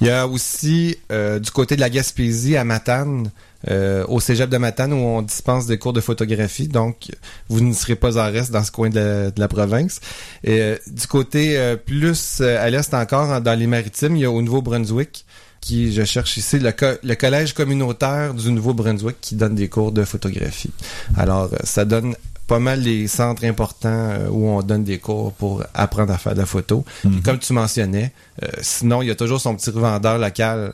Il 0.00 0.08
y 0.08 0.10
a 0.10 0.26
aussi 0.26 0.96
euh, 1.12 1.38
du 1.38 1.50
côté 1.50 1.76
de 1.76 1.80
la 1.80 1.88
Gaspésie 1.90 2.56
à 2.56 2.64
Matane, 2.64 3.30
euh, 3.70 4.04
au 4.08 4.20
cégep 4.20 4.50
de 4.50 4.58
Matane 4.58 4.92
où 4.92 4.96
on 4.96 5.22
dispense 5.22 5.66
des 5.66 5.78
cours 5.78 5.92
de 5.94 6.00
photographie. 6.00 6.68
Donc, 6.68 7.10
vous 7.48 7.60
ne 7.62 7.72
serez 7.72 7.94
pas 7.94 8.18
en 8.18 8.30
reste 8.30 8.50
dans 8.50 8.62
ce 8.64 8.72
coin 8.72 8.90
de 8.90 8.96
la, 8.98 9.30
de 9.30 9.40
la 9.40 9.48
province. 9.48 10.00
Et, 10.42 10.60
euh, 10.60 10.76
du 10.88 11.06
côté 11.06 11.56
euh, 11.56 11.76
plus 11.76 12.40
à 12.40 12.68
l'est 12.68 12.92
encore, 12.92 13.30
en- 13.30 13.40
dans 13.40 13.58
les 13.58 13.68
maritimes, 13.68 14.16
il 14.16 14.22
y 14.22 14.24
a 14.26 14.30
au 14.30 14.42
Nouveau-Brunswick 14.42 15.24
qui, 15.64 15.92
je 15.92 16.04
cherche 16.04 16.36
ici, 16.36 16.58
le, 16.58 16.72
co- 16.72 16.98
le 17.02 17.14
collège 17.14 17.52
communautaire 17.54 18.34
du 18.34 18.50
Nouveau-Brunswick 18.52 19.16
qui 19.20 19.34
donne 19.34 19.54
des 19.54 19.68
cours 19.68 19.92
de 19.92 20.04
photographie. 20.04 20.70
Alors, 21.16 21.48
euh, 21.52 21.56
ça 21.64 21.84
donne 21.84 22.14
pas 22.46 22.58
mal 22.58 22.80
les 22.80 23.08
centres 23.08 23.44
importants 23.44 23.88
euh, 24.12 24.28
où 24.28 24.46
on 24.48 24.60
donne 24.62 24.84
des 24.84 24.98
cours 24.98 25.32
pour 25.32 25.64
apprendre 25.72 26.12
à 26.12 26.18
faire 26.18 26.34
de 26.34 26.40
la 26.40 26.46
photo. 26.46 26.84
Mhm. 27.04 27.22
comme 27.22 27.38
tu 27.38 27.52
mentionnais, 27.54 28.12
euh, 28.42 28.48
sinon, 28.60 29.00
il 29.02 29.08
y 29.08 29.10
a 29.10 29.14
toujours 29.14 29.40
son 29.40 29.54
petit 29.56 29.70
revendeur 29.70 30.18
local. 30.18 30.72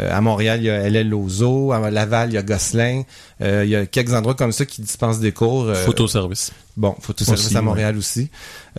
Euh, 0.00 0.08
à 0.10 0.20
Montréal, 0.20 0.60
il 0.60 0.66
y 0.66 0.70
a 0.70 0.88
LL 0.88 1.08
Lozo. 1.08 1.72
À 1.72 1.90
Laval, 1.90 2.30
il 2.30 2.34
y 2.34 2.38
a 2.38 2.42
Gosselin. 2.42 3.02
Euh, 3.40 3.64
il 3.64 3.70
y 3.70 3.76
a 3.76 3.86
quelques 3.86 4.14
endroits 4.14 4.34
comme 4.34 4.52
ça 4.52 4.64
qui 4.64 4.80
dispensent 4.82 5.20
des 5.20 5.32
cours. 5.32 5.64
euh, 5.64 5.74
Photoservice. 5.74 6.52
Bon, 6.76 6.94
photoservice 7.00 7.46
Aussi, 7.46 7.56
à 7.56 7.62
Montréal 7.62 7.98
aussi. 7.98 8.30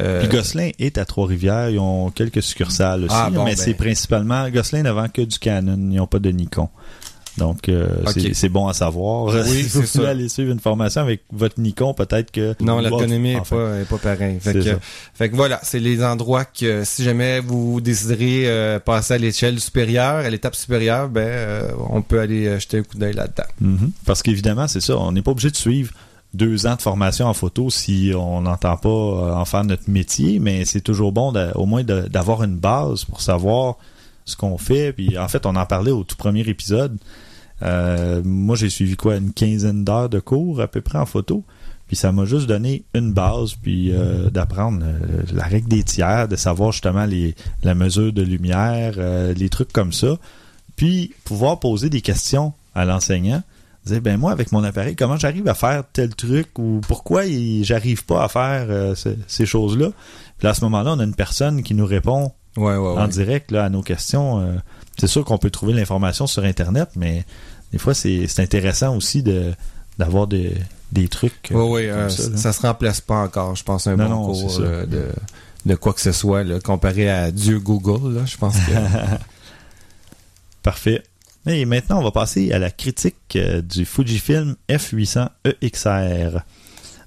Euh, 0.01 0.21
Puis 0.21 0.29
Gosselin 0.29 0.71
est 0.79 0.97
à 0.97 1.05
Trois-Rivières. 1.05 1.69
Ils 1.69 1.79
ont 1.79 2.09
quelques 2.09 2.41
succursales 2.41 3.03
aussi. 3.03 3.15
Ah, 3.15 3.29
bon, 3.29 3.43
mais 3.43 3.55
ben. 3.55 3.57
c'est 3.63 3.75
principalement... 3.75 4.49
Gosselin 4.49 4.81
ne 4.81 4.91
vend 4.91 5.09
que 5.09 5.21
du 5.21 5.37
Canon. 5.37 5.77
Ils 5.77 5.97
n'ont 5.97 6.07
pas 6.07 6.19
de 6.19 6.31
Nikon. 6.31 6.69
Donc, 7.37 7.67
euh, 7.67 7.87
c'est- 8.33 8.49
bon 8.49 8.67
à 8.67 8.73
savoir. 8.73 9.25
Oui, 9.25 9.63
si 9.63 9.69
vous 9.77 9.81
voulez 9.95 10.07
aller 10.07 10.29
suivre 10.29 10.51
une 10.51 10.59
formation 10.59 11.01
avec 11.01 11.23
votre 11.31 11.59
Nikon, 11.59 11.93
peut-être 11.93 12.31
que... 12.31 12.55
Non, 12.61 12.79
l'ergonomie 12.79 13.35
En 13.35 13.39
n'est 13.39 13.45
pas, 13.45 13.79
est 13.79 13.89
pas 13.89 13.97
pareil. 13.97 14.37
Fait 14.39 14.53
que, 14.53 14.77
fait 15.13 15.29
que 15.29 15.35
voilà, 15.35 15.59
c'est 15.63 15.79
les 15.79 16.03
endroits 16.03 16.45
que 16.45 16.83
si 16.83 17.03
jamais 17.03 17.39
vous 17.39 17.81
déciderez 17.81 18.43
euh, 18.45 18.79
passer 18.79 19.15
à 19.15 19.17
l'échelle 19.17 19.59
supérieure, 19.59 20.17
à 20.25 20.29
l'étape 20.29 20.55
supérieure, 20.55 21.09
ben 21.09 21.21
euh, 21.27 21.71
on 21.89 22.01
peut 22.01 22.19
aller 22.19 22.47
euh, 22.47 22.59
jeter 22.59 22.79
un 22.79 22.83
coup 22.83 22.97
d'œil 22.97 23.13
là-dedans. 23.13 23.43
Mhm. 23.61 23.91
Parce 24.05 24.21
qu'évidemment, 24.21 24.67
c'est 24.67 24.81
ça. 24.81 24.97
On 24.97 25.11
n'est 25.11 25.21
pas 25.21 25.31
obligé 25.31 25.49
de 25.49 25.55
suivre 25.55 25.91
deux 26.33 26.65
ans 26.65 26.75
de 26.75 26.81
formation 26.81 27.27
en 27.27 27.33
photo 27.33 27.69
si 27.69 28.11
on 28.15 28.41
n'entend 28.41 28.77
pas 28.77 28.89
euh, 28.89 29.33
en 29.33 29.45
faire 29.45 29.63
notre 29.63 29.89
métier, 29.89 30.39
mais 30.39 30.65
c'est 30.65 30.81
toujours 30.81 31.11
bon 31.11 31.33
au 31.55 31.65
moins 31.65 31.83
d'avoir 31.83 32.43
une 32.43 32.57
base 32.57 33.05
pour 33.05 33.21
savoir 33.21 33.77
ce 34.25 34.35
qu'on 34.35 34.57
fait. 34.57 34.93
Puis 34.93 35.17
en 35.17 35.27
fait, 35.27 35.45
on 35.45 35.55
en 35.55 35.65
parlait 35.65 35.91
au 35.91 36.03
tout 36.03 36.15
premier 36.15 36.41
épisode. 36.41 36.97
Euh, 37.63 38.21
moi, 38.25 38.55
j'ai 38.55 38.69
suivi 38.69 38.95
quoi, 38.95 39.15
une 39.17 39.31
quinzaine 39.33 39.83
d'heures 39.83 40.09
de 40.09 40.19
cours 40.19 40.61
à 40.61 40.67
peu 40.67 40.81
près 40.81 40.97
en 40.97 41.05
photo. 41.05 41.43
Puis 41.87 41.95
ça 41.95 42.11
m'a 42.11 42.25
juste 42.25 42.47
donné 42.47 42.83
une 42.93 43.13
base, 43.13 43.53
puis 43.61 43.91
euh, 43.93 44.29
d'apprendre 44.29 44.83
euh, 44.83 45.21
la 45.33 45.43
règle 45.43 45.67
des 45.67 45.83
tiers, 45.83 46.27
de 46.27 46.35
savoir 46.35 46.71
justement 46.71 47.05
les, 47.05 47.35
la 47.63 47.75
mesure 47.75 48.11
de 48.13 48.21
lumière, 48.21 48.93
les 49.35 49.49
trucs 49.49 49.71
comme 49.71 49.93
ça. 49.93 50.17
Puis 50.75 51.13
pouvoir 51.23 51.59
poser 51.59 51.89
des 51.89 52.01
questions 52.01 52.53
à 52.73 52.85
l'enseignant. 52.85 53.43
Dire, 53.85 54.01
ben 54.01 54.17
moi, 54.17 54.31
avec 54.31 54.51
mon 54.53 54.63
appareil, 54.63 54.95
comment 54.95 55.17
j'arrive 55.17 55.47
à 55.49 55.53
faire 55.53 55.83
tel 55.91 56.15
truc 56.15 56.57
ou 56.57 56.79
pourquoi 56.87 57.23
j'arrive 57.61 58.05
pas 58.05 58.23
à 58.23 58.29
faire 58.29 58.95
ce- 58.97 59.09
ces 59.27 59.45
choses-là? 59.45 59.89
Puis 60.39 60.47
à 60.47 60.53
ce 60.53 60.61
moment-là, 60.61 60.93
on 60.93 60.99
a 60.99 61.03
une 61.03 61.13
personne 61.15 61.63
qui 61.63 61.75
nous 61.75 61.85
répond 61.85 62.31
Ouais, 62.55 62.77
ouais, 62.77 62.97
en 62.97 63.07
direct 63.07 63.51
là, 63.51 63.65
à 63.65 63.69
nos 63.69 63.81
questions. 63.81 64.55
C'est 64.97 65.07
sûr 65.07 65.25
qu'on 65.25 65.37
peut 65.37 65.49
trouver 65.49 65.73
l'information 65.73 66.27
sur 66.27 66.43
Internet, 66.45 66.89
mais 66.95 67.25
des 67.73 67.77
fois, 67.79 67.93
c'est 67.93 68.39
intéressant 68.39 68.95
aussi 68.95 69.21
de 69.23 69.53
d'avoir 69.99 70.25
des, 70.27 70.53
des 70.91 71.07
trucs. 71.07 71.49
Oui, 71.51 71.61
oui, 71.83 71.87
comme 71.89 71.97
euh, 71.99 72.09
ça, 72.09 72.37
ça, 72.37 72.53
se 72.53 72.61
remplace 72.61 73.01
pas 73.01 73.17
encore, 73.23 73.55
je 73.55 73.63
pense, 73.63 73.85
un 73.87 73.95
Non, 73.95 74.05
bon 74.05 74.09
non, 74.09 74.25
cours 74.25 74.57
euh, 74.61 74.85
de, 74.87 75.05
de 75.65 75.75
quoi 75.75 75.93
que 75.93 76.01
ce 76.01 76.11
soit, 76.11 76.43
là, 76.43 76.59
comparé 76.59 77.09
à 77.09 77.29
Dieu 77.31 77.59
Google, 77.59 78.15
là, 78.15 78.25
je 78.25 78.37
pense 78.37 78.55
que... 78.55 78.71
Parfait. 80.63 81.03
Et 81.45 81.65
maintenant, 81.65 81.99
on 81.99 82.03
va 82.03 82.11
passer 82.11 82.53
à 82.53 82.59
la 82.59 82.71
critique 82.71 83.35
euh, 83.35 83.61
du 83.61 83.85
Fujifilm 83.85 84.55
F800 84.69 85.27
EXR. 85.61 86.39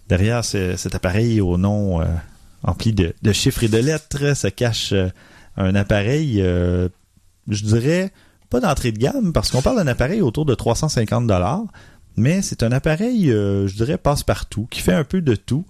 Derrière 0.08 0.44
ce- 0.44 0.76
cet 0.76 0.94
appareil 0.94 1.40
au 1.40 1.56
nom 1.56 2.02
euh, 2.02 2.04
empli 2.62 2.92
de, 2.92 3.14
de 3.22 3.32
chiffres 3.32 3.64
et 3.64 3.68
de 3.68 3.78
lettres 3.78 4.36
se 4.36 4.48
cache 4.48 4.92
euh, 4.92 5.08
un 5.56 5.74
appareil, 5.74 6.40
euh, 6.42 6.88
je 7.48 7.64
dirais, 7.64 8.12
pas 8.50 8.60
d'entrée 8.60 8.92
de 8.92 8.98
gamme, 8.98 9.32
parce 9.32 9.50
qu'on 9.50 9.62
parle 9.62 9.76
d'un 9.76 9.86
appareil 9.86 10.22
autour 10.22 10.44
de 10.44 10.54
350 10.54 11.26
dollars, 11.26 11.64
mais 12.16 12.42
c'est 12.42 12.62
un 12.62 12.72
appareil, 12.72 13.30
euh, 13.30 13.66
je 13.66 13.76
dirais, 13.76 13.98
passe-partout, 13.98 14.66
qui 14.70 14.80
fait 14.80 14.94
un 14.94 15.04
peu 15.04 15.20
de 15.20 15.34
tout. 15.34 15.64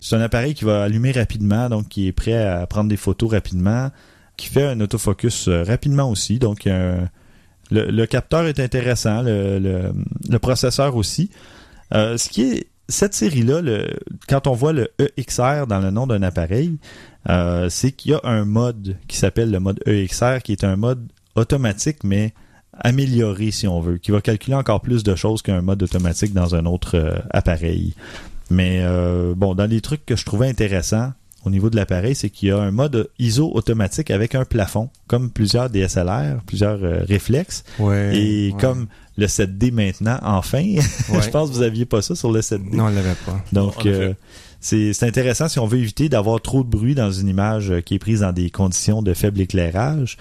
C'est 0.00 0.14
un 0.16 0.20
appareil 0.20 0.54
qui 0.54 0.64
va 0.64 0.84
allumer 0.84 1.12
rapidement, 1.12 1.68
donc 1.68 1.88
qui 1.88 2.06
est 2.06 2.12
prêt 2.12 2.40
à 2.46 2.66
prendre 2.66 2.88
des 2.88 2.96
photos 2.96 3.32
rapidement, 3.32 3.90
qui 4.36 4.48
fait 4.48 4.64
un 4.64 4.80
autofocus 4.80 5.48
euh, 5.48 5.64
rapidement 5.64 6.08
aussi, 6.10 6.38
donc 6.38 6.66
un- 6.66 7.08
le, 7.70 8.06
capteur 8.06 8.46
est 8.46 8.60
intéressant, 8.60 9.22
le, 9.22 9.92
processeur 10.38 10.96
aussi. 10.96 11.30
Euh, 11.94 12.16
ce 12.16 12.28
qui 12.28 12.42
est 12.42 12.66
cette 12.88 13.12
série-là, 13.14 13.60
quand 14.28 14.46
on 14.46 14.52
voit 14.52 14.72
le 14.72 14.88
EXR 14.98 15.66
dans 15.66 15.78
le 15.78 15.90
nom 15.90 16.06
d'un 16.06 16.22
appareil, 16.22 16.78
euh, 17.28 17.68
c'est 17.68 17.92
qu'il 17.92 18.12
y 18.12 18.14
a 18.14 18.20
un 18.24 18.46
mode 18.46 18.96
qui 19.06 19.18
s'appelle 19.18 19.50
le 19.50 19.60
mode 19.60 19.80
EXR, 19.86 20.38
qui 20.42 20.52
est 20.52 20.64
un 20.64 20.76
mode 20.76 21.06
automatique, 21.38 22.04
mais 22.04 22.32
amélioré 22.80 23.50
si 23.50 23.66
on 23.66 23.80
veut, 23.80 23.98
qui 23.98 24.10
va 24.10 24.20
calculer 24.20 24.54
encore 24.54 24.80
plus 24.80 25.02
de 25.02 25.14
choses 25.14 25.42
qu'un 25.42 25.62
mode 25.62 25.82
automatique 25.82 26.32
dans 26.32 26.54
un 26.54 26.66
autre 26.66 26.96
euh, 26.96 27.18
appareil. 27.30 27.94
Mais 28.50 28.80
euh, 28.82 29.34
bon, 29.36 29.54
dans 29.54 29.66
les 29.66 29.80
trucs 29.80 30.04
que 30.06 30.16
je 30.16 30.24
trouvais 30.24 30.48
intéressants 30.48 31.12
au 31.44 31.50
niveau 31.50 31.70
de 31.70 31.76
l'appareil, 31.76 32.14
c'est 32.14 32.30
qu'il 32.30 32.48
y 32.48 32.52
a 32.52 32.58
un 32.58 32.70
mode 32.70 33.10
ISO 33.18 33.50
automatique 33.54 34.10
avec 34.10 34.34
un 34.34 34.44
plafond, 34.44 34.90
comme 35.06 35.30
plusieurs 35.30 35.70
DSLR, 35.70 36.40
plusieurs 36.46 36.82
euh, 36.82 37.00
réflexes. 37.06 37.64
Ouais, 37.78 38.16
Et 38.16 38.50
ouais. 38.52 38.60
comme 38.60 38.86
le 39.16 39.26
7D 39.26 39.72
maintenant, 39.72 40.18
enfin, 40.22 40.62
je 41.22 41.30
pense 41.30 41.50
que 41.50 41.54
vous 41.54 41.62
aviez 41.62 41.84
pas 41.84 42.02
ça 42.02 42.14
sur 42.14 42.32
le 42.32 42.40
7D. 42.40 42.74
Non, 42.74 42.84
on 42.84 42.88
l'avait 42.88 43.14
pas. 43.26 43.42
Donc, 43.52 43.86
c'est 44.60 44.92
c'est 44.92 45.06
intéressant 45.06 45.48
si 45.48 45.60
on 45.60 45.66
veut 45.66 45.78
éviter 45.78 46.08
d'avoir 46.08 46.40
trop 46.40 46.64
de 46.64 46.68
bruit 46.68 46.96
dans 46.96 47.12
une 47.12 47.28
image 47.28 47.72
qui 47.84 47.94
est 47.94 47.98
prise 48.00 48.20
dans 48.20 48.32
des 48.32 48.50
conditions 48.50 49.02
de 49.02 49.14
faible 49.14 49.40
éclairage. 49.40 50.16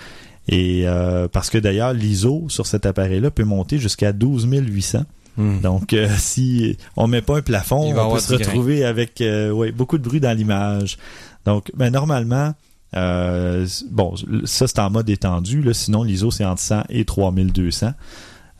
Et 0.50 0.84
euh, 0.88 1.28
parce 1.28 1.50
que 1.50 1.58
d'ailleurs, 1.58 1.94
l'ISO 1.94 2.46
sur 2.50 2.66
cet 2.68 2.86
appareil-là 2.86 3.32
peut 3.32 3.44
monter 3.44 3.78
jusqu'à 3.80 4.14
12 4.14 4.48
800. 4.50 5.04
Hmm. 5.38 5.60
Donc, 5.62 5.94
euh, 5.94 6.08
si 6.18 6.78
on 6.96 7.08
met 7.08 7.22
pas 7.22 7.38
un 7.38 7.42
plafond, 7.42 7.94
on 7.98 8.14
peut 8.14 8.20
se 8.20 8.34
grain. 8.34 8.38
retrouver 8.46 8.84
avec 8.86 9.22
euh, 9.22 9.52
ouais, 9.52 9.72
beaucoup 9.72 9.98
de 9.98 10.04
bruit 10.04 10.20
dans 10.20 10.36
l'image. 10.36 10.98
Donc, 11.46 11.72
ben, 11.76 11.90
normalement, 11.92 12.54
euh, 12.96 13.68
bon, 13.92 14.16
ça 14.46 14.68
c'est 14.68 14.80
en 14.80 14.90
mode 14.90 15.10
étendu. 15.10 15.62
Là, 15.62 15.74
sinon, 15.74 16.04
l'ISO 16.04 16.32
c'est 16.32 16.46
entre 16.46 16.62
100 16.62 16.84
et 16.90 17.04
3200. 17.06 17.92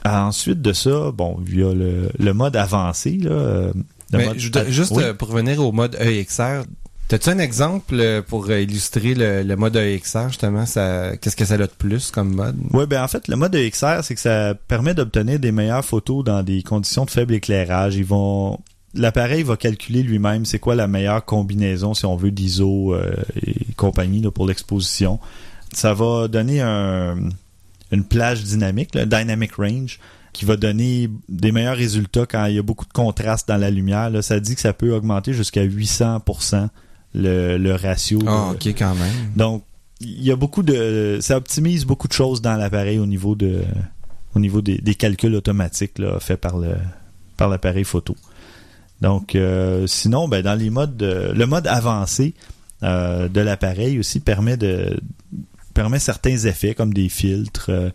Ensuite 0.06 0.62
de 0.62 0.74
ça, 0.74 1.12
bon, 1.12 1.40
il 1.48 1.60
y 1.60 1.64
a 1.64 1.74
le, 1.74 2.10
le 2.18 2.34
mode 2.34 2.56
avancé. 2.56 3.18
Là, 3.18 3.32
euh, 3.32 3.74
le 4.12 4.18
Mais 4.18 4.26
mode- 4.28 4.38
je 4.40 4.46
voudrais- 4.46 4.72
juste 4.72 4.92
Oui. 4.96 5.04
pour 5.18 5.30
revenir 5.30 5.60
au 5.66 5.72
mode 5.72 5.96
EXR, 6.00 6.64
t'as-tu 7.08 7.30
un 7.30 7.40
exemple 7.40 7.96
euh, 8.00 8.22
pour 8.22 8.50
euh, 8.50 8.62
illustrer 8.62 9.14
le, 9.14 9.44
le 9.44 9.56
mode 9.56 9.76
EXR, 9.76 10.30
justement? 10.30 10.66
Qu'est-ce 10.66 11.36
que 11.36 11.46
ça 11.46 11.56
a 11.56 11.58
de 11.58 11.66
plus 11.68 12.12
comme 12.12 12.34
mode? 12.36 12.58
Oui, 12.74 12.86
ben 12.86 13.04
en 13.04 13.08
fait, 13.08 13.28
le 13.28 13.36
mode 13.36 13.56
EXR, 13.56 14.04
c'est 14.04 14.16
que 14.16 14.22
ça 14.22 14.54
permet 14.68 14.94
d'obtenir 14.94 15.40
des 15.40 15.52
meilleures 15.52 15.86
photos 15.86 16.24
dans 16.24 16.44
des 16.44 16.64
conditions 16.64 17.06
de 17.06 17.12
faible 17.12 17.34
éclairage. 17.34 17.96
Ils 17.96 18.06
vont 18.06 18.60
l'appareil 18.94 19.44
va 19.44 19.58
calculer 19.58 20.04
lui-même 20.04 20.46
c'est 20.46 20.60
quoi 20.60 20.76
la 20.76 20.88
meilleure 20.88 21.24
combinaison 21.24 21.94
si 21.94 22.06
on 22.06 22.16
veut 22.16 22.32
d'ISO 22.32 22.94
euh, 22.94 23.14
et 23.46 23.74
compagnie 23.76 24.22
là, 24.22 24.32
pour 24.32 24.48
l'exposition. 24.48 25.20
Ça 25.74 25.94
va 25.94 26.28
donner 26.28 26.62
un, 26.62 27.18
une 27.92 28.04
plage 28.04 28.44
dynamique, 28.44 28.96
là, 28.96 29.06
dynamic 29.06 29.56
range, 29.56 30.00
qui 30.34 30.46
va 30.46 30.56
donner 30.56 31.10
des 31.30 31.52
meilleurs 31.52 31.76
résultats 31.76 32.26
quand 32.26 32.46
il 32.46 32.56
y 32.56 32.60
a 32.60 32.62
beaucoup 32.62 32.86
de 32.86 32.94
contraste 32.94 33.48
dans 33.48 33.58
la 33.58 33.70
lumière. 33.70 34.12
Ça 34.22 34.40
dit 34.40 34.56
que 34.56 34.62
ça 34.62 34.74
peut 34.74 34.94
augmenter 34.94 35.34
jusqu'à 35.34 35.66
800% 35.66 36.70
le, 37.14 37.58
le 37.58 37.74
ratio. 37.76 38.20
Ah, 38.28 38.52
ok, 38.52 38.68
quand 38.78 38.96
même. 38.96 39.14
donc, 39.36 39.64
il 40.00 40.24
y 40.24 40.32
a 40.32 40.36
beaucoup 40.36 40.62
de, 40.62 41.18
ça 41.22 41.38
optimise 41.38 41.84
beaucoup 41.86 42.08
de 42.08 42.14
choses 42.14 42.42
dans 42.42 42.54
l'appareil 42.56 43.00
au 43.00 43.08
niveau 43.08 43.34
de, 43.36 43.64
au 44.36 44.40
niveau 44.40 44.62
des, 44.62 44.78
des 44.78 44.94
calculs 44.94 45.34
automatiques 45.34 45.98
là, 45.98 46.20
faits 46.20 46.40
par 46.40 46.58
le, 46.58 46.76
par 47.36 47.50
l'appareil 47.50 47.84
photo. 47.84 48.16
Donc, 49.02 49.36
euh, 49.36 49.88
sinon, 49.88 50.28
ben, 50.28 50.42
dans 50.44 50.54
les 50.56 50.70
modes, 50.70 50.98
de- 50.98 51.32
le 51.36 51.46
mode 51.48 51.66
avancé 51.68 52.34
euh, 52.84 53.28
de 53.28 53.42
l'appareil 53.42 53.98
aussi 54.00 54.20
permet 54.20 54.56
de, 54.58 55.00
permet 55.74 56.00
certains 56.00 56.38
effets 56.46 56.76
comme 56.76 56.94
des 56.94 57.10
filtres 57.10 57.70
euh, 57.70 57.90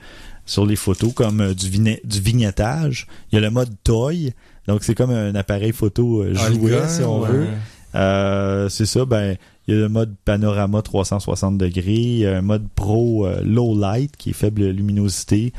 sur 0.44 0.66
les 0.66 0.76
photos, 0.76 1.12
comme 1.14 1.40
euh, 1.40 1.54
du, 1.54 1.68
du 1.70 2.20
vignettage. 2.20 3.06
Il 3.30 3.36
y 3.36 3.38
a 3.38 3.40
le 3.40 3.50
mode 3.50 3.70
toy, 3.84 4.32
donc 4.66 4.82
c'est 4.82 4.94
comme 4.96 5.10
un 5.10 5.34
appareil 5.36 5.72
photo 5.72 6.22
euh, 6.22 6.34
jouet 6.34 6.88
si 6.88 7.02
on 7.02 7.20
ouais. 7.22 7.28
veut. 7.30 7.46
Euh, 7.94 8.68
c'est 8.68 8.86
ça, 8.86 9.04
ben, 9.04 9.36
il 9.68 9.74
y 9.74 9.76
a 9.76 9.80
le 9.80 9.88
mode 9.88 10.14
panorama 10.24 10.82
360 10.82 11.58
degrés, 11.58 11.92
il 11.92 12.18
y 12.18 12.26
a 12.26 12.38
un 12.38 12.42
mode 12.42 12.66
pro 12.74 13.26
euh, 13.26 13.40
low 13.44 13.78
light 13.78 14.16
qui 14.16 14.30
est 14.30 14.34
faible 14.34 14.64
luminosité. 14.70 15.52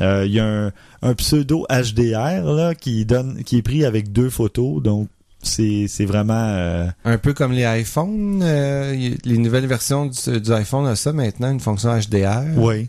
Euh, 0.00 0.24
il 0.26 0.32
y 0.32 0.40
a 0.40 0.46
un, 0.46 0.72
un 1.02 1.14
pseudo 1.14 1.66
HDR 1.70 2.42
là 2.52 2.74
qui 2.74 3.04
donne 3.04 3.44
qui 3.44 3.58
est 3.58 3.62
pris 3.62 3.84
avec 3.84 4.10
deux 4.10 4.28
photos, 4.30 4.82
donc 4.82 5.08
c'est 5.40 5.86
c'est 5.88 6.04
vraiment 6.06 6.32
euh, 6.34 6.86
Un 7.04 7.18
peu 7.18 7.32
comme 7.32 7.52
les 7.52 7.64
iPhones, 7.80 8.42
les 8.42 9.38
nouvelles 9.38 9.66
versions 9.66 10.06
du, 10.06 10.40
du 10.40 10.52
iPhone 10.52 10.86
ont 10.86 10.94
ça 10.96 11.12
maintenant, 11.12 11.50
une 11.52 11.60
fonction 11.60 11.90
HDR. 11.96 12.58
ouais. 12.58 12.88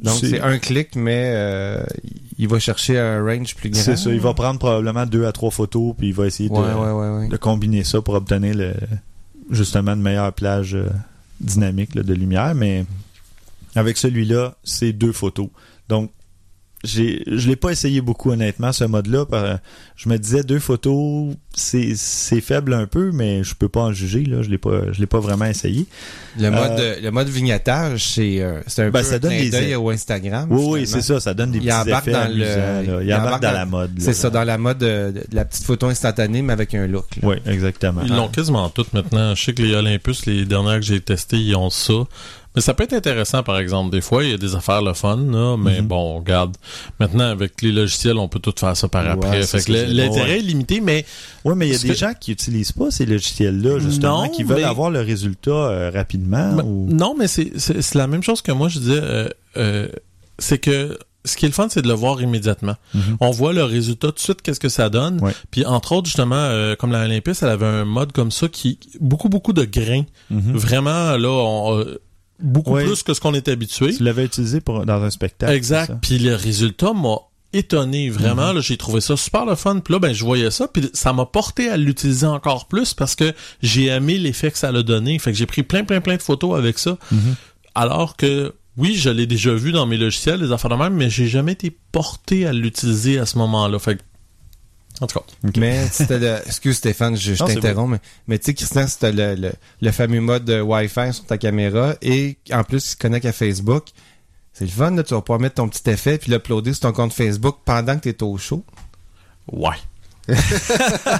Donc 0.00 0.14
c'est 0.20 0.40
un 0.40 0.58
clic, 0.58 0.96
mais 0.96 1.32
euh, 1.34 1.82
il 2.38 2.48
va 2.48 2.58
chercher 2.58 2.98
un 2.98 3.24
range 3.24 3.54
plus 3.54 3.70
grand. 3.70 3.80
C'est 3.80 3.96
ça, 3.96 4.10
il 4.10 4.20
va 4.20 4.34
prendre 4.34 4.58
probablement 4.58 5.06
deux 5.06 5.24
à 5.26 5.32
trois 5.32 5.50
photos 5.50 5.94
puis 5.96 6.08
il 6.08 6.14
va 6.14 6.26
essayer 6.26 6.48
de, 6.48 6.54
Ouais, 6.54 6.60
ouais, 6.60 6.90
ouais, 6.92 7.18
ouais. 7.20 7.28
de 7.28 7.36
combiner 7.36 7.84
ça 7.84 8.02
pour 8.02 8.14
obtenir 8.14 8.54
le, 8.54 8.74
justement 9.50 9.92
une 9.92 10.02
meilleure 10.02 10.32
plage 10.32 10.74
euh, 10.74 10.88
dynamique 11.40 11.94
là, 11.94 12.02
de 12.02 12.14
lumière, 12.14 12.54
mais 12.54 12.84
avec 13.74 13.96
celui-là, 13.96 14.54
c'est 14.64 14.92
deux 14.92 15.12
photos. 15.12 15.48
Donc, 15.88 16.10
j'ai, 16.84 17.22
je 17.26 17.48
l'ai 17.48 17.56
pas 17.56 17.70
essayé 17.70 18.00
beaucoup 18.00 18.30
honnêtement 18.30 18.72
ce 18.72 18.84
mode-là. 18.84 19.26
par- 19.26 19.58
Je 19.96 20.08
me 20.08 20.16
disais 20.18 20.42
deux 20.42 20.58
photos, 20.58 21.34
c'est, 21.54 21.92
c'est 21.96 22.40
faible 22.40 22.74
un 22.74 22.86
peu, 22.86 23.10
mais 23.12 23.42
je 23.42 23.54
peux 23.54 23.68
pas 23.68 23.80
en 23.82 23.92
juger 23.92 24.24
là. 24.24 24.42
Je 24.42 24.50
l'ai 24.50 24.58
pas, 24.58 24.92
je 24.92 25.00
l'ai 25.00 25.06
pas 25.06 25.18
vraiment 25.20 25.46
essayé. 25.46 25.86
Le 26.38 26.50
mode, 26.50 26.78
Euh, 26.80 27.00
le 27.02 27.10
mode 27.10 27.28
vignettage, 27.28 28.04
c'est 28.14 28.40
euh, 28.42 28.60
c'est 28.66 28.82
un 28.82 28.90
Ben, 28.90 29.00
peu 29.00 29.04
ça 29.06 29.14
un 29.14 29.18
donne 29.18 29.30
clin 29.32 29.42
des 29.44 29.50
d'œil 29.50 29.70
ailes. 29.70 29.76
au 29.76 29.90
Instagram. 29.90 30.48
Oui, 30.50 30.64
oui, 30.68 30.86
c'est 30.86 31.00
ça. 31.02 31.20
Ça 31.20 31.32
donne 31.34 31.50
des 31.52 31.58
Il 31.58 31.64
petits 31.68 31.90
effets 31.90 32.12
dans 32.12 32.28
le- 32.28 32.44
amusants, 32.44 32.92
là. 32.92 33.02
Il, 33.02 33.06
il 33.08 33.14
embarque 33.14 33.26
embarque 33.26 33.42
dans, 33.42 33.48
dans- 33.48 33.54
la 33.54 33.66
mode. 33.66 33.98
là. 33.98 34.04
C'est 34.04 34.14
ça, 34.14 34.30
dans 34.30 34.44
la 34.44 34.58
mode 34.58 34.78
de, 34.78 35.12
de 35.14 35.22
la 35.32 35.44
petite 35.44 35.64
photo 35.64 35.86
instantanée, 35.86 36.42
mais 36.42 36.52
avec 36.52 36.74
un 36.74 36.86
look. 36.86 37.16
là. 37.22 37.28
Oui, 37.28 37.36
exactement. 37.46 38.02
Ils 38.04 38.14
l'ont 38.14 38.28
quasiment 38.28 38.68
toutes 38.68 38.92
maintenant. 38.92 39.34
Je 39.34 39.42
sais 39.44 39.52
que 39.54 39.62
les 39.62 39.74
Olympus, 39.74 40.26
les 40.26 40.44
dernières 40.44 40.76
que 40.80 40.86
j'ai 40.86 41.00
testées, 41.00 41.38
ils 41.38 41.54
ont 41.56 41.70
ça. 41.70 41.94
Mais 42.54 42.60
ça 42.60 42.72
peut 42.74 42.84
être 42.84 42.92
intéressant, 42.92 43.42
par 43.42 43.58
exemple. 43.58 43.90
Des 43.90 44.00
fois, 44.00 44.22
il 44.24 44.30
y 44.30 44.34
a 44.34 44.38
des 44.38 44.54
affaires 44.54 44.80
le 44.82 44.92
fun, 44.94 45.16
là, 45.16 45.56
mais 45.56 45.80
Mhm. 45.80 45.88
bon, 45.88 46.18
regarde. 46.18 46.56
Maintenant, 47.00 47.24
avec 47.24 47.60
les 47.62 47.72
logiciels, 47.72 48.16
on 48.18 48.28
peut 48.28 48.38
tout 48.38 48.54
faire 48.56 48.76
ça 48.76 48.86
par 48.88 49.04
Ouais, 49.04 49.10
après. 49.10 49.40
l'intérêt 49.88 50.38
est 50.38 50.42
limité, 50.42 50.80
mais 50.80 51.04
Oui, 51.44 51.54
mais 51.56 51.66
il 51.68 51.72
y 51.72 51.76
a 51.76 51.78
des 51.78 51.88
que- 51.88 51.94
gens 51.94 52.12
qui 52.18 52.30
utilisent 52.32 52.72
pas 52.72 52.90
ces 52.90 53.06
logiciels-là, 53.06 53.78
justement, 53.80 54.22
Non, 54.24 54.28
qui 54.28 54.44
veulent 54.44 54.58
mais- 54.58 54.62
avoir 54.64 54.90
le 54.90 55.00
résultat 55.00 55.50
euh, 55.50 55.90
rapidement. 55.92 56.54
Ou... 56.64 56.86
Non, 56.90 57.14
mais 57.18 57.26
c'est 57.26 57.94
la 57.94 58.06
même 58.06 58.22
chose 58.22 58.40
que 58.40 58.52
moi, 58.52 58.68
je 58.68 58.78
disais. 58.78 59.00
euh, 59.02 59.28
euh, 59.56 59.88
c'est 60.38 60.58
que 60.58 60.96
ce 61.24 61.36
qui 61.36 61.46
est 61.46 61.48
le 61.48 61.54
fun, 61.54 61.68
c'est 61.70 61.80
de 61.82 61.88
le 61.88 61.94
voir 61.94 62.20
immédiatement. 62.20 62.74
Mhm. 62.94 63.16
On 63.20 63.30
voit 63.30 63.52
le 63.52 63.64
résultat 63.64 64.08
tout 64.08 64.14
de 64.14 64.18
suite, 64.20 64.42
qu'est-ce 64.42 64.60
que 64.60 64.68
ça 64.68 64.90
donne. 64.90 65.20
Ouais. 65.22 65.32
Puis 65.50 65.64
entre 65.64 65.92
autres, 65.92 66.06
justement, 66.06 66.34
euh, 66.36 66.76
comme 66.76 66.92
la 66.92 67.04
Olympus, 67.04 67.42
elle 67.42 67.48
avait 67.48 67.66
un 67.66 67.84
mode 67.84 68.12
comme 68.12 68.30
ça 68.30 68.46
qui 68.48 68.78
beaucoup 69.00 69.28
beaucoup 69.28 69.52
de 69.54 69.64
grains. 69.64 70.04
Mhm. 70.30 70.52
Vraiment 70.56 71.16
là, 71.16 71.28
on, 71.30 71.78
euh, 71.78 71.98
beaucoup 72.40 72.74
plus 72.74 73.02
que 73.02 73.14
ce 73.14 73.20
qu'on 73.20 73.34
était 73.34 73.52
habitué. 73.52 73.94
Tu 73.94 74.02
l'avais 74.02 74.24
utilisé 74.24 74.60
pour, 74.60 74.84
dans 74.84 75.02
un 75.02 75.10
spectacle. 75.10 75.52
Exact. 75.52 75.92
Puis 76.02 76.18
le 76.18 76.34
résultat 76.34 76.92
m'a 76.92 77.16
étonné 77.52 78.10
vraiment. 78.10 78.48
Mhm. 78.48 78.56
là, 78.56 78.60
j'ai 78.60 78.76
trouvé 78.76 79.00
ça 79.00 79.16
super 79.16 79.46
le 79.46 79.54
fun. 79.54 79.78
Puis 79.78 79.92
là, 79.94 80.00
ben 80.00 80.12
je 80.12 80.24
voyais 80.24 80.50
ça, 80.50 80.68
puis 80.68 80.90
ça 80.92 81.12
m'a 81.12 81.24
porté 81.24 81.68
à 81.68 81.76
l'utiliser 81.76 82.26
encore 82.26 82.66
plus 82.66 82.94
parce 82.94 83.14
que 83.14 83.32
j'ai 83.62 83.86
aimé 83.86 84.18
l'effet 84.18 84.50
que 84.50 84.58
ça 84.58 84.68
a 84.68 84.82
donné. 84.82 85.18
Fait 85.18 85.32
que 85.32 85.38
j'ai 85.38 85.46
pris 85.46 85.62
plein 85.62 85.84
plein 85.84 86.00
plein 86.00 86.16
de 86.16 86.22
photos 86.22 86.58
avec 86.58 86.78
ça. 86.78 86.98
Mhm. 87.12 87.36
Alors 87.74 88.16
que 88.16 88.52
oui, 88.76 88.96
je 88.96 89.08
l'ai 89.08 89.26
déjà 89.26 89.54
vu 89.54 89.70
dans 89.70 89.86
mes 89.86 89.96
logiciels, 89.96 90.40
les 90.40 90.50
affaires 90.50 90.70
de 90.70 90.76
même, 90.76 90.94
mais 90.94 91.08
j'ai 91.08 91.28
jamais 91.28 91.52
été 91.52 91.76
porté 91.92 92.44
à 92.44 92.52
l'utiliser 92.52 93.18
à 93.18 93.26
ce 93.26 93.38
moment-là. 93.38 93.78
Fait 93.78 93.96
que 93.96 94.02
en 95.00 95.06
tout 95.06 95.18
cas, 95.18 95.24
Mais 95.56 95.86
c'était 95.90 96.18
le... 96.18 96.36
Excuse 96.46 96.76
Stéphane, 96.76 97.16
je, 97.16 97.34
t'interromps, 97.34 97.90
mais, 97.90 98.00
mais 98.28 98.38
tu 98.38 98.46
sais, 98.46 98.54
Christian, 98.54 98.86
c'était 98.86 99.12
le, 99.12 99.34
le, 99.34 99.52
le 99.80 99.90
fameux 99.90 100.20
mode 100.20 100.48
Wi-Fi 100.48 101.12
sur 101.12 101.24
ta 101.26 101.36
caméra 101.38 101.94
et 102.00 102.36
en 102.52 102.62
plus, 102.64 102.76
il 102.86 102.90
se 102.90 102.96
connecte 102.96 103.26
à 103.26 103.32
Facebook. 103.32 103.86
C'est 104.52 104.64
le 104.66 104.70
fun, 104.70 104.92
là, 104.92 105.02
tu 105.02 105.14
vas 105.14 105.20
pouvoir 105.20 105.40
mettre 105.40 105.56
ton 105.56 105.68
petit 105.68 105.90
effet 105.90 106.16
puis 106.18 106.30
l'uploader 106.30 106.72
sur 106.74 106.82
ton 106.82 106.92
compte 106.92 107.12
Facebook 107.12 107.56
pendant 107.64 107.96
que 107.98 108.02
tu 108.02 108.10
es 108.10 108.22
au 108.22 108.36
show. 108.38 108.64
ouais. 109.52 109.76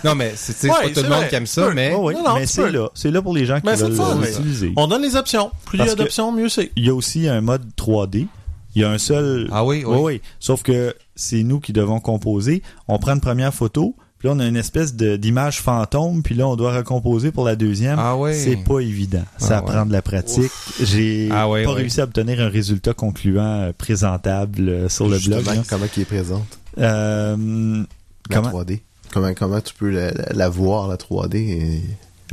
non, 0.04 0.14
mais 0.14 0.32
c'est 0.34 0.66
Ouais, 0.66 0.74
pas 0.84 0.88
tout 0.88 1.02
le 1.02 1.10
monde 1.10 1.18
vrai. 1.18 1.28
qui 1.28 1.34
aime 1.34 1.46
ça, 1.46 1.70
mais 1.74 1.92
Oh 1.94 2.08
oui, 2.08 2.14
Non, 2.14 2.22
non, 2.24 2.34
mais 2.36 2.46
c'est 2.46 2.70
là. 2.70 2.88
C'est 2.94 3.10
là 3.10 3.20
pour 3.20 3.34
les 3.34 3.44
gens 3.44 3.60
qui 3.60 3.66
Mais 3.66 3.74
veulent 3.74 3.92
l'utiliser. 4.22 4.72
On 4.76 4.86
donne 4.86 5.02
les 5.02 5.14
options. 5.14 5.50
Plus 5.66 5.78
il 5.78 5.84
y 5.84 5.88
a 5.90 5.94
d'options, 5.94 6.32
mieux 6.32 6.48
c'est. 6.48 6.72
Il 6.76 6.86
y 6.86 6.88
a 6.88 6.94
aussi 6.94 7.28
un 7.28 7.42
mode 7.42 7.66
3D. 7.76 8.26
Il 8.74 8.82
y 8.82 8.84
a 8.84 8.90
un 8.90 8.98
seul. 8.98 9.48
Ah 9.52 9.64
oui, 9.64 9.84
oui. 9.86 9.96
Oui, 9.96 10.00
oui. 10.14 10.20
Sauf 10.40 10.62
que 10.62 10.94
c'est 11.14 11.42
nous 11.42 11.60
qui 11.60 11.72
devons 11.72 12.00
composer. 12.00 12.62
On 12.88 12.98
prend 12.98 13.12
une 13.14 13.20
première 13.20 13.54
photo, 13.54 13.94
puis 14.18 14.28
là, 14.28 14.34
on 14.34 14.40
a 14.40 14.46
une 14.46 14.56
espèce 14.56 14.94
de- 14.96 15.16
d'image 15.16 15.60
fantôme, 15.60 16.22
puis 16.22 16.34
là, 16.34 16.48
on 16.48 16.56
doit 16.56 16.74
recomposer 16.74 17.30
pour 17.30 17.44
la 17.44 17.54
deuxième. 17.56 17.98
Ah 17.98 18.16
oui. 18.16 18.34
C'est 18.34 18.56
pas 18.56 18.80
évident. 18.80 19.22
Ça 19.38 19.58
Ah 19.58 19.64
ouais. 19.64 19.70
prend 19.72 19.86
de 19.86 19.92
la 19.92 20.02
pratique. 20.02 20.50
J'ai 20.82 21.28
Ah 21.30 21.46
pas 21.64 21.72
réussi 21.72 22.00
à 22.00 22.04
obtenir 22.04 22.40
un 22.40 22.48
résultat 22.48 22.94
concluant 22.94 23.42
euh, 23.60 23.72
présentable 23.76 24.68
euh, 24.68 24.88
sur 24.88 25.08
le 25.08 25.18
blog. 25.18 25.44
Là. 25.46 25.62
comment 25.68 25.86
qui 25.86 26.00
est 26.00 26.04
présente? 26.04 26.58
Euh, 26.78 27.84
la 28.30 28.36
comment? 28.36 28.50
3D. 28.50 28.80
Comment, 29.12 29.32
comment 29.34 29.60
tu 29.60 29.74
peux 29.74 29.90
la, 29.90 30.10
la- 30.10 30.32
la 30.32 30.48
voir, 30.48 30.88
la 30.88 30.96
3D, 30.96 31.36
et- 31.36 31.82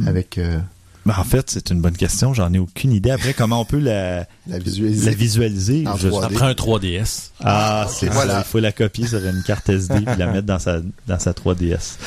avec 0.07 0.37
euh, 0.39 0.57
Ben, 1.05 1.15
en 1.17 1.23
fait, 1.23 1.49
c'est 1.49 1.71
une 1.71 1.81
bonne 1.81 1.97
question. 1.97 2.31
J'en 2.33 2.53
ai 2.53 2.59
aucune 2.59 2.91
idée. 2.91 3.09
Après, 3.09 3.33
comment 3.33 3.59
on 3.59 3.65
peut 3.65 3.79
la, 3.79 4.27
la 4.47 4.59
visualiser. 4.59 5.09
la 5.09 5.15
visualiser? 5.15 5.87
En 5.87 5.97
Je- 5.97 6.09
3D. 6.09 6.21
Ça 6.21 6.29
prend 6.29 6.45
un 6.45 6.53
3DS. 6.53 7.31
Ah, 7.43 7.85
Ok, 7.87 7.93
c'est 7.97 8.07
voilà. 8.11 8.33
ça. 8.33 8.39
Il 8.45 8.49
faut 8.51 8.59
la 8.59 8.71
copier 8.71 9.07
sur 9.07 9.17
une 9.25 9.41
carte 9.41 9.67
SD 9.69 9.95
puis 10.01 10.15
la 10.17 10.27
mettre 10.27 10.45
dans 10.45 10.59
sa 10.59 10.79
dans 11.07 11.17
sa 11.17 11.31
3DS. 11.33 11.97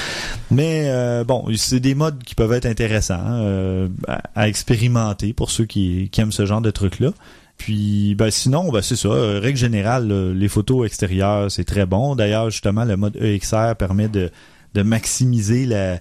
Mais 0.52 0.84
euh, 0.86 1.24
bon, 1.24 1.44
c'est 1.56 1.80
des 1.80 1.96
modes 1.96 2.22
qui 2.22 2.36
peuvent 2.36 2.52
être 2.52 2.66
intéressants 2.66 3.18
euh, 3.20 3.88
à, 4.06 4.20
à 4.36 4.48
expérimenter 4.48 5.32
pour 5.32 5.50
ceux 5.50 5.64
qui, 5.64 6.08
qui 6.12 6.20
aiment 6.20 6.30
ce 6.32 6.46
genre 6.46 6.60
de 6.60 6.70
trucs 6.70 7.00
là. 7.00 7.10
Puis 7.56 8.14
ben 8.16 8.30
sinon, 8.30 8.70
ben 8.70 8.80
c'est 8.82 8.96
ça. 8.96 9.08
euh, 9.08 9.40
règle 9.40 9.58
générale, 9.58 10.06
là, 10.08 10.32
les 10.32 10.48
photos 10.48 10.86
extérieures 10.86 11.50
c'est 11.50 11.64
très 11.64 11.86
bon. 11.86 12.14
D'ailleurs, 12.14 12.50
justement, 12.50 12.84
le 12.84 12.96
mode 12.96 13.16
EXR 13.16 13.74
permet 13.76 14.06
de 14.08 14.30
de 14.74 14.82
maximiser 14.82 15.66
la, 15.66 15.98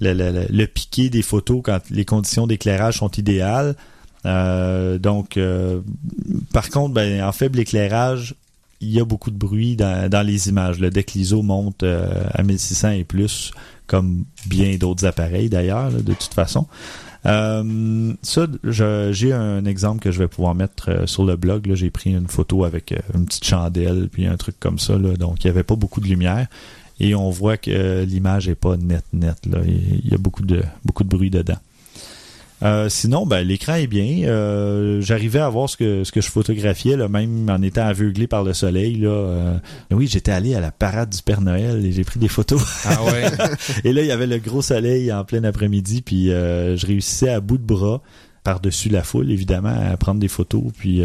le 0.00 0.64
piqué 0.66 1.10
des 1.10 1.22
photos 1.22 1.60
quand 1.64 1.80
les 1.90 2.04
conditions 2.04 2.46
d'éclairage 2.46 2.98
sont 2.98 3.10
idéales. 3.10 3.74
Euh, 4.26 4.98
donc, 4.98 5.36
euh, 5.36 5.80
par 6.52 6.70
contre, 6.70 6.94
ben, 6.94 7.22
en 7.22 7.32
faible 7.32 7.58
éclairage, 7.58 8.34
il 8.80 8.90
y 8.90 9.00
a 9.00 9.04
beaucoup 9.04 9.30
de 9.30 9.36
bruit 9.36 9.76
dans, 9.76 10.26
les 10.26 10.48
images. 10.48 10.78
Le 10.78 10.90
deck 10.90 11.14
monte 11.42 11.82
euh, 11.82 12.24
à 12.32 12.42
1600 12.42 12.90
et 12.90 13.04
plus, 13.04 13.52
comme 13.86 14.24
bien 14.46 14.76
d'autres 14.76 15.06
appareils 15.06 15.48
d'ailleurs, 15.48 15.90
de 15.90 16.12
toute 16.12 16.34
façon. 16.34 16.66
Ça, 17.24 18.46
j'ai 18.64 19.32
un 19.32 19.64
exemple 19.64 20.02
que 20.02 20.10
je 20.10 20.18
vais 20.18 20.28
pouvoir 20.28 20.54
mettre 20.54 21.08
sur 21.08 21.24
le 21.24 21.36
blog. 21.36 21.70
J'ai 21.74 21.88
pris 21.88 22.10
une 22.10 22.28
photo 22.28 22.64
avec 22.64 22.94
une 23.14 23.24
petite 23.24 23.46
chandelle 23.46 24.10
puis 24.12 24.26
un 24.26 24.36
truc 24.36 24.56
comme 24.60 24.78
ça. 24.78 24.98
là. 24.98 25.16
donc, 25.16 25.42
il 25.42 25.46
n'y 25.46 25.50
avait 25.50 25.62
pas 25.62 25.76
beaucoup 25.76 26.02
de 26.02 26.06
lumière. 26.06 26.46
Et 27.00 27.14
on 27.14 27.30
voit 27.30 27.56
que 27.56 27.70
euh, 27.70 28.04
l'image 28.04 28.48
est 28.48 28.54
pas 28.54 28.76
nette, 28.76 29.04
nette. 29.12 29.46
Là. 29.46 29.58
Il 29.66 30.08
y 30.08 30.14
a 30.14 30.18
beaucoup 30.18 30.44
de, 30.44 30.62
beaucoup 30.84 31.04
de 31.04 31.08
bruit 31.08 31.30
dedans. 31.30 31.58
Euh, 32.62 32.88
sinon, 32.88 33.26
ben, 33.26 33.46
l'écran 33.46 33.74
est 33.74 33.88
bien. 33.88 34.26
Euh, 34.26 35.00
J'arrivais 35.00 35.40
à 35.40 35.48
voir 35.48 35.68
ce 35.68 35.76
que, 35.76 36.04
ce 36.04 36.12
que 36.12 36.20
je 36.20 36.30
photographiais, 36.30 36.96
là, 36.96 37.08
même 37.08 37.50
en 37.50 37.60
étant 37.60 37.84
aveuglé 37.84 38.26
par 38.26 38.42
le 38.42 38.54
soleil. 38.54 38.96
Là, 38.96 39.10
Euh, 39.10 39.58
oui, 39.90 40.06
j'étais 40.06 40.32
allé 40.32 40.54
à 40.54 40.60
la 40.60 40.70
parade 40.70 41.10
du 41.10 41.20
Père 41.20 41.40
Noël 41.40 41.84
et 41.84 41.92
j'ai 41.92 42.04
pris 42.04 42.20
des 42.20 42.28
photos. 42.28 42.62
Ah 42.84 43.02
ouais. 43.04 43.24
et 43.84 43.92
là, 43.92 44.02
il 44.02 44.06
y 44.06 44.12
avait 44.12 44.26
le 44.26 44.38
gros 44.38 44.62
soleil 44.62 45.12
en 45.12 45.24
plein 45.24 45.44
après-midi, 45.44 46.00
puis 46.00 46.28
je 46.28 46.86
réussissais 46.86 47.28
à 47.28 47.40
bout 47.40 47.58
de 47.58 47.64
bras, 47.64 48.00
par-dessus 48.44 48.88
la 48.88 49.02
foule, 49.02 49.30
évidemment, 49.30 49.74
à 49.90 49.96
prendre 49.96 50.20
des 50.20 50.28
photos. 50.28 50.62
Puis 50.78 51.02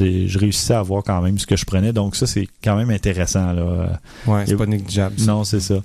je 0.00 0.38
réussissais 0.38 0.74
à 0.74 0.82
voir 0.82 1.02
quand 1.04 1.20
même 1.20 1.38
ce 1.38 1.46
que 1.46 1.56
je 1.56 1.64
prenais. 1.64 1.92
Donc 1.92 2.16
ça, 2.16 2.26
c'est 2.26 2.48
quand 2.62 2.76
même 2.76 2.90
intéressant. 2.90 3.52
Là. 3.52 4.00
Ouais, 4.26 4.44
c'est 4.46 4.56
pas 4.56 4.66
négligeable. 4.66 5.16
Non, 5.26 5.44
c'est 5.44 5.60
ça. 5.60 5.76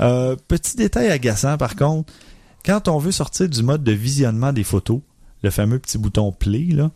Euh, 0.00 0.36
petit 0.48 0.76
détail 0.76 1.10
agaçant, 1.10 1.56
par 1.56 1.76
contre, 1.76 2.12
quand 2.64 2.88
on 2.88 2.98
veut 2.98 3.12
sortir 3.12 3.48
du 3.48 3.62
mode 3.62 3.84
de 3.84 3.92
visionnement 3.92 4.52
des 4.52 4.64
photos, 4.64 5.00
le 5.42 5.50
fameux 5.50 5.78
petit 5.78 5.98
bouton 5.98 6.32
play, 6.32 6.68
là, 6.70 6.90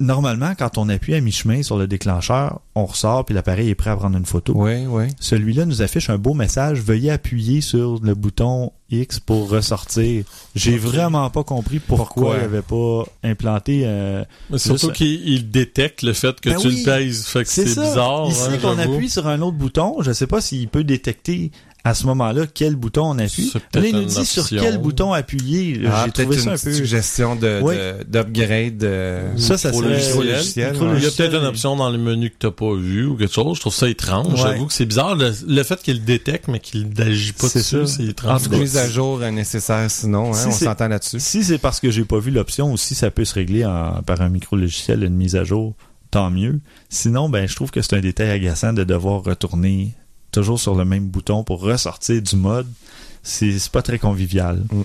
normalement, 0.00 0.54
quand 0.58 0.78
on 0.78 0.88
appuie 0.88 1.14
à 1.14 1.20
mi-chemin 1.20 1.62
sur 1.62 1.76
le 1.76 1.86
déclencheur, 1.86 2.60
on 2.74 2.84
ressort 2.86 3.24
puis 3.24 3.34
l'appareil 3.34 3.68
est 3.70 3.74
prêt 3.74 3.90
à 3.90 3.96
prendre 3.96 4.16
une 4.16 4.26
photo. 4.26 4.52
Oui, 4.56 4.86
oui. 4.86 5.04
Celui-là 5.20 5.64
nous 5.66 5.82
affiche 5.82 6.10
un 6.10 6.18
beau 6.18 6.34
message. 6.34 6.80
Veuillez 6.80 7.10
appuyer 7.10 7.60
sur 7.60 8.00
le 8.02 8.14
bouton 8.14 8.72
X 8.90 9.20
pour 9.20 9.48
ressortir. 9.50 10.24
J'ai 10.54 10.76
vraiment 10.76 11.28
pas 11.30 11.42
compris 11.44 11.78
pourquoi, 11.78 12.36
il 12.38 12.44
avait 12.44 12.62
pas 12.62 13.04
implanté. 13.22 13.82
euh, 13.84 14.24
Mais 14.50 14.58
surtout 14.58 14.90
qu'il 14.92 15.26
il 15.28 15.50
détecte 15.50 16.02
le 16.02 16.12
fait 16.12 16.40
que 16.40 16.50
Ben 16.50 16.58
tu 16.58 16.68
oui, 16.68 16.78
le 16.80 16.84
pèses. 16.84 17.24
Fait 17.26 17.42
que 17.44 17.48
c'est 17.48 17.64
bizarre. 17.64 18.28
Ici, 18.28 18.40
hein, 18.50 18.58
qu'on 18.60 18.78
appuie 18.78 19.08
sur 19.08 19.26
un 19.26 19.40
autre 19.40 19.56
bouton, 19.56 19.96
je 20.00 20.12
sais 20.12 20.26
pas 20.26 20.40
s'il 20.40 20.68
peut 20.68 20.84
détecter 20.84 21.50
à 21.86 21.92
ce 21.94 22.06
moment-là 22.06 22.46
quel 22.52 22.76
bouton 22.76 23.10
on 23.10 23.18
appuie? 23.18 23.52
Là, 23.74 23.80
il 23.86 23.94
nous 23.94 24.02
une 24.02 24.06
dit 24.08 24.24
sur 24.24 24.48
quel 24.48 24.78
bouton 24.78 25.12
appuyer. 25.12 25.82
Ah, 25.86 26.04
J'ai 26.06 26.12
peut-être 26.12 26.22
trouvé 26.30 26.36
une 26.36 26.42
ça 26.42 26.50
un 26.52 26.56
peu. 26.70 26.72
suggestion 26.72 27.36
de, 27.36 27.60
Oui. 27.62 27.74
d'upgrade 28.08 28.78
de, 28.78 29.18
Ça, 29.36 29.58
ça 29.58 29.72
serait- 29.72 29.86
ouais. 29.86 30.24
Il 30.24 31.02
y 31.02 31.06
a 31.06 31.10
peut-être 31.10 31.34
une 31.34 31.44
option 31.44 31.76
dans 31.76 31.90
le 31.90 31.98
menu 31.98 32.30
que 32.30 32.36
t'as 32.38 32.50
pas 32.50 32.74
vu 32.74 33.06
ou 33.06 33.16
quelque 33.16 33.34
chose. 33.34 33.56
Je 33.56 33.60
trouve 33.60 33.74
ça 33.74 33.88
étrange. 33.88 34.28
Ouais. 34.32 34.36
J'avoue 34.50 34.66
que 34.66 34.72
c'est 34.72 34.86
bizarre. 34.86 35.14
Le, 35.14 35.32
le 35.46 35.62
fait 35.62 35.82
qu'il 35.82 35.94
le 35.98 36.00
détecte, 36.04 36.48
mais 36.48 36.58
qu'il 36.60 36.88
n'agit 36.88 37.32
pas 37.32 37.48
C'est 37.48 37.58
dessus, 37.58 37.86
c'est 37.86 38.02
En 38.04 38.08
étrange. 38.08 38.42
tout 38.44 38.50
cas, 38.50 38.56
mise 38.58 38.76
à 38.78 38.88
jour 38.88 39.20
euh, 39.20 39.30
nécessaire 39.30 39.90
sinon, 39.90 40.30
hein, 40.30 40.34
Si 40.34 40.46
on 40.46 40.52
s'entend 40.52 40.88
là-dessus. 40.88 41.20
Si 41.20 41.44
c'est 41.44 41.58
parce 41.58 41.80
que 41.80 41.90
j'ai 41.90 42.04
pas 42.04 42.18
vu 42.18 42.30
l'option 42.30 42.72
ou 42.72 42.76
si 42.78 42.94
ça 42.94 43.10
peut 43.10 43.24
se 43.26 43.34
régler 43.34 43.64
en- 43.66 44.02
par 44.06 44.22
un 44.22 44.28
micro-logiciel, 44.30 45.04
une 45.04 45.14
mise 45.14 45.36
à 45.36 45.44
jour, 45.44 45.74
tant 46.10 46.30
mieux. 46.30 46.60
Sinon, 46.88 47.28
ben, 47.28 47.46
je 47.46 47.54
trouve 47.54 47.70
que 47.70 47.82
c'est 47.82 47.94
un 47.96 48.00
détail 48.00 48.30
agaçant 48.30 48.72
de 48.72 48.84
devoir 48.84 49.22
retourner 49.22 49.94
toujours 50.34 50.60
sur 50.60 50.74
le 50.74 50.84
même 50.84 51.06
bouton 51.06 51.44
pour 51.44 51.60
ressortir 51.62 52.20
du 52.20 52.36
mode. 52.36 52.66
C'est 53.22 53.56
pas 53.70 53.82
très 53.82 53.98
convivial. 53.98 54.62
Mm. 54.70 54.82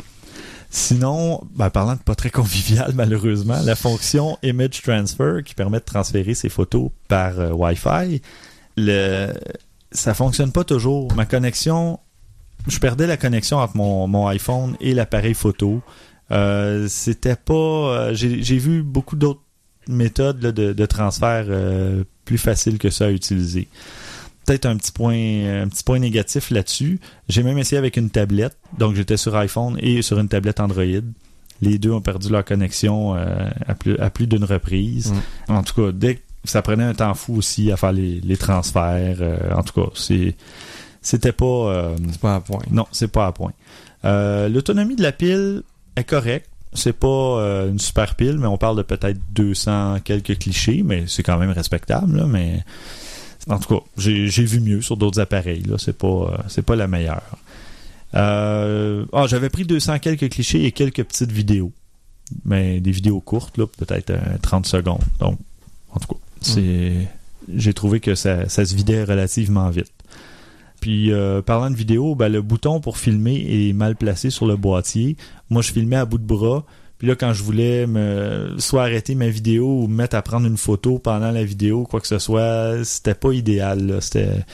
Sinon, 0.71 1.41
ben, 1.55 1.69
parlant 1.71 1.95
de 1.95 1.99
pas 1.99 2.15
très 2.15 2.29
convivial, 2.29 2.91
malheureusement, 2.95 3.59
la 3.63 3.75
fonction 3.75 4.37
Image 4.43 4.81
Transfer 4.83 5.43
qui 5.43 5.55
permet 5.55 5.79
de 5.79 5.83
transférer 5.83 6.35
ses 6.35 6.49
photos 6.49 6.91
par 7.07 7.39
euh, 7.39 7.51
Wi-Fi, 7.51 8.21
le, 8.77 9.33
ça 9.91 10.13
fonctionne 10.13 10.51
pas 10.51 10.63
toujours. 10.63 11.11
Ma 11.15 11.25
connexion, 11.25 11.99
je 12.67 12.77
perdais 12.77 13.07
la 13.07 13.17
connexion 13.17 13.57
entre 13.57 13.75
mon, 13.75 14.07
mon 14.07 14.27
iPhone 14.27 14.77
et 14.79 14.93
l'appareil 14.93 15.33
photo. 15.33 15.81
Euh, 16.31 16.87
c'était 16.87 17.35
pas. 17.35 17.53
euh, 17.53 18.13
J'ai 18.13 18.57
vu 18.59 18.83
beaucoup 18.83 19.15
d'autres 19.15 19.41
méthodes 19.87 20.43
là, 20.43 20.51
de, 20.51 20.71
de 20.71 20.85
transfert 20.85 21.45
plus 22.25 22.37
faciles 22.37 22.77
que 22.77 22.91
ça 22.91 23.05
à 23.05 23.09
utiliser. 23.09 23.67
Peut-être 24.49 24.65
un 24.65 24.77
petit 24.77 24.91
point, 24.91 25.13
un 25.61 25.67
petit 25.67 25.83
point 25.83 25.99
négatif 25.99 26.49
là-dessus. 26.49 26.99
J'ai 27.27 27.43
même 27.43 27.59
essayé 27.59 27.77
avec 27.77 27.97
une 27.97 28.09
tablette, 28.09 28.57
donc 28.79 28.95
j'étais 28.95 29.15
sur 29.15 29.35
iPhone 29.35 29.77
et 29.79 30.01
sur 30.01 30.17
une 30.17 30.27
tablette 30.27 30.59
Android. 30.59 30.83
Les 31.61 31.77
deux 31.77 31.91
ont 31.91 32.01
perdu 32.01 32.29
leur 32.29 32.43
connexion 32.43 33.15
euh, 33.15 33.47
à 33.67 33.75
plus, 33.75 33.95
à 33.99 34.09
plus 34.09 34.25
d'une 34.25 34.43
reprise. 34.43 35.13
En 35.49 35.61
tout 35.61 35.75
cas, 35.79 35.91
dès 35.93 36.15
que 36.15 36.21
ça 36.45 36.63
prenait 36.63 36.83
un 36.83 36.95
temps 36.95 37.13
fou 37.13 37.35
aussi 37.35 37.71
à 37.71 37.77
faire 37.77 37.91
les, 37.91 38.21
les 38.21 38.37
transferts. 38.37 39.17
euh, 39.21 39.37
en 39.53 39.61
tout 39.61 39.79
cas, 39.79 39.91
c'est 39.93 40.35
c'était 41.01 41.31
pas. 41.31 41.45
euh, 41.45 41.95
C'est 42.11 42.19
pas 42.19 42.33
un 42.33 42.41
point. 42.41 42.61
non, 42.71 42.87
c'est 42.91 43.11
pas 43.11 43.27
à 43.27 43.31
point. 43.31 43.51
L'autonomie 44.03 44.95
de 44.95 45.03
la 45.03 45.11
pile 45.11 45.61
est 45.95 46.03
correcte. 46.05 46.49
C'est 46.73 46.93
pas 46.93 47.07
euh, 47.07 47.69
une 47.69 47.79
super 47.79 48.15
pile, 48.15 48.37
mais 48.39 48.47
on 48.47 48.57
parle 48.57 48.77
de 48.77 48.81
peut-être 48.83 49.19
200 49.33 49.99
quelques 50.03 50.39
clichés, 50.39 50.81
mais 50.83 51.03
c'est 51.07 51.21
quand 51.23 51.37
même 51.37 51.49
respectable. 51.51 52.17
Là, 52.17 52.25
mais 52.25 52.63
en 53.49 53.59
tout 53.59 53.75
cas, 53.75 53.83
j'ai 53.97 54.45
vu 54.45 54.59
mieux 54.59 54.81
sur 54.81 54.95
d'autres 54.95 55.19
appareils. 55.19 55.63
Là, 55.63 55.77
c'est 55.77 55.97
pas 55.97 56.07
euh, 56.07 56.37
c'est 56.47 56.61
pas 56.61 56.75
la 56.75 56.87
meilleure. 56.87 57.37
Euh, 58.15 59.05
ah, 59.13 59.25
j'avais 59.27 59.49
pris 59.49 59.65
200 59.65 59.99
quelques 59.99 60.29
clichés 60.29 60.65
et 60.65 60.71
quelques 60.71 61.03
petites 61.03 61.31
vidéos, 61.31 61.71
mais 62.45 62.79
des 62.79 62.91
vidéos 62.91 63.19
courtes, 63.19 63.57
là, 63.57 63.65
peut-être 63.67 64.11
euh, 64.11 64.37
30 64.41 64.65
secondes. 64.65 65.03
Donc, 65.19 65.37
en 65.91 65.99
tout 65.99 66.13
cas, 66.13 66.19
c'est 66.41 67.07
j'ai 67.53 67.73
trouvé 67.73 67.99
que 67.99 68.15
ça, 68.15 68.47
ça 68.47 68.65
se 68.65 68.75
vidait 68.75 69.03
relativement 69.03 69.69
vite. 69.69 69.91
Puis 70.79 71.11
euh, 71.11 71.41
parlant 71.41 71.69
de 71.69 71.75
vidéo, 71.75 72.15
ben, 72.15 72.29
le 72.29 72.41
bouton 72.41 72.79
pour 72.79 72.97
filmer 72.97 73.45
est 73.49 73.73
mal 73.73 73.95
placé 73.95 74.29
sur 74.29 74.45
le 74.45 74.55
boîtier. 74.55 75.17
Moi, 75.49 75.61
je 75.61 75.71
filmais 75.71 75.97
à 75.97 76.05
bout 76.05 76.17
de 76.17 76.23
bras. 76.23 76.63
Puis 76.99 77.07
là, 77.07 77.15
quand 77.15 77.33
je 77.33 77.43
voulais 77.43 77.87
me 77.87 78.55
soit 78.59 78.83
arrêter 78.83 79.15
ma 79.15 79.29
vidéo 79.29 79.83
ou 79.83 79.87
me 79.87 79.95
mettre 79.95 80.17
à 80.17 80.21
prendre 80.21 80.45
une 80.45 80.57
photo 80.57 80.99
pendant 80.99 81.31
la 81.31 81.45
vidéo, 81.45 81.85
quoi 81.85 82.01
que 82.01 82.07
ce 82.07 82.19
soit, 82.19 82.83
c'était 82.83 83.13
pas 83.13 83.31
idéal. 83.31 83.99
C'était 84.01 84.45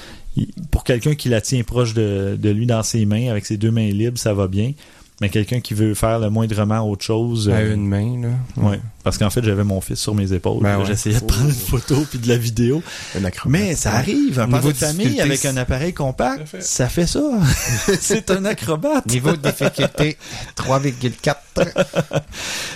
pour 0.69 0.83
quelqu'un 0.83 1.15
qui 1.15 1.27
la 1.29 1.41
tient 1.41 1.63
proche 1.63 1.93
de, 1.95 2.37
de 2.39 2.49
lui 2.49 2.67
dans 2.67 2.83
ses 2.83 3.05
mains, 3.05 3.29
avec 3.29 3.45
ses 3.45 3.57
deux 3.57 3.71
mains 3.71 3.89
libres, 3.89 4.19
ça 4.19 4.33
va 4.33 4.47
bien. 4.47 4.73
Mais 5.21 5.29
quelqu'un 5.29 5.61
qui 5.61 5.73
veut 5.73 5.93
faire 5.93 6.19
le 6.19 6.29
moindrement 6.29 6.81
autre 6.81 7.05
chose, 7.05 7.47
À 7.49 7.53
euh, 7.53 7.73
une 7.73 7.87
main, 7.87 8.21
là. 8.21 8.29
ouais, 8.69 8.81
parce 9.01 9.17
qu'en 9.17 9.29
fait, 9.29 9.41
j'avais 9.45 9.63
mon 9.63 9.79
fils 9.79 9.97
sur 9.97 10.13
mes 10.13 10.33
épaules. 10.33 10.61
Ben 10.61 10.79
ouais. 10.79 10.85
J'essayais 10.85 11.21
de 11.21 11.23
prendre 11.25 11.45
une 11.45 11.51
photo 11.55 12.05
puis 12.09 12.19
de 12.19 12.27
la 12.27 12.35
vidéo. 12.37 12.83
Un 13.17 13.23
acrobate. 13.23 13.51
Mais 13.61 13.75
ça 13.75 13.93
arrive, 13.93 14.39
un 14.41 14.47
père 14.49 14.57
Niveau 14.57 14.71
de 14.73 14.77
famille 14.77 15.21
avec 15.21 15.45
un 15.45 15.55
appareil 15.55 15.93
compact, 15.93 16.45
fait. 16.47 16.61
ça 16.61 16.89
fait 16.89 17.07
ça. 17.07 17.21
c'est 18.01 18.29
un 18.29 18.43
acrobate. 18.43 19.05
Niveau 19.05 19.31
de 19.31 19.37
difficulté 19.49 20.17
3,4. 20.57 21.35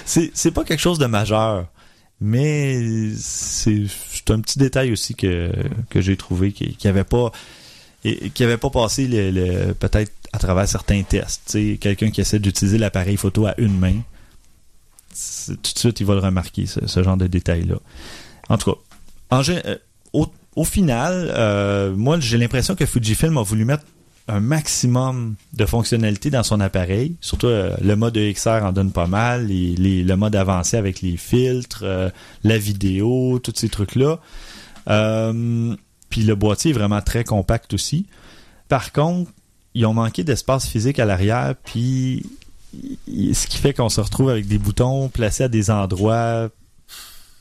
C'est 0.05 0.31
c'est 0.33 0.51
pas 0.51 0.63
quelque 0.63 0.79
chose 0.79 0.97
de 0.99 1.05
majeur, 1.07 1.65
mais 2.21 3.11
c'est 3.17 3.83
c'est 4.11 4.31
un 4.31 4.39
petit 4.39 4.57
détail 4.59 4.91
aussi 4.91 5.13
que, 5.15 5.51
que 5.89 6.01
j'ai 6.01 6.15
trouvé 6.17 6.51
qui, 6.51 6.75
qui 6.75 6.87
avait 6.87 7.03
pas 7.03 7.31
et, 8.05 8.29
qui 8.29 8.43
n'avait 8.43 8.57
pas 8.57 8.69
passé 8.69 9.07
le, 9.07 9.29
le- 9.31 9.73
peut-être 9.73 10.11
à 10.33 10.39
travers 10.39 10.67
certains 10.67 11.03
tests. 11.03 11.57
Quelqu'un 11.79 12.11
qui 12.11 12.21
essaie 12.21 12.39
d'utiliser 12.39 12.77
l'appareil 12.77 13.17
photo 13.17 13.45
à 13.45 13.55
une 13.57 13.77
main, 13.77 13.95
tout 15.47 15.73
de 15.73 15.79
suite, 15.79 15.99
il 15.99 16.05
va 16.05 16.13
le 16.13 16.19
remarquer, 16.19 16.65
ce, 16.65 17.03
genre 17.03 17.17
de 17.17 17.27
détails-là. 17.27 17.75
En 18.49 18.57
tout 18.57 18.71
cas, 18.71 18.79
euh, 19.65 19.75
au, 20.55 20.63
final, 20.63 21.31
euh, 21.33 21.95
moi, 21.95 22.19
j'ai 22.19 22.37
l'impression 22.37 22.75
que 22.75 22.85
Fujifilm 22.85 23.37
a 23.37 23.43
voulu 23.43 23.65
mettre 23.65 23.83
un 24.27 24.39
maximum 24.39 25.35
de 25.53 25.65
fonctionnalités 25.65 26.29
dans 26.29 26.43
son 26.43 26.59
appareil. 26.59 27.15
Surtout, 27.21 27.47
euh, 27.47 27.75
le 27.81 27.95
mode 27.95 28.15
EXR 28.17 28.61
en 28.63 28.71
donne 28.71 28.91
pas 28.91 29.07
mal. 29.07 29.47
Le 29.49 30.15
mode 30.15 30.35
avancé 30.35 30.77
avec 30.77 31.01
les 31.01 31.17
filtres, 31.17 31.83
la 32.43 32.57
vidéo, 32.57 33.39
tous 33.39 33.53
ces 33.55 33.69
trucs-là. 33.69 34.19
Puis 34.85 36.23
le 36.23 36.35
boîtier 36.35 36.71
est 36.71 36.75
vraiment 36.75 37.01
très 37.01 37.23
compact 37.23 37.73
aussi. 37.73 38.05
Par 38.67 38.91
contre, 38.91 39.31
ils 39.79 39.85
ont 39.85 39.93
manqué 39.93 40.23
d'espace 40.23 40.67
physique 40.67 40.99
à 40.99 41.05
l'arrière, 41.05 41.55
puis 41.63 42.25
ce 43.07 43.47
qui 43.47 43.57
fait 43.57 43.73
qu'on 43.73 43.89
se 43.89 44.01
retrouve 44.01 44.29
avec 44.29 44.47
des 44.47 44.57
boutons 44.57 45.07
placés 45.09 45.43
à 45.43 45.47
des 45.47 45.71
endroits 45.71 46.49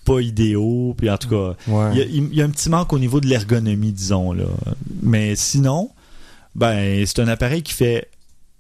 pas 0.05 0.21
idéaux. 0.21 0.95
Puis 0.97 1.11
en 1.11 1.19
tout 1.19 1.29
cas, 1.29 1.55
Ouais. 1.67 1.91
il 1.93 1.99
y, 1.99 2.03
a, 2.03 2.05
il 2.05 2.35
y 2.35 2.41
a 2.43 2.45
un 2.45 2.51
petit 2.51 2.71
manque 2.71 2.93
au 2.93 2.99
niveau 2.99 3.21
de 3.21 3.27
l'ergonomie, 3.27 3.93
disons 3.93 4.33
là. 4.33 4.45
Mais 5.03 5.35
sinon, 5.37 5.91
ben 6.55 7.05
c'est 7.07 7.19
un 7.21 7.29
appareil 7.29 7.63
qui 7.63 7.73
fait 7.75 8.09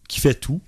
qui 0.08 0.20
fait 0.20 0.34
tout. 0.34 0.60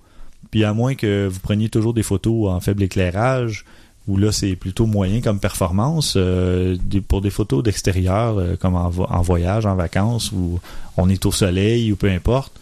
Puis 0.51 0.65
à 0.65 0.73
moins 0.73 0.95
que 0.95 1.29
vous 1.31 1.41
preniez 1.41 1.69
toujours 1.69 1.95
des 1.95 2.03
photos 2.03 2.51
en 2.51 2.61
faible 2.61 2.83
éclairage, 2.83 3.65
où 4.09 4.17
là 4.17 4.33
c'est 4.33 4.57
plutôt 4.57 4.87
moyen 4.87 5.21
comme 5.21 5.39
performance, 5.39 6.15
euh, 6.17 6.77
pour 7.09 7.21
des 7.21 7.31
photos 7.31 7.63
d'extérieur, 7.63 8.39
euh, 8.39 8.57
comme 8.57 8.75
en, 8.75 8.89
vo- 8.89 9.07
en 9.09 9.21
voyage, 9.23 9.67
en 9.67 9.75
vacances, 9.77 10.33
où 10.33 10.61
on 10.97 11.09
est 11.11 11.25
au 11.27 11.33
soleil 11.33 11.93
ou 11.93 11.97
peu 11.97 12.09
importe. 12.11 12.53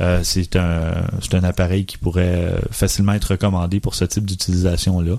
Euh, 0.00 0.20
c'est 0.24 0.56
un 0.56 1.06
un 1.32 1.44
appareil 1.44 1.84
qui 1.84 1.98
pourrait 1.98 2.44
euh, 2.44 2.58
facilement 2.70 3.12
être 3.12 3.32
recommandé 3.32 3.80
pour 3.80 3.94
ce 3.94 4.04
type 4.04 4.24
d'utilisation 4.26 5.00
là. 5.00 5.18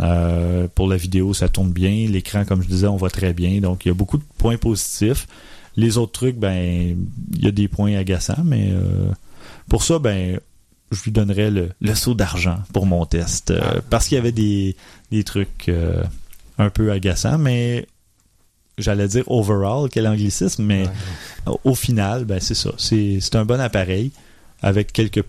Euh, 0.00 0.66
pour 0.74 0.88
la 0.88 0.96
vidéo, 0.96 1.34
ça 1.34 1.48
tourne 1.48 1.72
bien. 1.72 2.08
L'écran, 2.08 2.44
comme 2.44 2.62
je 2.62 2.66
disais, 2.66 2.88
on 2.88 2.96
voit 2.96 3.10
très 3.10 3.32
bien. 3.32 3.60
Donc, 3.60 3.84
il 3.84 3.88
y 3.88 3.90
a 3.92 3.94
beaucoup 3.94 4.18
de 4.18 4.24
points 4.38 4.56
positifs. 4.56 5.28
Les 5.76 5.98
autres 5.98 6.12
trucs, 6.12 6.36
ben, 6.36 6.96
il 7.32 7.44
y 7.44 7.46
a 7.46 7.52
des 7.52 7.68
points 7.68 7.94
agaçants, 7.96 8.42
mais 8.44 8.72
pour 9.68 9.84
ça, 9.84 10.00
ben, 10.00 10.40
je 10.90 11.02
lui 11.04 11.12
donnerais 11.12 11.52
le, 11.52 11.70
le 11.80 11.94
saut 11.94 12.14
d'argent 12.14 12.58
pour 12.72 12.86
mon 12.86 13.06
test. 13.06 13.52
parce 13.88 14.08
qu'il 14.08 14.16
y 14.16 14.18
avait 14.18 14.32
des, 14.32 14.74
des 15.12 15.22
trucs 15.22 15.70
un 16.58 16.70
peu 16.70 16.90
agaçants, 16.90 17.38
mais 17.38 17.86
j'allais 18.78 19.08
dire 19.08 19.24
overall, 19.26 19.88
quel 19.90 20.06
anglicisme, 20.06 20.64
mais 20.64 20.84
au, 21.46 21.60
au 21.64 21.74
final, 21.74 22.24
ben, 22.24 22.40
c'est 22.40 22.54
ça. 22.54 22.70
C'est 22.76 23.18
c'est 23.20 23.36
un 23.36 23.44
bon 23.44 23.60
appareil 23.60 24.10
avec 24.62 24.92
quelques 24.92 25.22